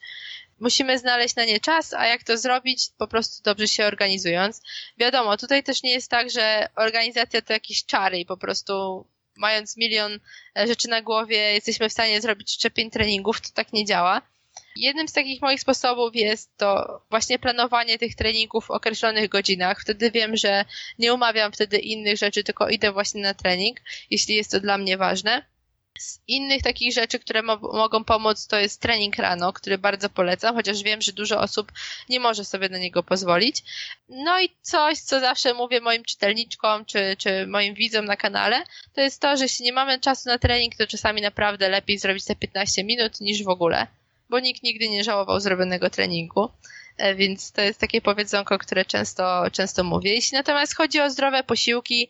musimy 0.63 0.99
znaleźć 0.99 1.35
na 1.35 1.45
nie 1.45 1.59
czas, 1.59 1.93
a 1.93 2.07
jak 2.07 2.23
to 2.23 2.37
zrobić? 2.37 2.89
Po 2.97 3.07
prostu 3.07 3.43
dobrze 3.43 3.67
się 3.67 3.85
organizując. 3.85 4.61
Wiadomo, 4.97 5.37
tutaj 5.37 5.63
też 5.63 5.83
nie 5.83 5.91
jest 5.91 6.11
tak, 6.11 6.29
że 6.29 6.67
organizacja 6.75 7.41
to 7.41 7.53
jakieś 7.53 7.85
czary 7.85 8.19
i 8.19 8.25
po 8.25 8.37
prostu 8.37 9.05
mając 9.35 9.77
milion 9.77 10.19
e, 10.57 10.67
rzeczy 10.67 10.87
na 10.87 11.01
głowie 11.01 11.37
jesteśmy 11.53 11.89
w 11.89 11.91
stanie 11.91 12.21
zrobić 12.21 12.51
szczepień 12.51 12.91
treningów, 12.91 13.41
to 13.41 13.49
tak 13.53 13.73
nie 13.73 13.85
działa. 13.85 14.21
Jednym 14.75 15.07
z 15.07 15.13
takich 15.13 15.41
moich 15.41 15.61
sposobów 15.61 16.15
jest 16.15 16.57
to 16.57 17.01
właśnie 17.09 17.39
planowanie 17.39 17.97
tych 17.97 18.15
treningów 18.15 18.65
w 18.65 18.71
określonych 18.71 19.29
godzinach. 19.29 19.81
Wtedy 19.81 20.11
wiem, 20.11 20.37
że 20.37 20.65
nie 20.99 21.13
umawiam 21.13 21.51
wtedy 21.51 21.77
innych 21.77 22.17
rzeczy, 22.17 22.43
tylko 22.43 22.69
idę 22.69 22.91
właśnie 22.91 23.21
na 23.21 23.33
trening, 23.33 23.77
jeśli 24.09 24.35
jest 24.35 24.51
to 24.51 24.59
dla 24.59 24.77
mnie 24.77 24.97
ważne. 24.97 25.52
Z 25.99 26.19
innych 26.27 26.63
takich 26.63 26.93
rzeczy, 26.93 27.19
które 27.19 27.41
mo 27.41 27.57
mogą 27.57 28.03
pomóc, 28.03 28.47
to 28.47 28.59
jest 28.59 28.81
trening 28.81 29.15
rano, 29.15 29.53
który 29.53 29.77
bardzo 29.77 30.09
polecam, 30.09 30.55
chociaż 30.55 30.83
wiem, 30.83 31.01
że 31.01 31.11
dużo 31.11 31.39
osób 31.39 31.71
nie 32.09 32.19
może 32.19 32.45
sobie 32.45 32.69
na 32.69 32.77
niego 32.77 33.03
pozwolić. 33.03 33.63
No 34.09 34.41
i 34.41 34.49
coś, 34.61 34.99
co 34.99 35.19
zawsze 35.19 35.53
mówię 35.53 35.81
moim 35.81 36.03
czytelniczkom 36.03 36.85
czy, 36.85 37.15
czy 37.17 37.47
moim 37.47 37.73
widzom 37.73 38.05
na 38.05 38.15
kanale, 38.15 38.63
to 38.93 39.01
jest 39.01 39.21
to, 39.21 39.37
że 39.37 39.43
jeśli 39.43 39.65
nie 39.65 39.73
mamy 39.73 39.99
czasu 39.99 40.29
na 40.29 40.37
trening, 40.37 40.75
to 40.75 40.87
czasami 40.87 41.21
naprawdę 41.21 41.69
lepiej 41.69 41.97
zrobić 41.97 42.25
te 42.25 42.35
15 42.35 42.83
minut 42.83 43.21
niż 43.21 43.43
w 43.43 43.49
ogóle, 43.49 43.87
bo 44.29 44.39
nikt 44.39 44.63
nigdy 44.63 44.89
nie 44.89 45.03
żałował 45.03 45.39
zrobionego 45.39 45.89
treningu. 45.89 46.49
E, 46.97 47.15
więc 47.15 47.51
to 47.51 47.61
jest 47.61 47.79
takie 47.79 48.01
powiedzonko, 48.01 48.59
które 48.59 48.85
często, 48.85 49.43
często 49.51 49.83
mówię. 49.83 50.13
Jeśli 50.13 50.37
natomiast 50.37 50.75
chodzi 50.75 50.99
o 51.01 51.09
zdrowe 51.09 51.43
posiłki, 51.43 52.09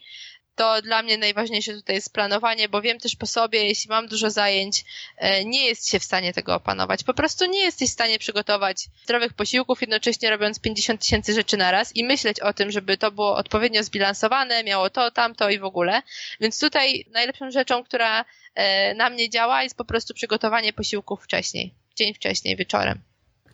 to 0.55 0.81
dla 0.81 1.03
mnie 1.03 1.17
najważniejsze 1.17 1.73
tutaj 1.73 1.95
jest 1.95 2.13
planowanie, 2.13 2.69
bo 2.69 2.81
wiem 2.81 2.99
też 2.99 3.15
po 3.15 3.25
sobie, 3.25 3.67
jeśli 3.67 3.89
mam 3.89 4.07
dużo 4.07 4.29
zajęć, 4.29 4.85
e, 5.17 5.45
nie 5.45 5.65
jest 5.65 5.89
się 5.89 5.99
w 5.99 6.03
stanie 6.03 6.33
tego 6.33 6.55
opanować. 6.55 7.03
Po 7.03 7.13
prostu 7.13 7.45
nie 7.45 7.59
jesteś 7.59 7.89
w 7.89 7.93
stanie 7.93 8.19
przygotować 8.19 8.87
zdrowych 9.03 9.33
posiłków, 9.33 9.81
jednocześnie 9.81 10.29
robiąc 10.29 10.59
50 10.59 11.01
tysięcy 11.01 11.33
rzeczy 11.33 11.57
na 11.57 11.71
raz 11.71 11.95
i 11.95 12.03
myśleć 12.03 12.39
o 12.39 12.53
tym, 12.53 12.71
żeby 12.71 12.97
to 12.97 13.11
było 13.11 13.35
odpowiednio 13.35 13.83
zbilansowane, 13.83 14.63
miało 14.63 14.89
to, 14.89 15.11
tamto 15.11 15.49
i 15.49 15.59
w 15.59 15.63
ogóle. 15.63 16.01
Więc 16.39 16.59
tutaj 16.59 17.05
najlepszą 17.11 17.51
rzeczą, 17.51 17.83
która 17.83 18.25
e, 18.55 18.95
na 18.95 19.09
mnie 19.09 19.29
działa, 19.29 19.63
jest 19.63 19.77
po 19.77 19.85
prostu 19.85 20.13
przygotowanie 20.13 20.73
posiłków 20.73 21.23
wcześniej, 21.23 21.73
dzień 21.95 22.13
wcześniej, 22.13 22.55
wieczorem. 22.55 22.99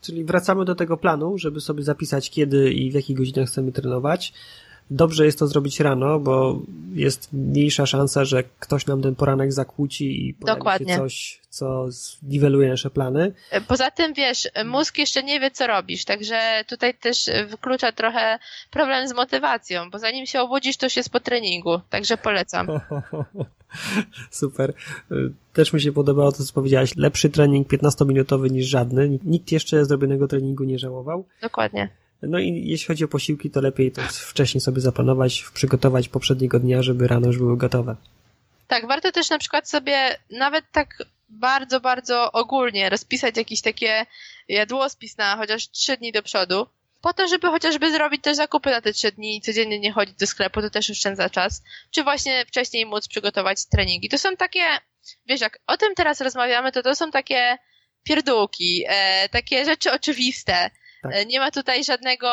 Czyli 0.02 0.26
wracamy 0.26 0.66
do 0.66 0.76
tego 0.76 0.98
planu, 0.98 1.38
żeby 1.38 1.62
sobie 1.62 1.84
zapisać 1.84 2.30
kiedy 2.30 2.72
i 2.74 2.92
w 2.92 2.94
jakich 2.94 3.18
godzinach 3.18 3.48
chcemy 3.48 3.72
trenować 3.72 4.34
dobrze 4.90 5.26
jest 5.26 5.40
to 5.40 5.48
zrobić 5.48 5.80
rano, 5.80 6.20
bo 6.20 6.62
jest 6.94 7.34
mniejsza 7.34 7.86
szansa, 7.86 8.26
że 8.26 8.44
ktoś 8.60 8.86
nam 8.86 9.02
ten 9.02 9.16
poranek 9.16 9.54
zakłóci 9.54 10.28
i 10.28 10.34
pojawi 10.34 10.60
Dokładnie. 10.60 10.94
się 10.94 11.00
coś, 11.00 11.42
co 11.50 11.92
zniweluje 11.92 12.70
nasze 12.70 12.90
plany. 12.90 13.34
Poza 13.68 13.92
tym, 13.92 14.14
wiesz, 14.14 14.48
mózg 14.66 14.98
jeszcze 14.98 15.24
nie 15.24 15.40
wie, 15.40 15.52
co 15.52 15.68
robisz, 15.68 16.06
także 16.06 16.64
tutaj 16.68 16.94
też 16.94 17.30
wyklucza 17.50 17.92
trochę 17.92 18.40
problem 18.72 19.08
z 19.08 19.14
motywacją, 19.14 19.90
bo 19.90 20.00
zanim 20.00 20.26
się 20.26 20.42
obudzisz, 20.42 20.78
to 20.78 20.86
już 20.86 20.96
jest 20.96 21.10
po 21.10 21.20
treningu, 21.20 21.80
także 21.90 22.18
polecam. 22.18 22.68
Super. 24.32 24.74
Też 25.54 25.74
mi 25.74 25.82
się 25.82 25.92
podobało 25.92 26.32
to, 26.32 26.44
co 26.44 26.54
powiedziałaś. 26.54 26.96
Lepszy 26.96 27.30
trening 27.30 27.68
15-minutowy 27.68 28.52
niż 28.52 28.66
żadny. 28.66 29.20
Nikt 29.24 29.52
jeszcze 29.52 29.86
zrobionego 29.86 30.28
treningu 30.28 30.64
nie 30.64 30.80
żałował. 30.80 31.26
Dokładnie. 31.42 31.90
No 32.22 32.40
i 32.40 32.64
jeśli 32.66 32.88
chodzi 32.88 33.06
o 33.06 33.08
posiłki, 33.08 33.50
to 33.50 33.62
lepiej 33.62 33.92
to 33.92 34.02
wcześniej 34.02 34.62
sobie 34.62 34.82
zaplanować, 34.82 35.46
przygotować 35.54 36.10
poprzedniego 36.10 36.60
dnia, 36.60 36.84
żeby 36.84 37.08
rano 37.08 37.28
już 37.28 37.38
były 37.38 37.58
gotowe. 37.58 37.96
Tak, 38.68 38.88
warto 38.88 39.12
też 39.12 39.30
na 39.30 39.38
przykład 39.38 39.70
sobie 39.70 40.18
nawet 40.32 40.66
tak 40.72 41.04
bardzo, 41.30 41.80
bardzo 41.80 42.32
ogólnie 42.32 42.90
rozpisać 42.90 43.38
jakiś 43.38 43.62
takie 43.62 44.06
jadłospis 44.48 45.18
na 45.18 45.38
chociaż 45.38 45.70
trzy 45.70 45.98
dni 45.98 46.12
do 46.12 46.24
przodu, 46.24 46.68
po 47.02 47.14
to, 47.14 47.28
żeby 47.28 47.48
chociażby 47.48 47.92
zrobić 47.92 48.22
też 48.24 48.38
zakupy 48.38 48.70
na 48.70 48.82
te 48.82 48.94
trzy 48.94 49.12
dni 49.12 49.38
i 49.38 49.42
codziennie 49.42 49.80
nie 49.80 49.92
chodzić 49.92 50.16
do 50.16 50.28
sklepu, 50.28 50.62
to 50.62 50.70
też 50.70 50.90
oszczędza 50.90 51.30
czas, 51.30 51.64
czy 51.92 52.04
właśnie 52.04 52.46
wcześniej 52.46 52.86
móc 52.86 53.08
przygotować 53.08 53.66
treningi. 53.66 54.10
To 54.10 54.18
są 54.18 54.36
takie, 54.36 54.64
wiesz, 55.26 55.42
jak 55.42 55.60
o 55.68 55.78
tym 55.78 55.96
teraz 55.96 56.22
rozmawiamy, 56.22 56.72
to 56.72 56.84
to 56.84 56.96
są 56.96 57.12
takie 57.12 57.58
pierdółki, 58.04 58.84
e, 58.88 59.30
takie 59.30 59.66
rzeczy 59.66 59.92
oczywiste, 59.92 60.70
tak. 61.04 61.16
E, 61.16 61.26
nie 61.26 61.40
ma 61.40 61.52
tutaj 61.52 61.84
żadnego, 61.84 62.30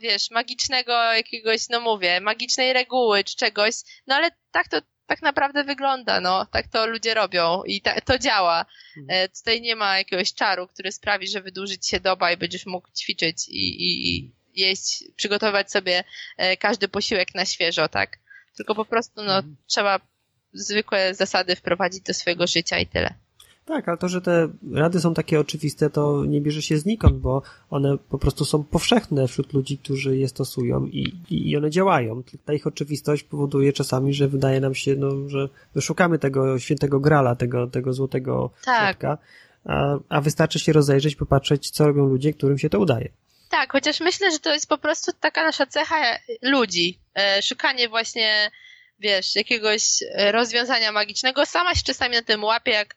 wiesz, 0.00 0.30
magicznego 0.30 0.92
jakiegoś, 0.92 1.68
no 1.68 1.80
mówię, 1.80 2.20
magicznej 2.20 2.72
reguły 2.72 3.24
czy 3.24 3.36
czegoś, 3.36 3.74
no 4.06 4.14
ale 4.14 4.30
tak 4.50 4.68
to 4.68 4.80
tak 5.06 5.22
naprawdę 5.22 5.64
wygląda, 5.64 6.20
no. 6.20 6.46
Tak 6.46 6.68
to 6.68 6.86
ludzie 6.86 7.14
robią 7.14 7.62
i 7.62 7.80
ta, 7.80 8.00
to 8.00 8.18
działa. 8.18 8.66
Mhm. 8.96 9.24
E, 9.24 9.28
tutaj 9.28 9.60
nie 9.60 9.76
ma 9.76 9.98
jakiegoś 9.98 10.34
czaru, 10.34 10.68
który 10.68 10.92
sprawi, 10.92 11.28
że 11.28 11.40
wydłuży 11.40 11.78
ci 11.78 11.90
się 11.90 12.00
doba 12.00 12.32
i 12.32 12.36
będziesz 12.36 12.66
mógł 12.66 12.88
ćwiczyć 12.98 13.48
i, 13.48 13.82
i, 13.82 14.16
i 14.16 14.34
jeść, 14.54 15.04
przygotować 15.16 15.70
sobie 15.70 16.04
e, 16.36 16.56
każdy 16.56 16.88
posiłek 16.88 17.34
na 17.34 17.44
świeżo, 17.44 17.88
tak? 17.88 18.18
Tylko 18.56 18.74
po 18.74 18.84
prostu, 18.84 19.22
no, 19.22 19.36
mhm. 19.36 19.56
trzeba 19.66 20.00
zwykłe 20.52 21.14
zasady 21.14 21.56
wprowadzić 21.56 22.02
do 22.02 22.14
swojego 22.14 22.46
życia 22.46 22.78
i 22.78 22.86
tyle. 22.86 23.14
Tak, 23.66 23.88
ale 23.88 23.98
to, 23.98 24.08
że 24.08 24.20
te 24.20 24.48
rady 24.72 25.00
są 25.00 25.14
takie 25.14 25.40
oczywiste, 25.40 25.90
to 25.90 26.24
nie 26.24 26.40
bierze 26.40 26.62
się 26.62 26.78
znikąd, 26.78 27.16
bo 27.16 27.42
one 27.70 27.98
po 27.98 28.18
prostu 28.18 28.44
są 28.44 28.64
powszechne 28.64 29.28
wśród 29.28 29.52
ludzi, 29.52 29.78
którzy 29.78 30.16
je 30.16 30.28
stosują 30.28 30.86
i, 30.86 31.12
i, 31.30 31.56
one 31.56 31.70
działają. 31.70 32.22
Ta 32.44 32.52
ich 32.52 32.66
oczywistość 32.66 33.22
powoduje 33.22 33.72
czasami, 33.72 34.14
że 34.14 34.28
wydaje 34.28 34.60
nam 34.60 34.74
się, 34.74 34.96
no, 34.96 35.28
że 35.28 35.48
szukamy 35.80 36.18
tego 36.18 36.58
świętego 36.58 37.00
grala, 37.00 37.36
tego, 37.36 37.66
tego 37.66 37.92
złotego 37.92 38.50
tak. 38.64 38.84
środka, 38.84 39.18
a, 39.64 39.98
a 40.08 40.20
wystarczy 40.20 40.58
się 40.58 40.72
rozejrzeć, 40.72 41.16
popatrzeć, 41.16 41.70
co 41.70 41.86
robią 41.86 42.06
ludzie, 42.06 42.32
którym 42.32 42.58
się 42.58 42.70
to 42.70 42.78
udaje. 42.78 43.08
Tak, 43.50 43.72
chociaż 43.72 44.00
myślę, 44.00 44.32
że 44.32 44.38
to 44.38 44.54
jest 44.54 44.68
po 44.68 44.78
prostu 44.78 45.12
taka 45.20 45.42
nasza 45.42 45.66
cecha 45.66 46.18
ludzi. 46.42 46.98
E, 47.14 47.42
szukanie 47.42 47.88
właśnie, 47.88 48.50
wiesz, 48.98 49.36
jakiegoś 49.36 50.04
rozwiązania 50.32 50.92
magicznego. 50.92 51.46
Sama 51.46 51.74
się 51.74 51.82
czasami 51.82 52.14
na 52.14 52.22
tym 52.22 52.44
łapię, 52.44 52.70
jak 52.70 52.96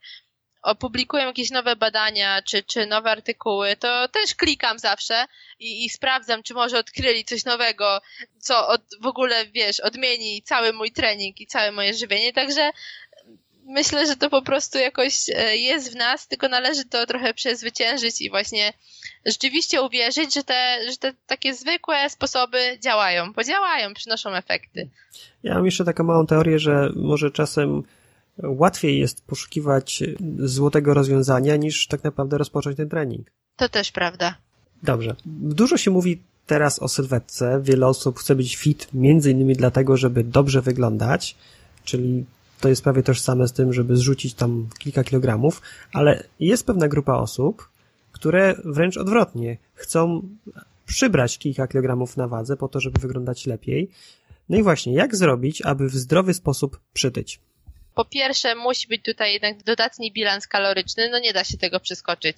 opublikują 0.62 1.26
jakieś 1.26 1.52
nowe 1.52 1.76
badania 1.76 2.42
czy, 2.42 2.64
czy 2.64 2.86
nowe 2.86 3.12
artykuły, 3.12 3.76
to 3.76 4.08
też 4.08 4.36
klikam 4.36 4.80
zawsze 4.80 5.26
i, 5.60 5.86
i 5.86 5.90
sprawdzam, 5.90 6.44
czy 6.44 6.54
może 6.54 6.80
odkryli 6.80 7.26
coś 7.26 7.46
nowego, 7.46 8.02
co 8.40 8.68
od, 8.68 8.82
w 9.02 9.06
ogóle, 9.06 9.46
wiesz, 9.46 9.80
odmieni 9.80 10.42
cały 10.42 10.74
mój 10.74 10.92
trening 10.92 11.42
i 11.42 11.48
całe 11.48 11.72
moje 11.72 11.94
żywienie, 11.94 12.34
także 12.34 12.72
myślę, 13.70 14.08
że 14.08 14.16
to 14.16 14.30
po 14.30 14.42
prostu 14.42 14.78
jakoś 14.78 15.14
e, 15.30 15.58
jest 15.58 15.94
w 15.94 15.96
nas, 15.96 16.28
tylko 16.28 16.48
należy 16.48 16.86
to 16.86 17.06
trochę 17.06 17.34
przezwyciężyć 17.34 18.22
i 18.22 18.30
właśnie 18.30 18.74
rzeczywiście 19.26 19.82
uwierzyć, 19.82 20.34
że 20.34 20.44
te, 20.44 20.80
że 20.92 20.98
te 20.98 21.14
takie 21.28 21.54
zwykłe 21.54 22.10
sposoby 22.10 22.78
działają, 22.84 23.34
bo 23.34 23.44
działają, 23.44 23.94
przynoszą 23.94 24.34
efekty. 24.34 24.90
Ja 25.44 25.54
mam 25.54 25.66
jeszcze 25.66 25.86
taką 25.86 26.04
małą 26.04 26.28
teorię, 26.28 26.60
że 26.60 26.90
może 26.96 27.32
czasem 27.32 27.84
łatwiej 28.44 29.00
jest 29.00 29.26
poszukiwać 29.26 30.04
złotego 30.40 30.94
rozwiązania 30.94 31.56
niż 31.56 31.88
tak 31.88 32.04
naprawdę 32.04 32.38
rozpocząć 32.38 32.78
ten 32.78 32.90
trening. 32.90 33.32
To 33.56 33.70
też 33.70 33.92
prawda. 33.92 34.36
Dobrze. 34.84 35.16
Dużo 35.26 35.78
się 35.78 35.92
mówi 35.92 36.22
teraz 36.48 36.80
o 36.80 36.88
sylwetce. 36.88 37.62
Wiele 37.64 37.88
osób 37.88 38.20
chce 38.20 38.36
być 38.36 38.56
fit, 38.56 38.88
między 38.94 39.32
innymi 39.32 39.56
dlatego, 39.56 39.98
żeby 39.98 40.24
dobrze 40.24 40.62
wyglądać, 40.62 41.36
czyli 41.84 42.26
to 42.60 42.70
jest 42.70 42.84
prawie 42.84 43.04
tożsame 43.04 43.48
z 43.48 43.54
tym, 43.54 43.74
żeby 43.74 43.98
zrzucić 43.98 44.34
tam 44.34 44.68
kilka 44.80 45.04
kilogramów, 45.04 45.62
ale 45.94 46.24
jest 46.40 46.66
pewna 46.66 46.88
grupa 46.88 47.14
osób, 47.14 47.70
które 48.12 48.56
wręcz 48.66 48.98
odwrotnie 48.98 49.58
chcą 49.74 50.22
przybrać 50.86 51.38
kilka 51.38 51.68
kilogramów 51.68 52.18
na 52.18 52.28
wadze 52.28 52.58
po 52.58 52.68
to, 52.68 52.80
żeby 52.80 53.00
wyglądać 53.00 53.46
lepiej. 53.48 53.90
No 54.50 54.58
i 54.58 54.64
właśnie, 54.64 54.94
jak 54.94 55.16
zrobić, 55.16 55.62
aby 55.62 55.90
w 55.90 55.96
zdrowy 55.96 56.34
sposób 56.34 56.80
przytyć? 56.94 57.40
Po 58.00 58.06
pierwsze 58.06 58.56
musi 58.56 58.88
być 58.88 59.04
tutaj 59.04 59.34
jednak 59.34 59.64
dodatni 59.64 60.12
bilans 60.12 60.48
kaloryczny, 60.48 61.10
no 61.10 61.20
nie 61.20 61.34
da 61.34 61.44
się 61.44 61.58
tego 61.58 61.80
przeskoczyć. 61.80 62.38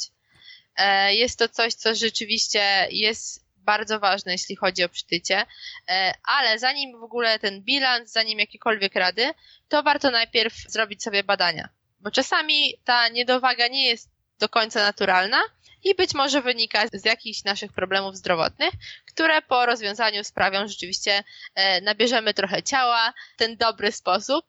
E, 0.78 1.16
jest 1.16 1.40
to 1.40 1.50
coś, 1.50 1.74
co 1.74 1.96
rzeczywiście 1.96 2.88
jest 2.92 3.46
bardzo 3.58 4.00
ważne, 4.00 4.32
jeśli 4.32 4.56
chodzi 4.56 4.84
o 4.84 4.90
przytycie, 4.90 5.46
e, 5.90 6.14
ale 6.24 6.60
zanim 6.60 7.00
w 7.00 7.04
ogóle 7.04 7.40
ten 7.40 7.62
bilans, 7.62 8.12
zanim 8.12 8.40
jakiekolwiek 8.40 8.96
rady, 8.96 9.34
to 9.70 9.84
warto 9.84 10.12
najpierw 10.12 10.54
zrobić 10.68 11.04
sobie 11.04 11.24
badania, 11.24 11.70
bo 12.00 12.12
czasami 12.12 12.74
ta 12.86 13.08
niedowaga 13.08 13.68
nie 13.68 13.86
jest 13.86 14.10
do 14.40 14.50
końca 14.50 14.84
naturalna 14.84 15.42
i 15.84 15.96
być 15.96 16.14
może 16.14 16.42
wynika 16.42 16.88
z 16.94 17.06
jakichś 17.06 17.44
naszych 17.44 17.74
problemów 17.74 18.18
zdrowotnych, 18.18 18.74
które 19.08 19.42
po 19.42 19.66
rozwiązaniu 19.66 20.24
sprawią, 20.24 20.60
że 20.60 20.68
rzeczywiście 20.68 21.24
e, 21.56 21.82
nabierzemy 21.82 22.34
trochę 22.34 22.64
ciała 22.64 23.14
w 23.36 23.38
ten 23.38 23.58
dobry 23.58 23.92
sposób, 23.92 24.46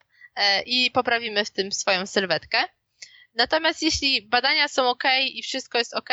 i 0.66 0.90
poprawimy 0.90 1.44
w 1.44 1.50
tym 1.50 1.72
swoją 1.72 2.06
sylwetkę. 2.06 2.64
Natomiast 3.34 3.82
jeśli 3.82 4.22
badania 4.22 4.68
są 4.68 4.90
ok 4.90 5.04
i 5.24 5.42
wszystko 5.42 5.78
jest 5.78 5.94
ok, 5.94 6.10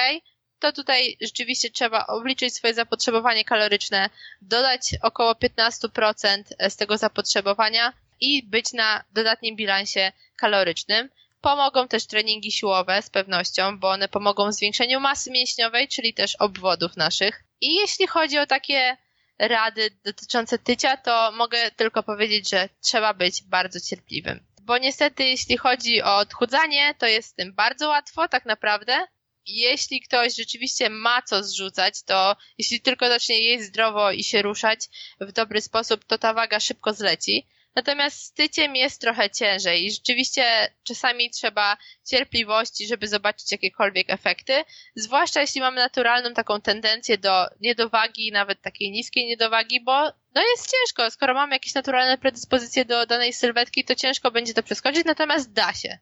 to 0.59 0.73
tutaj 0.73 1.17
rzeczywiście 1.21 1.69
trzeba 1.69 2.07
obliczyć 2.07 2.53
swoje 2.53 2.73
zapotrzebowanie 2.73 3.45
kaloryczne, 3.45 4.09
dodać 4.41 4.81
około 5.01 5.33
15% 5.33 6.43
z 6.69 6.75
tego 6.75 6.97
zapotrzebowania 6.97 7.93
i 8.21 8.43
być 8.43 8.73
na 8.73 9.03
dodatnim 9.11 9.55
bilansie 9.55 10.11
kalorycznym. 10.35 11.09
Pomogą 11.41 11.87
też 11.87 12.07
treningi 12.07 12.51
siłowe 12.51 13.01
z 13.01 13.09
pewnością, 13.09 13.79
bo 13.79 13.89
one 13.89 14.07
pomogą 14.07 14.49
w 14.49 14.53
zwiększeniu 14.53 14.99
masy 14.99 15.31
mięśniowej, 15.31 15.87
czyli 15.87 16.13
też 16.13 16.35
obwodów 16.35 16.97
naszych. 16.97 17.43
I 17.61 17.75
jeśli 17.75 18.07
chodzi 18.07 18.39
o 18.39 18.47
takie 18.47 18.97
rady 19.39 19.89
dotyczące 20.03 20.59
tycia, 20.59 20.97
to 20.97 21.31
mogę 21.31 21.71
tylko 21.71 22.03
powiedzieć, 22.03 22.49
że 22.49 22.69
trzeba 22.81 23.13
być 23.13 23.43
bardzo 23.43 23.79
cierpliwym. 23.79 24.45
Bo 24.61 24.77
niestety, 24.77 25.23
jeśli 25.23 25.57
chodzi 25.57 26.01
o 26.01 26.17
odchudzanie, 26.17 26.95
to 26.97 27.05
jest 27.05 27.29
z 27.29 27.33
tym 27.33 27.53
bardzo 27.53 27.89
łatwo, 27.89 28.27
tak 28.27 28.45
naprawdę. 28.45 29.07
Jeśli 29.45 30.01
ktoś 30.01 30.35
rzeczywiście 30.35 30.89
ma 30.89 31.21
co 31.21 31.43
zrzucać, 31.43 32.03
to 32.03 32.35
jeśli 32.57 32.81
tylko 32.81 33.07
zacznie 33.07 33.41
jeść 33.41 33.63
zdrowo 33.63 34.11
i 34.11 34.23
się 34.23 34.41
ruszać 34.41 34.79
w 35.21 35.31
dobry 35.31 35.61
sposób, 35.61 36.05
to 36.05 36.17
ta 36.17 36.33
waga 36.33 36.59
szybko 36.59 36.93
zleci. 36.93 37.47
Natomiast 37.75 38.21
z 38.21 38.33
tyciem 38.33 38.75
jest 38.75 39.01
trochę 39.01 39.29
ciężej 39.29 39.85
i 39.85 39.91
rzeczywiście 39.91 40.43
czasami 40.83 41.29
trzeba 41.29 41.77
cierpliwości, 42.05 42.87
żeby 42.87 43.07
zobaczyć 43.07 43.51
jakiekolwiek 43.51 44.09
efekty, 44.09 44.53
zwłaszcza 44.95 45.41
jeśli 45.41 45.61
mamy 45.61 45.77
naturalną 45.77 46.33
taką 46.33 46.61
tendencję 46.61 47.17
do 47.17 47.45
niedowagi, 47.61 48.31
nawet 48.31 48.61
takiej 48.61 48.91
niskiej 48.91 49.25
niedowagi, 49.25 49.83
bo 49.83 50.03
no 50.35 50.41
jest 50.41 50.71
ciężko, 50.71 51.11
skoro 51.11 51.33
mamy 51.33 51.55
jakieś 51.55 51.73
naturalne 51.75 52.17
predyspozycje 52.17 52.85
do 52.85 53.05
danej 53.05 53.33
sylwetki, 53.33 53.83
to 53.83 53.95
ciężko 53.95 54.31
będzie 54.31 54.53
to 54.53 54.63
przeskoczyć, 54.63 55.05
natomiast 55.05 55.53
da 55.53 55.73
się. 55.73 55.97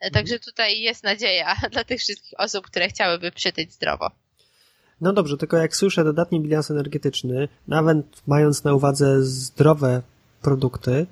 E, 0.00 0.10
także 0.10 0.34
mhm. 0.34 0.40
tutaj 0.40 0.80
jest 0.80 1.04
nadzieja 1.04 1.56
dla 1.72 1.84
tych 1.84 2.00
wszystkich 2.00 2.40
osób, 2.40 2.66
które 2.66 2.88
chciałyby 2.88 3.32
przytyć 3.32 3.72
zdrowo. 3.72 4.10
No 5.00 5.12
dobrze, 5.12 5.36
tylko 5.36 5.56
jak 5.56 5.76
słyszę 5.76 6.04
dodatni 6.04 6.40
bilans 6.40 6.70
energetyczny, 6.70 7.48
nawet 7.68 8.06
mając 8.26 8.64
na 8.64 8.74
uwadze 8.74 9.22
zdrowe 9.22 10.02
produkty, 10.42 11.06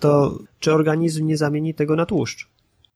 to 0.00 0.38
czy 0.60 0.72
organizm 0.72 1.26
nie 1.26 1.36
zamieni 1.36 1.74
tego 1.74 1.96
na 1.96 2.06
tłuszcz? 2.06 2.48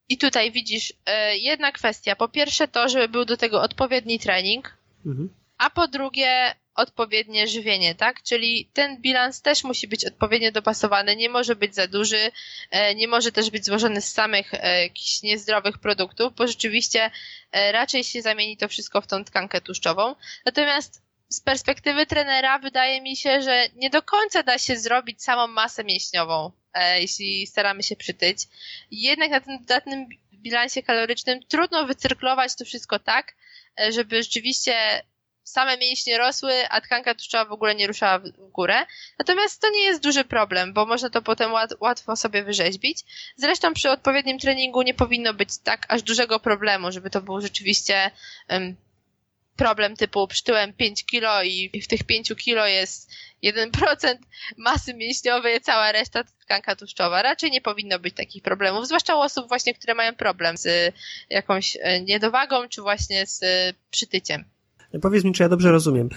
I 0.08 0.18
tutaj 0.18 0.52
widzisz 0.52 0.92
e, 1.06 1.36
jedna 1.36 1.72
kwestia. 1.72 2.16
Po 2.16 2.28
pierwsze 2.28 2.68
to, 2.68 2.88
żeby 2.88 3.08
był 3.08 3.24
do 3.24 3.36
tego 3.36 3.62
odpowiedni 3.62 4.18
trening, 4.18 4.76
mhm. 5.06 5.28
a 5.58 5.70
po 5.70 5.88
drugie 5.88 6.54
odpowiednie 6.74 7.48
żywienie, 7.48 7.94
tak? 7.94 8.22
Czyli 8.22 8.70
ten 8.72 9.00
bilans 9.00 9.42
też 9.42 9.64
musi 9.64 9.88
być 9.88 10.04
odpowiednio 10.04 10.52
dopasowany, 10.52 11.16
nie 11.16 11.28
może 11.28 11.56
być 11.56 11.74
za 11.74 11.86
duży, 11.86 12.30
e, 12.70 12.94
nie 12.94 13.08
może 13.08 13.32
też 13.32 13.50
być 13.50 13.64
złożony 13.64 14.00
z 14.00 14.12
samych 14.12 14.54
e, 14.54 14.82
jakichś 14.82 15.22
niezdrowych 15.22 15.78
produktów, 15.78 16.34
bo 16.34 16.46
rzeczywiście 16.46 17.10
raczej 17.72 18.04
się 18.04 18.22
zamieni 18.22 18.56
to 18.56 18.68
wszystko 18.68 19.00
w 19.00 19.06
tą 19.06 19.24
tkankę 19.24 19.60
tłuszczową. 19.60 20.14
Natomiast 20.44 21.07
z 21.28 21.40
perspektywy 21.40 22.06
trenera 22.06 22.58
wydaje 22.58 23.00
mi 23.00 23.16
się, 23.16 23.42
że 23.42 23.66
nie 23.74 23.90
do 23.90 24.02
końca 24.02 24.42
da 24.42 24.58
się 24.58 24.76
zrobić 24.76 25.22
samą 25.22 25.46
masę 25.46 25.84
mięśniową, 25.84 26.52
jeśli 26.96 27.46
staramy 27.46 27.82
się 27.82 27.96
przytyć. 27.96 28.38
Jednak 28.90 29.30
na 29.30 29.40
tym 29.40 29.58
dodatnym 29.58 30.08
bilansie 30.32 30.82
kalorycznym 30.82 31.40
trudno 31.42 31.86
wycyrklować 31.86 32.56
to 32.56 32.64
wszystko 32.64 32.98
tak, 32.98 33.34
żeby 33.90 34.22
rzeczywiście 34.22 35.02
same 35.44 35.76
mięśnie 35.76 36.18
rosły, 36.18 36.68
a 36.68 36.80
tkanka 36.80 37.14
tłuszczowa 37.14 37.44
w 37.44 37.52
ogóle 37.52 37.74
nie 37.74 37.86
ruszała 37.86 38.18
w 38.18 38.50
górę. 38.50 38.86
Natomiast 39.18 39.60
to 39.60 39.70
nie 39.70 39.82
jest 39.82 40.02
duży 40.02 40.24
problem, 40.24 40.72
bo 40.72 40.86
można 40.86 41.10
to 41.10 41.22
potem 41.22 41.52
łat, 41.52 41.70
łatwo 41.80 42.16
sobie 42.16 42.42
wyrzeźbić. 42.44 42.98
Zresztą 43.36 43.74
przy 43.74 43.90
odpowiednim 43.90 44.38
treningu 44.38 44.82
nie 44.82 44.94
powinno 44.94 45.34
być 45.34 45.58
tak 45.64 45.86
aż 45.88 46.02
dużego 46.02 46.40
problemu, 46.40 46.92
żeby 46.92 47.10
to 47.10 47.20
był 47.20 47.40
rzeczywiście 47.40 48.10
problem 49.58 49.96
typu 49.96 50.28
przytyłem 50.28 50.72
5 50.72 51.04
kilo 51.04 51.42
i 51.42 51.80
w 51.84 51.86
tych 51.86 52.04
5 52.04 52.32
kilo 52.36 52.66
jest 52.66 53.10
1% 53.44 54.16
masy 54.56 54.94
mięśniowej, 54.94 55.60
cała 55.60 55.92
reszta 55.92 56.24
to 56.24 56.30
tkanka 56.40 56.76
tłuszczowa. 56.76 57.22
Raczej 57.22 57.50
nie 57.50 57.60
powinno 57.60 57.98
być 57.98 58.14
takich 58.14 58.42
problemów, 58.42 58.86
zwłaszcza 58.86 59.16
u 59.16 59.20
osób 59.20 59.48
właśnie, 59.48 59.74
które 59.74 59.94
mają 59.94 60.14
problem 60.14 60.56
z 60.56 60.94
jakąś 61.30 61.76
e, 61.80 62.02
niedowagą, 62.02 62.68
czy 62.68 62.82
właśnie 62.82 63.26
z 63.26 63.40
przytyciem. 63.90 64.44
Powiedz 65.02 65.24
mi, 65.24 65.32
czy 65.32 65.42
ja 65.42 65.48
dobrze 65.48 65.72
rozumiem. 65.72 66.08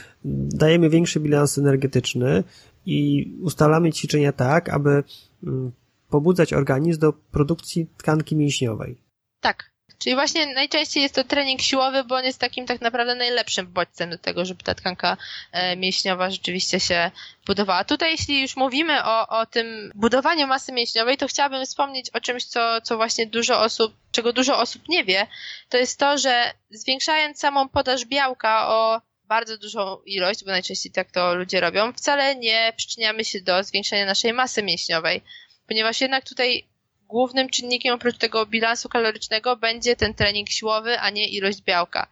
Dajemy 0.64 0.90
większy 0.90 1.20
bilans 1.20 1.58
energetyczny 1.58 2.44
i 2.86 3.26
ustalamy 3.42 3.92
ćwiczenia 3.92 4.32
tak, 4.32 4.70
aby 4.70 5.04
mm, 5.44 5.72
pobudzać 6.10 6.54
organizm 6.54 7.00
do 7.00 7.14
produkcji 7.14 7.88
tkanki 7.98 8.36
mięśniowej. 8.36 8.98
Tak. 9.40 9.71
Czyli 10.02 10.16
właśnie 10.16 10.54
najczęściej 10.54 11.04
jest 11.04 11.16
to 11.16 11.24
trening 11.24 11.62
siłowy, 11.62 12.04
bo 12.04 12.16
on 12.16 12.24
jest 12.24 12.40
takim 12.40 12.66
tak 12.66 12.82
naprawdę 12.82 13.16
najlepszym 13.16 13.68
bodźcem 13.68 14.10
do 14.10 14.18
tego, 14.18 14.46
żeby 14.46 14.64
ta 14.64 14.76
tkanka 14.76 15.18
e, 15.52 15.76
mięśniowa 15.76 16.30
rzeczywiście 16.30 16.80
się 16.80 17.12
budowała. 17.46 17.84
Tutaj 17.84 18.12
jeśli 18.12 18.42
już 18.42 18.56
mówimy 18.56 19.04
o, 19.04 19.28
o 19.28 19.46
tym 19.46 19.92
budowaniu 19.96 20.48
masy 20.48 20.72
mięśniowej, 20.72 21.18
to 21.18 21.28
chciałabym 21.28 21.66
wspomnieć 21.66 22.10
o 22.10 22.22
czymś, 22.22 22.46
co, 22.46 22.82
co 22.82 22.98
właśnie 22.98 23.28
dużo 23.28 23.62
osób, 23.62 23.94
czego 24.12 24.34
dużo 24.34 24.60
osób 24.60 24.82
nie 24.90 25.04
wie, 25.04 25.28
to 25.70 25.78
jest 25.78 26.00
to, 26.00 26.18
że 26.18 26.54
zwiększając 26.70 27.40
samą 27.40 27.70
podaż 27.70 28.06
białka 28.06 28.68
o 28.70 29.02
bardzo 29.24 29.58
dużą 29.58 29.98
ilość, 30.06 30.44
bo 30.44 30.52
najczęściej 30.52 30.92
tak 30.92 31.12
to 31.12 31.36
ludzie 31.36 31.60
robią, 31.60 31.94
wcale 31.94 32.36
nie 32.36 32.74
przyczyniamy 32.78 33.26
się 33.26 33.42
do 33.42 33.64
zwiększenia 33.64 34.06
naszej 34.06 34.34
masy 34.34 34.64
mięśniowej, 34.64 35.22
ponieważ 35.68 36.02
jednak 36.02 36.26
tutaj 36.26 36.71
głównym 37.12 37.50
czynnikiem 37.50 37.96
oprócz 37.96 38.18
tego 38.18 38.46
bilansu 38.46 38.90
kalorycznego 38.90 39.56
będzie 39.58 39.96
ten 39.96 40.14
trening 40.14 40.50
siłowy, 40.50 41.00
a 41.00 41.10
nie 41.10 41.30
ilość 41.30 41.62
białka. 41.62 42.08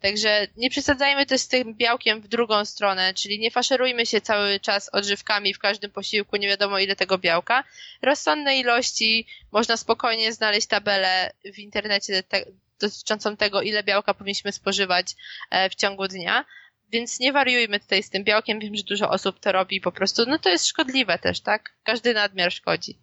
Także 0.00 0.46
nie 0.56 0.70
przesadzajmy 0.70 1.26
też 1.26 1.40
z 1.40 1.48
tym 1.48 1.74
białkiem 1.74 2.20
w 2.20 2.28
drugą 2.28 2.64
stronę, 2.64 3.14
czyli 3.14 3.38
nie 3.38 3.50
faszerujmy 3.50 4.06
się 4.06 4.20
cały 4.20 4.60
czas 4.60 4.90
odżywkami 4.92 5.54
w 5.54 5.58
każdym 5.58 5.90
posiłku, 5.90 6.36
nie 6.36 6.48
wiadomo 6.48 6.78
ile 6.78 6.96
tego 6.96 7.18
białka. 7.18 7.64
Rozsądne 8.02 8.58
ilości, 8.58 9.26
można 9.52 9.76
spokojnie 9.76 10.32
znaleźć 10.32 10.66
tabelę 10.66 11.32
w 11.54 11.58
internecie 11.58 12.22
te, 12.22 12.44
dotyczącą 12.80 13.36
tego, 13.36 13.62
ile 13.62 13.82
białka 13.82 14.14
powinniśmy 14.14 14.52
spożywać 14.52 15.06
e, 15.50 15.70
w 15.70 15.74
ciągu 15.74 16.08
dnia. 16.08 16.44
Więc 16.92 17.20
nie 17.20 17.32
wariujmy 17.32 17.80
tutaj 17.80 18.02
z 18.02 18.10
tym 18.10 18.24
białkiem. 18.24 18.60
Wiem, 18.60 18.76
że 18.76 18.82
dużo 18.82 19.10
osób 19.10 19.40
to 19.40 19.52
robi 19.52 19.80
po 19.80 19.92
prostu. 19.92 20.24
No 20.26 20.38
to 20.38 20.48
jest 20.48 20.66
szkodliwe 20.66 21.18
też, 21.18 21.40
tak? 21.40 21.72
Każdy 21.84 22.14
nadmiar 22.14 22.52
szkodzi. 22.52 22.98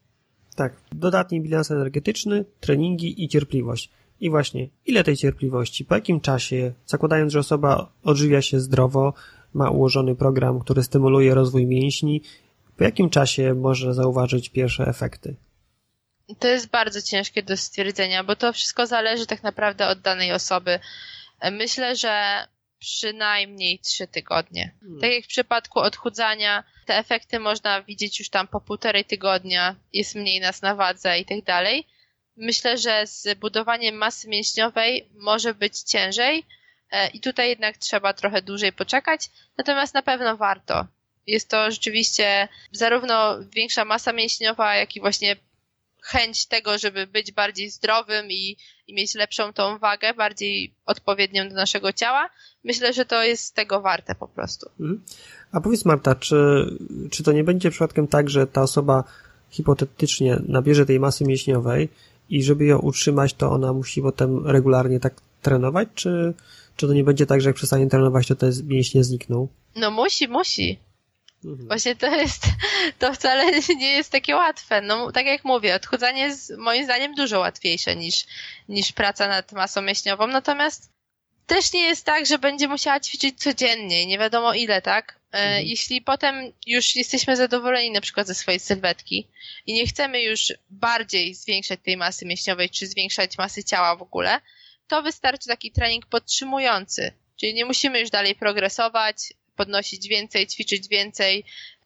Tak, 0.57 0.73
dodatni 0.91 1.41
bilans 1.41 1.71
energetyczny, 1.71 2.45
treningi 2.59 3.23
i 3.23 3.27
cierpliwość. 3.27 3.89
I 4.19 4.29
właśnie, 4.29 4.69
ile 4.85 5.03
tej 5.03 5.17
cierpliwości, 5.17 5.85
po 5.85 5.95
jakim 5.95 6.21
czasie, 6.21 6.73
zakładając, 6.85 7.33
że 7.33 7.39
osoba 7.39 7.91
odżywia 8.03 8.41
się 8.41 8.59
zdrowo, 8.59 9.13
ma 9.53 9.69
ułożony 9.69 10.15
program, 10.15 10.59
który 10.59 10.83
stymuluje 10.83 11.33
rozwój 11.33 11.65
mięśni, 11.65 12.21
po 12.77 12.83
jakim 12.83 13.09
czasie 13.09 13.53
może 13.53 13.93
zauważyć 13.93 14.49
pierwsze 14.49 14.87
efekty? 14.87 15.35
To 16.39 16.47
jest 16.47 16.69
bardzo 16.69 17.01
ciężkie 17.01 17.43
do 17.43 17.57
stwierdzenia, 17.57 18.23
bo 18.23 18.35
to 18.35 18.53
wszystko 18.53 18.87
zależy 18.87 19.25
tak 19.25 19.43
naprawdę 19.43 19.87
od 19.87 19.99
danej 19.99 20.31
osoby. 20.31 20.79
Myślę, 21.51 21.95
że 21.95 22.47
przynajmniej 22.79 23.79
trzy 23.79 24.07
tygodnie. 24.07 24.75
Hmm. 24.81 25.01
Tak 25.01 25.11
jak 25.11 25.23
w 25.23 25.27
przypadku 25.27 25.79
odchudzania, 25.79 26.63
te 26.87 26.97
efekty 26.97 27.39
można 27.39 27.81
widzieć 27.81 28.19
już 28.19 28.29
tam 28.29 28.47
po 28.47 28.61
półtorej 28.61 29.05
tygodnia, 29.05 29.75
jest 29.93 30.15
mniej 30.15 30.39
nas 30.39 30.61
na 30.61 30.75
wadze 30.75 31.19
i 31.19 31.25
tak 31.25 31.43
dalej. 31.43 31.87
Myślę, 32.37 32.77
że 32.77 33.07
z 33.07 33.39
budowaniem 33.39 33.95
masy 33.95 34.27
mięśniowej 34.27 35.09
może 35.15 35.53
być 35.53 35.79
ciężej 35.79 36.45
e, 36.91 37.09
i 37.09 37.19
tutaj 37.19 37.49
jednak 37.49 37.77
trzeba 37.77 38.13
trochę 38.13 38.41
dłużej 38.41 38.73
poczekać, 38.73 39.29
natomiast 39.57 39.93
na 39.93 40.01
pewno 40.01 40.37
warto. 40.37 40.87
Jest 41.27 41.49
to 41.49 41.71
rzeczywiście 41.71 42.47
zarówno 42.71 43.37
większa 43.55 43.85
masa 43.85 44.13
mięśniowa, 44.13 44.75
jak 44.75 44.95
i 44.95 44.99
właśnie 44.99 45.35
chęć 46.01 46.45
tego, 46.45 46.77
żeby 46.77 47.07
być 47.07 47.31
bardziej 47.31 47.69
zdrowym 47.69 48.31
i, 48.31 48.57
i 48.87 48.93
mieć 48.93 49.15
lepszą 49.15 49.53
tą 49.53 49.77
wagę, 49.77 50.13
bardziej 50.13 50.73
odpowiednią 50.85 51.49
do 51.49 51.55
naszego 51.55 51.93
ciała, 51.93 52.29
myślę, 52.63 52.93
że 52.93 53.05
to 53.05 53.23
jest 53.23 53.55
tego 53.55 53.81
warte 53.81 54.15
po 54.15 54.27
prostu. 54.27 54.69
Mhm. 54.79 55.05
A 55.51 55.61
powiedz 55.61 55.85
Marta, 55.85 56.15
czy, 56.15 56.65
czy 57.11 57.23
to 57.23 57.31
nie 57.31 57.43
będzie 57.43 57.71
przypadkiem 57.71 58.07
tak, 58.07 58.29
że 58.29 58.47
ta 58.47 58.61
osoba 58.61 59.03
hipotetycznie 59.49 60.39
nabierze 60.47 60.85
tej 60.85 60.99
masy 60.99 61.25
mięśniowej 61.25 61.89
i 62.29 62.43
żeby 62.43 62.65
ją 62.65 62.79
utrzymać, 62.79 63.33
to 63.33 63.51
ona 63.51 63.73
musi 63.73 64.01
potem 64.01 64.47
regularnie 64.47 64.99
tak 64.99 65.13
trenować, 65.41 65.87
czy, 65.95 66.33
czy 66.75 66.87
to 66.87 66.93
nie 66.93 67.03
będzie 67.03 67.25
tak, 67.25 67.41
że 67.41 67.49
jak 67.49 67.55
przestanie 67.55 67.89
trenować, 67.89 68.27
to 68.27 68.35
te 68.35 68.49
mięśnie 68.63 69.03
znikną? 69.03 69.47
No 69.75 69.91
musi, 69.91 70.27
musi. 70.27 70.79
Mhm. 71.45 71.67
Właśnie 71.67 71.95
to 71.95 72.07
jest, 72.07 72.43
to 72.99 73.13
wcale 73.13 73.51
nie 73.77 73.91
jest 73.91 74.11
takie 74.11 74.35
łatwe. 74.35 74.81
No, 74.81 75.11
tak 75.11 75.25
jak 75.25 75.45
mówię, 75.45 75.75
odchudzanie 75.75 76.21
jest 76.21 76.57
moim 76.57 76.83
zdaniem 76.83 77.15
dużo 77.15 77.39
łatwiejsze 77.39 77.95
niż, 77.95 78.25
niż 78.69 78.91
praca 78.91 79.27
nad 79.27 79.51
masą 79.51 79.81
mięśniową, 79.81 80.27
natomiast 80.27 80.96
też 81.47 81.73
nie 81.73 81.81
jest 81.81 82.05
tak, 82.05 82.25
że 82.25 82.39
będzie 82.39 82.67
musiała 82.67 82.99
ćwiczyć 82.99 83.39
codziennie, 83.39 84.05
nie 84.05 84.19
wiadomo 84.19 84.53
ile, 84.53 84.81
tak? 84.81 85.19
E, 85.31 85.37
mhm. 85.37 85.65
Jeśli 85.65 86.01
potem 86.01 86.35
już 86.65 86.95
jesteśmy 86.95 87.35
zadowoleni 87.35 87.91
na 87.91 88.01
przykład 88.01 88.27
ze 88.27 88.35
swojej 88.35 88.59
sylwetki 88.59 89.27
i 89.65 89.73
nie 89.73 89.87
chcemy 89.87 90.21
już 90.21 90.53
bardziej 90.69 91.35
zwiększać 91.35 91.79
tej 91.83 91.97
masy 91.97 92.25
mięśniowej, 92.25 92.69
czy 92.69 92.87
zwiększać 92.87 93.37
masy 93.37 93.63
ciała 93.63 93.95
w 93.95 94.01
ogóle, 94.01 94.41
to 94.87 95.01
wystarczy 95.01 95.47
taki 95.47 95.71
trening 95.71 96.05
podtrzymujący. 96.05 97.11
Czyli 97.37 97.53
nie 97.53 97.65
musimy 97.65 97.99
już 97.99 98.09
dalej 98.09 98.35
progresować, 98.35 99.17
podnosić 99.55 100.07
więcej, 100.07 100.47
ćwiczyć 100.47 100.87
więcej. 100.87 101.43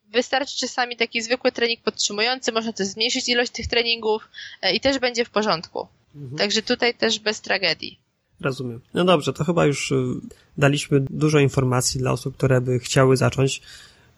Wystarczy 0.07 0.57
czasami 0.57 0.97
taki 0.97 1.21
zwykły 1.21 1.51
trening 1.51 1.81
podtrzymujący, 1.81 2.51
można 2.51 2.73
też 2.73 2.87
zmniejszyć 2.87 3.29
ilość 3.29 3.51
tych 3.51 3.67
treningów 3.67 4.29
e, 4.61 4.73
i 4.73 4.79
też 4.79 4.99
będzie 4.99 5.25
w 5.25 5.29
porządku. 5.29 5.87
Mhm. 6.15 6.37
Także 6.37 6.61
tutaj 6.61 6.93
też 6.93 7.19
bez 7.19 7.41
tragedii. 7.41 7.99
Rozumiem. 8.41 8.79
No 8.93 9.05
dobrze, 9.05 9.33
to 9.33 9.43
chyba 9.43 9.65
już 9.65 9.91
y, 9.91 9.95
daliśmy 10.57 10.99
dużo 10.99 11.39
informacji 11.39 11.99
dla 11.99 12.11
osób, 12.11 12.37
które 12.37 12.61
by 12.61 12.79
chciały 12.79 13.17
zacząć, 13.17 13.61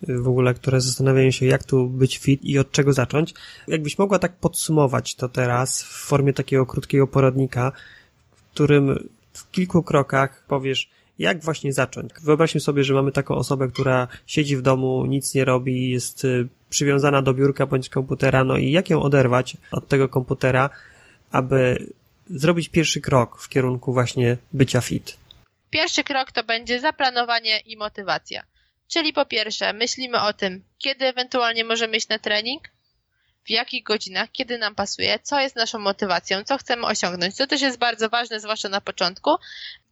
y, 0.09 0.17
w 0.19 0.27
ogóle, 0.27 0.53
które 0.53 0.81
zastanawiają 0.81 1.31
się, 1.31 1.45
jak 1.45 1.63
tu 1.63 1.87
być 1.87 2.17
fit 2.17 2.43
i 2.43 2.59
od 2.59 2.71
czego 2.71 2.93
zacząć. 2.93 3.33
Jakbyś 3.67 3.97
mogła 3.97 4.19
tak 4.19 4.35
podsumować 4.35 5.15
to 5.15 5.29
teraz 5.29 5.83
w 5.83 6.05
formie 6.07 6.33
takiego 6.33 6.65
krótkiego 6.65 7.07
poradnika, 7.07 7.71
w 8.35 8.41
którym 8.51 9.09
w 9.33 9.51
kilku 9.51 9.83
krokach 9.83 10.45
powiesz, 10.47 10.89
jak 11.19 11.43
właśnie 11.43 11.73
zacząć? 11.73 12.11
Wyobraźmy 12.23 12.61
sobie, 12.61 12.83
że 12.83 12.93
mamy 12.93 13.11
taką 13.11 13.35
osobę, 13.35 13.67
która 13.67 14.07
siedzi 14.27 14.57
w 14.57 14.61
domu, 14.61 15.05
nic 15.05 15.33
nie 15.33 15.45
robi, 15.45 15.89
jest 15.89 16.25
y, 16.25 16.47
przywiązana 16.69 17.21
do 17.21 17.33
biurka 17.33 17.65
bądź 17.65 17.89
komputera, 17.89 18.43
no 18.43 18.57
i 18.57 18.71
jak 18.71 18.89
ją 18.89 19.01
oderwać 19.01 19.57
od 19.71 19.87
tego 19.87 20.09
komputera, 20.09 20.69
aby 21.31 21.87
zrobić 22.33 22.69
pierwszy 22.69 23.01
krok 23.01 23.41
w 23.41 23.49
kierunku 23.49 23.93
właśnie 23.93 24.37
bycia 24.53 24.81
fit? 24.81 25.17
Pierwszy 25.69 26.03
krok 26.03 26.31
to 26.31 26.43
będzie 26.43 26.79
zaplanowanie 26.79 27.59
i 27.59 27.77
motywacja. 27.77 28.43
Czyli 28.87 29.13
po 29.13 29.25
pierwsze, 29.25 29.73
myślimy 29.73 30.21
o 30.21 30.33
tym, 30.33 30.63
kiedy 30.77 31.05
ewentualnie 31.05 31.63
możemy 31.63 31.97
iść 31.97 32.07
na 32.07 32.19
trening, 32.19 32.69
w 33.45 33.49
jakich 33.49 33.83
godzinach, 33.83 34.31
kiedy 34.31 34.57
nam 34.57 34.75
pasuje, 34.75 35.19
co 35.23 35.39
jest 35.39 35.55
naszą 35.55 35.79
motywacją, 35.79 36.43
co 36.43 36.57
chcemy 36.57 36.85
osiągnąć. 36.85 37.37
To 37.37 37.47
też 37.47 37.61
jest 37.61 37.77
bardzo 37.77 38.09
ważne, 38.09 38.39
zwłaszcza 38.39 38.69
na 38.69 38.81
początku, 38.81 39.35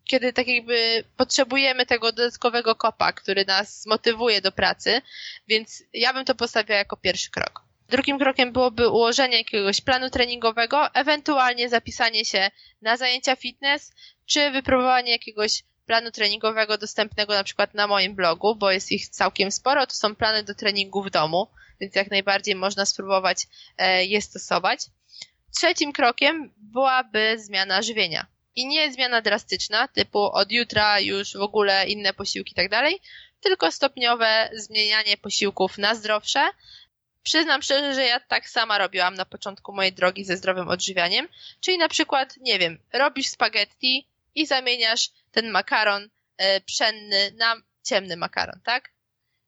kiedy 0.05 0.33
tak 0.33 0.47
jakby 0.47 1.03
potrzebujemy 1.17 1.85
tego 1.85 2.11
dodatkowego 2.11 2.75
kopa, 2.75 3.13
który 3.13 3.45
nas 3.45 3.81
zmotywuje 3.81 4.41
do 4.41 4.51
pracy, 4.51 5.01
więc 5.47 5.83
ja 5.93 6.13
bym 6.13 6.25
to 6.25 6.35
postawiła 6.35 6.77
jako 6.77 6.97
pierwszy 6.97 7.31
krok. 7.31 7.70
Drugim 7.91 8.19
krokiem 8.19 8.51
byłoby 8.51 8.89
ułożenie 8.89 9.37
jakiegoś 9.37 9.81
planu 9.81 10.09
treningowego, 10.09 10.93
ewentualnie 10.93 11.69
zapisanie 11.69 12.25
się 12.25 12.51
na 12.81 12.97
zajęcia 12.97 13.35
fitness, 13.35 13.91
czy 14.25 14.51
wypróbowanie 14.51 15.11
jakiegoś 15.11 15.63
planu 15.85 16.11
treningowego 16.11 16.77
dostępnego 16.77 17.33
na 17.33 17.43
przykład 17.43 17.73
na 17.73 17.87
moim 17.87 18.15
blogu, 18.15 18.55
bo 18.55 18.71
jest 18.71 18.91
ich 18.91 19.09
całkiem 19.09 19.51
sporo. 19.51 19.87
To 19.87 19.93
są 19.93 20.15
plany 20.15 20.43
do 20.43 20.55
treningu 20.55 21.03
w 21.03 21.09
domu, 21.09 21.47
więc 21.81 21.95
jak 21.95 22.11
najbardziej 22.11 22.55
można 22.55 22.85
spróbować 22.85 23.47
e, 23.77 24.05
je 24.05 24.21
stosować. 24.21 24.79
Trzecim 25.55 25.93
krokiem 25.93 26.53
byłaby 26.57 27.35
zmiana 27.39 27.81
żywienia. 27.81 28.27
I 28.55 28.67
nie 28.67 28.93
zmiana 28.93 29.21
drastyczna, 29.21 29.87
typu 29.87 30.19
od 30.19 30.51
jutra 30.51 30.99
już 30.99 31.33
w 31.33 31.41
ogóle 31.41 31.87
inne 31.87 32.13
posiłki 32.13 32.51
i 32.51 32.55
tak 32.55 32.69
dalej, 32.69 33.01
tylko 33.41 33.71
stopniowe 33.71 34.49
zmienianie 34.53 35.17
posiłków 35.17 35.77
na 35.77 35.95
zdrowsze. 35.95 36.49
Przyznam 37.23 37.61
szczerze, 37.61 37.93
że 37.93 38.03
ja 38.03 38.19
tak 38.19 38.49
sama 38.49 38.77
robiłam 38.77 39.15
na 39.15 39.25
początku 39.25 39.73
mojej 39.73 39.93
drogi 39.93 40.25
ze 40.25 40.37
zdrowym 40.37 40.67
odżywianiem, 40.67 41.27
czyli 41.59 41.77
na 41.77 41.89
przykład, 41.89 42.37
nie 42.37 42.59
wiem, 42.59 42.79
robisz 42.93 43.27
spaghetti 43.27 44.07
i 44.35 44.45
zamieniasz 44.45 45.09
ten 45.31 45.51
makaron 45.51 46.09
e, 46.37 46.61
pszenny 46.61 47.31
na 47.37 47.55
ciemny 47.83 48.17
makaron, 48.17 48.61
tak? 48.63 48.91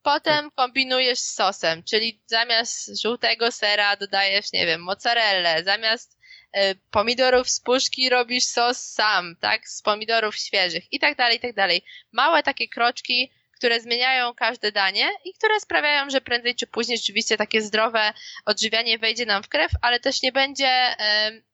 Potem 0.03 0.45
tak. 0.45 0.55
kombinujesz 0.55 1.19
z 1.19 1.33
sosem, 1.33 1.83
czyli 1.83 2.21
zamiast 2.25 3.01
żółtego 3.01 3.51
sera 3.51 3.95
dodajesz, 3.95 4.53
nie 4.53 4.65
wiem, 4.65 4.81
mozzarellę, 4.81 5.63
zamiast 5.63 6.17
y, 6.57 6.75
pomidorów 6.91 7.49
z 7.49 7.59
puszki 7.59 8.09
robisz 8.09 8.45
sos 8.45 8.77
sam, 8.77 9.35
tak? 9.35 9.69
Z 9.69 9.81
pomidorów 9.81 10.35
świeżych 10.35 10.93
i 10.93 10.99
tak 10.99 11.17
dalej, 11.17 11.37
i 11.37 11.39
tak 11.39 11.53
dalej. 11.53 11.81
Małe 12.11 12.43
takie 12.43 12.67
kroczki, 12.67 13.31
które 13.63 13.81
zmieniają 13.81 14.33
każde 14.33 14.71
danie 14.71 15.09
i 15.25 15.33
które 15.33 15.59
sprawiają, 15.59 16.09
że 16.09 16.21
prędzej 16.21 16.55
czy 16.55 16.67
później 16.67 16.97
rzeczywiście 16.97 17.37
takie 17.37 17.61
zdrowe 17.61 18.13
odżywianie 18.45 18.97
wejdzie 18.97 19.25
nam 19.25 19.43
w 19.43 19.47
krew, 19.47 19.71
ale 19.81 19.99
też 19.99 20.21
nie 20.21 20.31
będzie, 20.31 20.95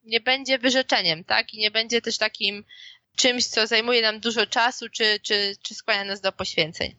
nie 0.04 0.20
będzie 0.20 0.58
wyrzeczeniem, 0.60 1.24
tak? 1.24 1.54
I 1.54 1.58
nie 1.60 1.72
będzie 1.72 2.02
też 2.02 2.18
takim 2.18 2.66
czymś, 3.16 3.46
co 3.46 3.68
zajmuje 3.68 4.02
nam 4.02 4.20
dużo 4.20 4.46
czasu, 4.48 4.90
czy, 4.90 5.20
czy, 5.20 5.56
czy 5.64 5.76
skłania 5.76 6.04
nas 6.04 6.22
do 6.22 6.32
poświęceń. 6.32 6.96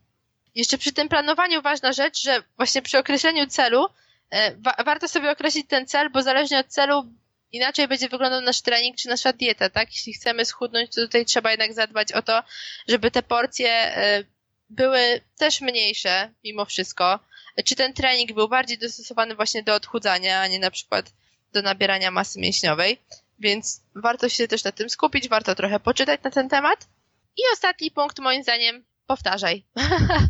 Jeszcze 0.54 0.78
przy 0.78 0.92
tym 0.92 1.08
planowaniu 1.08 1.62
ważna 1.62 1.92
rzecz, 1.92 2.22
że 2.22 2.42
właśnie 2.56 2.82
przy 2.82 2.98
określeniu 2.98 3.46
celu 3.46 3.86
e, 4.30 4.56
wa 4.56 4.74
warto 4.84 5.08
sobie 5.08 5.30
określić 5.30 5.66
ten 5.68 5.86
cel, 5.86 6.10
bo 6.10 6.22
zależnie 6.22 6.58
od 6.58 6.66
celu 6.66 7.12
inaczej 7.52 7.88
będzie 7.88 8.08
wyglądał 8.08 8.40
nasz 8.40 8.62
trening 8.62 8.96
czy 8.96 9.08
nasza 9.08 9.32
dieta, 9.32 9.70
tak? 9.70 9.88
Jeśli 9.92 10.12
chcemy 10.12 10.44
schudnąć, 10.44 10.94
to 10.94 11.00
tutaj 11.00 11.24
trzeba 11.24 11.50
jednak 11.50 11.72
zadbać 11.72 12.12
o 12.12 12.22
to, 12.22 12.42
żeby 12.88 13.10
te 13.10 13.22
porcje 13.22 13.70
e, 13.96 14.24
były 14.70 15.20
też 15.38 15.60
mniejsze 15.60 16.30
mimo 16.44 16.64
wszystko. 16.64 17.18
Czy 17.64 17.76
ten 17.76 17.92
trening 17.92 18.32
był 18.32 18.48
bardziej 18.48 18.78
dostosowany 18.78 19.34
właśnie 19.34 19.62
do 19.62 19.74
odchudzania, 19.74 20.40
a 20.40 20.46
nie 20.46 20.58
na 20.58 20.70
przykład 20.70 21.12
do 21.52 21.62
nabierania 21.62 22.10
masy 22.10 22.40
mięśniowej. 22.40 22.98
Więc 23.38 23.82
warto 23.94 24.28
się 24.28 24.48
też 24.48 24.64
na 24.64 24.72
tym 24.72 24.90
skupić, 24.90 25.28
warto 25.28 25.54
trochę 25.54 25.80
poczytać 25.80 26.20
na 26.22 26.30
ten 26.30 26.48
temat. 26.48 26.88
I 27.36 27.42
ostatni 27.52 27.90
punkt 27.90 28.18
moim 28.18 28.42
zdaniem, 28.42 28.84
powtarzaj. 29.06 29.64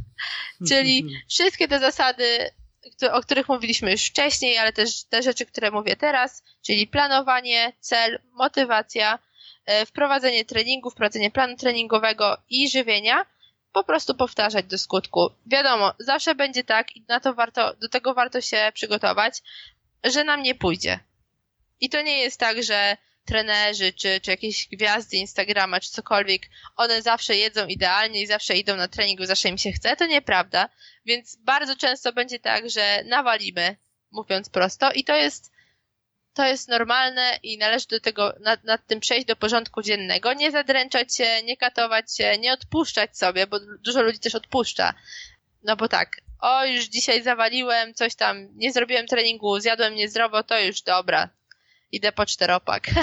Czyli 0.68 1.06
wszystkie 1.28 1.68
te 1.68 1.78
zasady, 1.78 2.50
o 3.12 3.20
których 3.20 3.48
mówiliśmy 3.48 3.90
już 3.90 4.04
wcześniej, 4.04 4.58
ale 4.58 4.72
też 4.72 5.04
te 5.04 5.22
rzeczy, 5.22 5.46
które 5.46 5.70
mówię 5.70 5.96
teraz, 5.96 6.42
czyli 6.66 6.86
planowanie, 6.86 7.72
cel, 7.80 8.18
motywacja, 8.32 9.18
e, 9.66 9.86
wprowadzenie 9.86 10.44
treningu, 10.44 10.90
wprowadzenie 10.90 11.30
planu 11.30 11.56
treningowego 11.56 12.36
i 12.50 12.70
żywienia, 12.70 13.26
po 13.72 13.84
prostu 13.84 14.14
powtarzać 14.14 14.66
do 14.66 14.78
skutku. 14.78 15.30
Wiadomo, 15.46 15.94
zawsze 15.98 16.34
będzie 16.34 16.64
tak 16.64 16.96
i 16.96 17.04
na 17.08 17.20
to 17.20 17.34
warto, 17.34 17.74
do 17.74 17.88
tego 17.88 18.14
warto 18.14 18.40
się 18.40 18.72
przygotować, 18.74 19.42
że 20.04 20.24
nam 20.24 20.42
nie 20.42 20.54
pójdzie. 20.54 21.00
I 21.80 21.88
to 21.88 22.02
nie 22.02 22.18
jest 22.18 22.40
tak, 22.40 22.62
że 22.62 22.96
trenerzy, 23.24 23.92
czy, 23.92 24.20
czy 24.20 24.30
jakieś 24.30 24.68
gwiazdy 24.68 25.16
Instagrama, 25.16 25.80
czy 25.80 25.90
cokolwiek, 25.90 26.42
one 26.76 27.02
zawsze 27.02 27.36
jedzą 27.36 27.66
idealnie 27.66 28.22
i 28.22 28.26
zawsze 28.26 28.56
idą 28.56 28.76
na 28.76 28.88
trening, 28.88 29.26
zawsze 29.26 29.48
im 29.48 29.58
się 29.58 29.72
chce, 29.72 29.96
to 29.96 30.06
nieprawda. 30.06 30.68
Więc 31.04 31.36
bardzo 31.36 31.76
często 31.76 32.12
będzie 32.12 32.38
tak, 32.38 32.70
że 32.70 33.02
nawalimy, 33.06 33.76
mówiąc 34.10 34.48
prosto, 34.48 34.92
i 34.92 35.04
to 35.04 35.16
jest, 35.16 35.52
to 36.40 36.46
jest 36.46 36.68
normalne 36.68 37.38
i 37.42 37.58
należy 37.58 37.86
do 37.86 38.00
tego, 38.00 38.34
nad, 38.40 38.64
nad 38.64 38.86
tym 38.86 39.00
przejść 39.00 39.26
do 39.26 39.36
porządku 39.36 39.82
dziennego, 39.82 40.32
nie 40.32 40.50
zadręczać 40.50 41.16
się, 41.16 41.42
nie 41.42 41.56
katować 41.56 42.16
się, 42.16 42.38
nie 42.38 42.52
odpuszczać 42.52 43.18
sobie, 43.18 43.46
bo 43.46 43.60
dużo 43.60 44.02
ludzi 44.02 44.18
też 44.18 44.34
odpuszcza. 44.34 44.94
No 45.62 45.76
bo 45.76 45.88
tak, 45.88 46.20
o 46.40 46.64
już 46.64 46.84
dzisiaj 46.84 47.22
zawaliłem, 47.22 47.94
coś 47.94 48.14
tam, 48.14 48.48
nie 48.56 48.72
zrobiłem 48.72 49.06
treningu, 49.06 49.60
zjadłem 49.60 49.94
niezdrowo, 49.94 50.42
to 50.42 50.60
już 50.60 50.82
dobra, 50.82 51.28
idę 51.92 52.12
po 52.12 52.26
czteropak. 52.26 52.86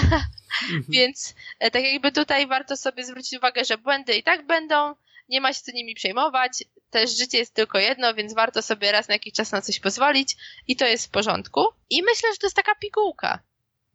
Mhm. 0.62 0.84
Więc 0.88 1.34
e, 1.58 1.70
tak 1.70 1.82
jakby 1.82 2.12
tutaj 2.12 2.46
warto 2.46 2.76
sobie 2.76 3.04
zwrócić 3.04 3.38
uwagę, 3.38 3.64
że 3.64 3.78
błędy 3.78 4.16
i 4.16 4.22
tak 4.22 4.46
będą, 4.46 4.94
nie 5.28 5.40
ma 5.40 5.52
się 5.52 5.60
co 5.60 5.72
nimi 5.72 5.94
przejmować, 5.94 6.52
też 6.90 7.18
życie 7.18 7.38
jest 7.38 7.54
tylko 7.54 7.78
jedno, 7.78 8.14
więc 8.14 8.34
warto 8.34 8.62
sobie 8.62 8.92
raz 8.92 9.08
na 9.08 9.14
jakiś 9.14 9.32
czas 9.32 9.52
na 9.52 9.62
coś 9.62 9.80
pozwolić 9.80 10.36
i 10.68 10.76
to 10.76 10.86
jest 10.86 11.06
w 11.06 11.10
porządku. 11.10 11.64
I 11.90 12.02
myślę, 12.02 12.32
że 12.32 12.38
to 12.38 12.46
jest 12.46 12.56
taka 12.56 12.74
pigułka, 12.74 13.38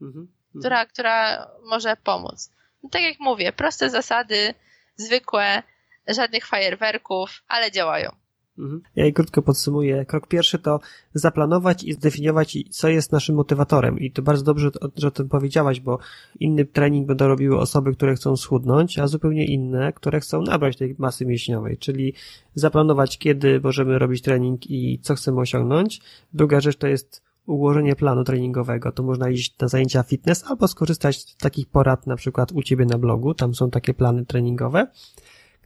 mhm. 0.02 0.28
która, 0.60 0.86
która 0.86 1.48
może 1.64 1.98
pomóc. 2.04 2.52
No, 2.84 2.90
tak 2.90 3.02
jak 3.02 3.20
mówię, 3.20 3.54
proste 3.54 3.90
zasady, 3.90 4.54
zwykłe, 4.96 5.64
żadnych 6.08 6.48
fajerwerków, 6.48 7.44
ale 7.48 7.72
działają. 7.72 8.23
Mhm. 8.58 8.82
Ja 8.96 9.06
i 9.06 9.14
krótko 9.14 9.42
podsumuję. 9.42 10.06
Krok 10.06 10.28
pierwszy 10.28 10.60
to 10.60 10.80
zaplanować 11.14 11.84
i 11.84 11.94
zdefiniować, 11.94 12.58
co 12.70 12.90
jest 12.90 13.12
naszym 13.12 13.36
motywatorem. 13.36 14.00
I 14.00 14.12
to 14.12 14.22
bardzo 14.22 14.44
dobrze, 14.44 14.70
że 14.96 15.08
o 15.08 15.12
tym 15.12 15.30
powiedziałaś, 15.30 15.80
bo 15.80 16.00
inny 16.40 16.66
trening 16.66 17.08
będą 17.08 17.28
robiły 17.28 17.60
osoby, 17.60 17.94
które 17.94 18.16
chcą 18.16 18.38
schudnąć, 18.38 19.00
a 19.00 19.08
zupełnie 19.08 19.46
inne, 19.46 19.94
które 19.94 20.20
chcą 20.20 20.42
nabrać 20.42 20.78
tej 20.78 20.96
masy 20.98 21.26
mięśniowej. 21.26 21.78
Czyli 21.78 22.14
zaplanować, 22.56 23.18
kiedy 23.18 23.62
możemy 23.64 24.00
robić 24.00 24.22
trening 24.22 24.72
i 24.72 25.00
co 25.02 25.16
chcemy 25.16 25.40
osiągnąć. 25.40 26.02
Druga 26.34 26.62
rzecz 26.62 26.78
to 26.78 26.88
jest 26.88 27.22
ułożenie 27.46 27.96
planu 27.96 28.24
treningowego. 28.24 28.92
To 28.92 29.04
można 29.04 29.30
iść 29.30 29.60
na 29.60 29.68
zajęcia 29.68 30.04
fitness 30.04 30.44
albo 30.48 30.68
skorzystać 30.68 31.18
z 31.18 31.38
takich 31.38 31.68
porad, 31.68 32.08
na 32.08 32.16
przykład 32.16 32.52
u 32.52 32.64
Ciebie 32.64 32.86
na 32.86 32.98
blogu. 32.98 33.34
Tam 33.34 33.56
są 33.56 33.70
takie 33.70 33.94
plany 33.94 34.26
treningowe. 34.26 34.88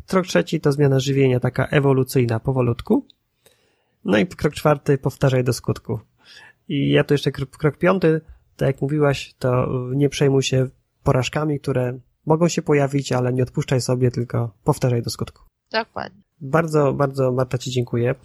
Krok 0.07 0.27
trzeci 0.27 0.61
to 0.61 0.71
zmiana 0.71 0.99
żywienia, 0.99 1.39
taka 1.39 1.65
ewolucyjna, 1.65 2.39
powolutku. 2.39 3.07
No 4.05 4.17
i 4.17 4.27
krok 4.27 4.53
czwarty, 4.53 4.97
powtarzaj 4.97 5.43
do 5.43 5.53
skutku. 5.53 5.99
I 6.67 6.89
ja 6.89 7.03
tu 7.03 7.13
jeszcze 7.13 7.31
krok, 7.31 7.77
piąty, 7.77 8.21
tak 8.57 8.67
jak 8.67 8.81
mówiłaś, 8.81 9.35
to 9.39 9.67
nie 9.95 10.09
przejmuj 10.09 10.43
się 10.43 10.67
porażkami, 11.03 11.59
które 11.59 11.99
mogą 12.25 12.47
się 12.47 12.61
pojawić, 12.61 13.11
ale 13.11 13.33
nie 13.33 13.43
odpuszczaj 13.43 13.81
sobie, 13.81 14.11
tylko 14.11 14.53
powtarzaj 14.63 15.01
do 15.01 15.09
skutku. 15.09 15.43
Dokładnie. 15.71 16.21
Bardzo, 16.41 16.93
bardzo 16.93 17.31
Marta 17.31 17.57
Ci 17.57 17.71
dziękuję. 17.71 18.15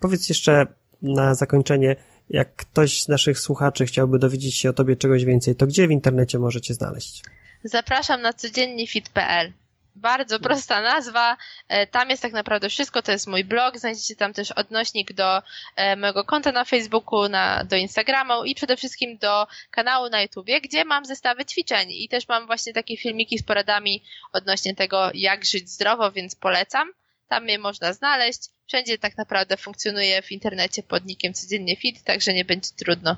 Powiedz 0.00 0.28
jeszcze 0.28 0.66
na 1.02 1.34
zakończenie, 1.34 1.96
jak 2.28 2.56
ktoś 2.56 3.02
z 3.02 3.08
naszych 3.08 3.38
słuchaczy 3.38 3.86
chciałby 3.86 4.18
dowiedzieć 4.18 4.56
się 4.56 4.70
o 4.70 4.72
Tobie 4.72 4.96
czegoś 4.96 5.24
więcej, 5.24 5.56
to 5.56 5.66
gdzie 5.66 5.88
w 5.88 5.90
internecie 5.90 6.38
możecie 6.38 6.74
znaleźć? 6.74 7.24
Zapraszam 7.64 8.22
na 8.22 8.32
codziennifit.pl. 8.32 9.52
Bardzo 9.96 10.40
prosta 10.40 10.80
nazwa. 10.80 11.36
E, 11.68 11.86
tam 11.86 12.10
jest 12.10 12.22
tak 12.22 12.32
naprawdę 12.32 12.68
wszystko. 12.68 13.02
To 13.02 13.12
jest 13.12 13.26
mój 13.26 13.44
blog. 13.44 13.78
Znajdziecie 13.78 14.16
tam 14.16 14.32
też 14.32 14.52
odnośnik 14.52 15.12
do 15.12 15.42
e, 15.76 15.96
mojego 15.96 16.24
konta 16.24 16.52
na 16.52 16.64
Facebooku, 16.64 17.28
na, 17.28 17.64
do 17.64 17.76
Instagramu 17.76 18.44
i 18.44 18.54
przede 18.54 18.76
wszystkim 18.76 19.18
do 19.18 19.46
kanału 19.70 20.08
na 20.08 20.22
YouTubie, 20.22 20.60
gdzie 20.60 20.84
mam 20.84 21.04
zestawy 21.04 21.44
ćwiczeń 21.44 21.88
i 21.90 22.08
też 22.08 22.28
mam 22.28 22.46
właśnie 22.46 22.72
takie 22.72 22.96
filmiki 22.96 23.38
z 23.38 23.42
poradami 23.42 24.02
odnośnie 24.32 24.74
tego, 24.74 25.10
jak 25.14 25.44
żyć 25.44 25.70
zdrowo, 25.70 26.12
więc 26.12 26.34
polecam. 26.34 26.92
Tam 27.28 27.48
je 27.48 27.58
można 27.58 27.92
znaleźć. 27.92 28.40
Wszędzie 28.66 28.98
tak 28.98 29.16
naprawdę 29.16 29.56
funkcjonuje 29.56 30.22
w 30.22 30.32
internecie 30.32 30.82
pod 30.82 31.06
nikiem 31.06 31.34
codziennie 31.34 31.76
fit, 31.76 32.02
także 32.02 32.34
nie 32.34 32.44
będzie 32.44 32.70
trudno. 32.76 33.16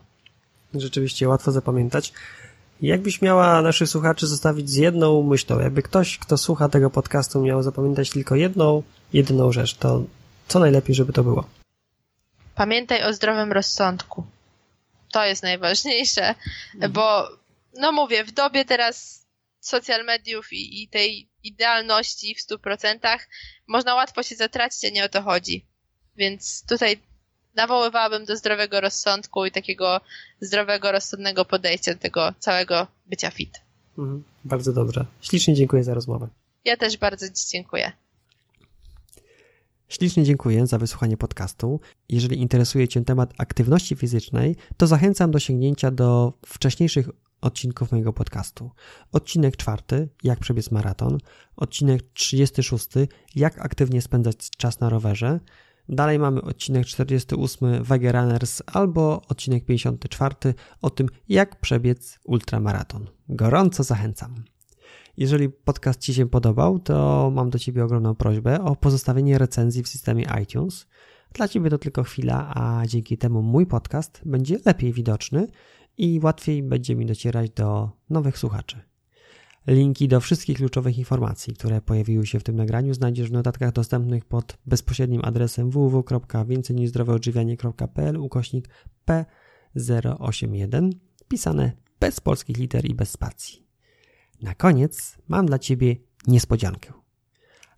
Rzeczywiście 0.74 1.28
łatwo 1.28 1.52
zapamiętać. 1.52 2.12
Jakbyś 2.82 3.22
miała 3.22 3.62
naszych 3.62 3.88
słuchaczy 3.88 4.26
zostawić 4.26 4.70
z 4.70 4.76
jedną 4.76 5.22
myślą, 5.22 5.60
jakby 5.60 5.82
ktoś, 5.82 6.18
kto 6.18 6.38
słucha 6.38 6.68
tego 6.68 6.90
podcastu 6.90 7.42
miał 7.42 7.62
zapamiętać 7.62 8.10
tylko 8.10 8.36
jedną, 8.36 8.82
jedyną 9.12 9.52
rzecz, 9.52 9.74
to 9.74 10.02
co 10.48 10.58
najlepiej, 10.58 10.94
żeby 10.94 11.12
to 11.12 11.22
było? 11.24 11.44
Pamiętaj 12.54 13.04
o 13.04 13.12
zdrowym 13.12 13.52
rozsądku. 13.52 14.26
To 15.12 15.24
jest 15.24 15.42
najważniejsze, 15.42 16.34
mhm. 16.74 16.92
bo 16.92 17.28
no 17.74 17.92
mówię, 17.92 18.24
w 18.24 18.32
dobie 18.32 18.64
teraz 18.64 19.26
social 19.60 20.04
mediów 20.04 20.52
i, 20.52 20.82
i 20.82 20.88
tej 20.88 21.28
idealności 21.42 22.34
w 22.34 22.40
stu 22.40 22.58
procentach 22.58 23.28
można 23.66 23.94
łatwo 23.94 24.22
się 24.22 24.34
zatracić, 24.34 24.84
a 24.84 24.88
nie 24.88 25.04
o 25.04 25.08
to 25.08 25.22
chodzi. 25.22 25.66
Więc 26.16 26.66
tutaj 26.66 27.00
nawoływałabym 27.54 28.24
do 28.24 28.36
zdrowego 28.36 28.80
rozsądku 28.80 29.46
i 29.46 29.50
takiego 29.50 30.00
zdrowego, 30.40 30.92
rozsądnego 30.92 31.44
podejścia 31.44 31.94
do 31.94 32.00
tego 32.00 32.32
całego 32.38 32.86
bycia 33.06 33.30
fit. 33.30 33.60
Mhm, 33.98 34.22
bardzo 34.44 34.72
dobrze. 34.72 35.06
Ślicznie 35.20 35.54
dziękuję 35.54 35.84
za 35.84 35.94
rozmowę. 35.94 36.28
Ja 36.64 36.76
też 36.76 36.96
bardzo 36.96 37.28
Ci 37.28 37.48
dziękuję. 37.52 37.92
Ślicznie 39.88 40.24
dziękuję 40.24 40.66
za 40.66 40.78
wysłuchanie 40.78 41.16
podcastu. 41.16 41.80
Jeżeli 42.08 42.40
interesuje 42.40 42.88
Cię 42.88 43.04
temat 43.04 43.34
aktywności 43.38 43.96
fizycznej, 43.96 44.56
to 44.76 44.86
zachęcam 44.86 45.30
do 45.30 45.38
sięgnięcia 45.38 45.90
do 45.90 46.32
wcześniejszych 46.46 47.08
odcinków 47.40 47.92
mojego 47.92 48.12
podcastu. 48.12 48.70
Odcinek 49.12 49.56
czwarty, 49.56 50.08
jak 50.22 50.38
przebiec 50.38 50.70
maraton. 50.70 51.18
Odcinek 51.56 52.02
36, 52.12 52.88
jak 53.34 53.58
aktywnie 53.58 54.02
spędzać 54.02 54.36
czas 54.56 54.80
na 54.80 54.88
rowerze. 54.88 55.40
Dalej 55.88 56.18
mamy 56.18 56.42
odcinek 56.42 56.86
48 56.86 57.84
Wege 57.84 58.12
Runners 58.12 58.62
albo 58.66 59.22
odcinek 59.28 59.64
54 59.64 60.34
o 60.82 60.90
tym, 60.90 61.08
jak 61.28 61.60
przebiec 61.60 62.18
ultramaraton. 62.24 63.06
Gorąco 63.28 63.82
zachęcam. 63.82 64.44
Jeżeli 65.16 65.48
podcast 65.48 66.00
Ci 66.00 66.14
się 66.14 66.26
podobał, 66.26 66.78
to 66.78 67.30
mam 67.34 67.50
do 67.50 67.58
Ciebie 67.58 67.84
ogromną 67.84 68.14
prośbę 68.14 68.64
o 68.64 68.76
pozostawienie 68.76 69.38
recenzji 69.38 69.82
w 69.82 69.88
systemie 69.88 70.26
iTunes. 70.42 70.86
Dla 71.32 71.48
Ciebie 71.48 71.70
to 71.70 71.78
tylko 71.78 72.02
chwila, 72.02 72.52
a 72.54 72.86
dzięki 72.86 73.18
temu 73.18 73.42
mój 73.42 73.66
podcast 73.66 74.20
będzie 74.24 74.58
lepiej 74.66 74.92
widoczny 74.92 75.46
i 75.98 76.20
łatwiej 76.22 76.62
będzie 76.62 76.96
mi 76.96 77.06
docierać 77.06 77.50
do 77.50 77.90
nowych 78.10 78.38
słuchaczy. 78.38 78.91
Linki 79.66 80.08
do 80.08 80.20
wszystkich 80.20 80.56
kluczowych 80.56 80.98
informacji, 80.98 81.54
które 81.54 81.80
pojawiły 81.80 82.26
się 82.26 82.40
w 82.40 82.42
tym 82.42 82.56
nagraniu, 82.56 82.94
znajdziesz 82.94 83.28
w 83.28 83.32
notatkach 83.32 83.72
dostępnych 83.72 84.24
pod 84.24 84.58
bezpośrednim 84.66 85.20
adresem 85.24 85.70
www.więcejniżzdroweodżywianie.pl 85.70 88.16
ukośnik 88.16 88.68
P081 89.06 90.90
pisane 91.28 91.72
bez 92.00 92.20
polskich 92.20 92.56
liter 92.56 92.84
i 92.84 92.94
bez 92.94 93.10
spacji. 93.10 93.66
Na 94.42 94.54
koniec 94.54 95.18
mam 95.28 95.46
dla 95.46 95.58
Ciebie 95.58 95.96
niespodziankę. 96.26 96.92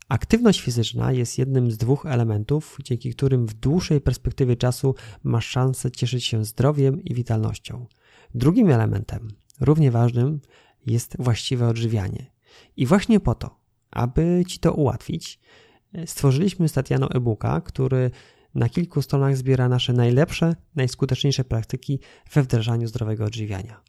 Aktywność 0.08 0.60
fizyczna 0.60 1.12
jest 1.12 1.38
jednym 1.38 1.70
z 1.70 1.76
dwóch 1.76 2.06
elementów, 2.06 2.78
dzięki 2.84 3.10
którym 3.10 3.46
w 3.46 3.54
dłuższej 3.54 4.00
perspektywie 4.00 4.56
czasu 4.56 4.94
masz 5.22 5.46
szansę 5.46 5.90
cieszyć 5.90 6.24
się 6.24 6.44
zdrowiem 6.44 7.04
i 7.04 7.14
witalnością. 7.14 7.86
Drugim 8.34 8.70
elementem, 8.70 9.28
równie 9.60 9.90
ważnym, 9.90 10.40
jest 10.86 11.16
właściwe 11.18 11.68
odżywianie. 11.68 12.30
I 12.76 12.86
właśnie 12.86 13.20
po 13.20 13.34
to, 13.34 13.60
aby 13.90 14.42
Ci 14.48 14.58
to 14.58 14.72
ułatwić, 14.72 15.40
stworzyliśmy 16.06 16.68
z 16.68 16.72
Tatianą 16.72 17.08
e-booka, 17.08 17.60
który 17.60 18.10
na 18.54 18.68
kilku 18.68 19.02
stronach 19.02 19.36
zbiera 19.36 19.68
nasze 19.68 19.92
najlepsze, 19.92 20.56
najskuteczniejsze 20.76 21.44
praktyki 21.44 22.00
we 22.32 22.42
wdrażaniu 22.42 22.86
zdrowego 22.86 23.24
odżywiania. 23.24 23.80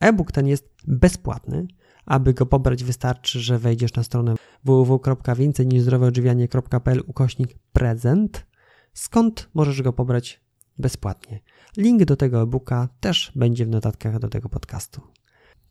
E-book 0.00 0.32
ten 0.32 0.46
jest 0.46 0.74
bezpłatny. 0.86 1.66
Aby 2.06 2.34
go 2.34 2.46
pobrać 2.46 2.84
wystarczy, 2.84 3.40
że 3.40 3.58
wejdziesz 3.58 3.94
na 3.94 4.02
stronę 4.02 4.34
www.więcejniżzdroweodżywianie.pl 4.64 7.02
ukośnik 7.06 7.58
prezent, 7.72 8.46
skąd 8.92 9.48
możesz 9.54 9.82
go 9.82 9.92
pobrać 9.92 10.40
bezpłatnie. 10.78 11.40
Link 11.76 12.04
do 12.04 12.16
tego 12.16 12.42
e-booka 12.42 12.88
też 13.00 13.32
będzie 13.36 13.66
w 13.66 13.68
notatkach 13.68 14.18
do 14.18 14.28
tego 14.28 14.48
podcastu. 14.48 15.13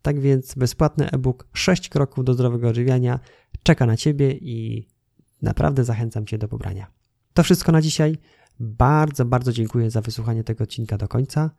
Tak 0.04 0.20
więc 0.20 0.56
bezpłatny 0.56 1.12
e-book 1.12 1.47
6 1.54 1.89
kroków 1.89 2.24
do 2.24 2.34
zdrowego 2.34 2.70
odżywiania 2.70 3.20
czeka 3.64 3.86
na 3.86 3.97
Ciebie 3.97 4.32
i 4.32 4.88
naprawdę 5.41 5.84
zachęcam 5.84 6.26
Cię 6.26 6.38
do 6.38 6.47
pobrania. 6.47 6.88
To 7.34 7.43
wszystko 7.43 7.72
na 7.72 7.82
dzisiaj. 7.82 8.18
Bardzo, 8.60 9.26
bardzo 9.26 9.51
dziękuję 9.51 9.91
za 9.91 10.01
wysłuchanie 10.01 10.43
tego 10.43 10.64
odcinka 10.64 10.97
do 10.97 11.08
końca. 11.08 11.51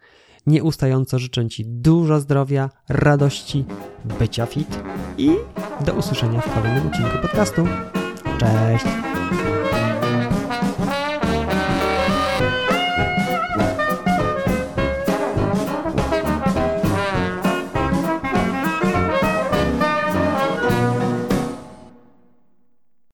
Nieustająco 0.46 1.18
życzę 1.18 1.48
Ci 1.48 1.64
dużo 1.66 2.20
zdrowia, 2.20 2.70
radości, 2.88 3.64
bycia 4.18 4.46
fit 4.46 4.80
i 5.18 5.30
do 5.86 5.94
usłyszenia 5.94 6.40
w 6.40 6.54
kolejnym 6.54 6.86
odcinku 6.86 7.18
podcastu. 7.22 7.66
Cześć! 8.38 8.84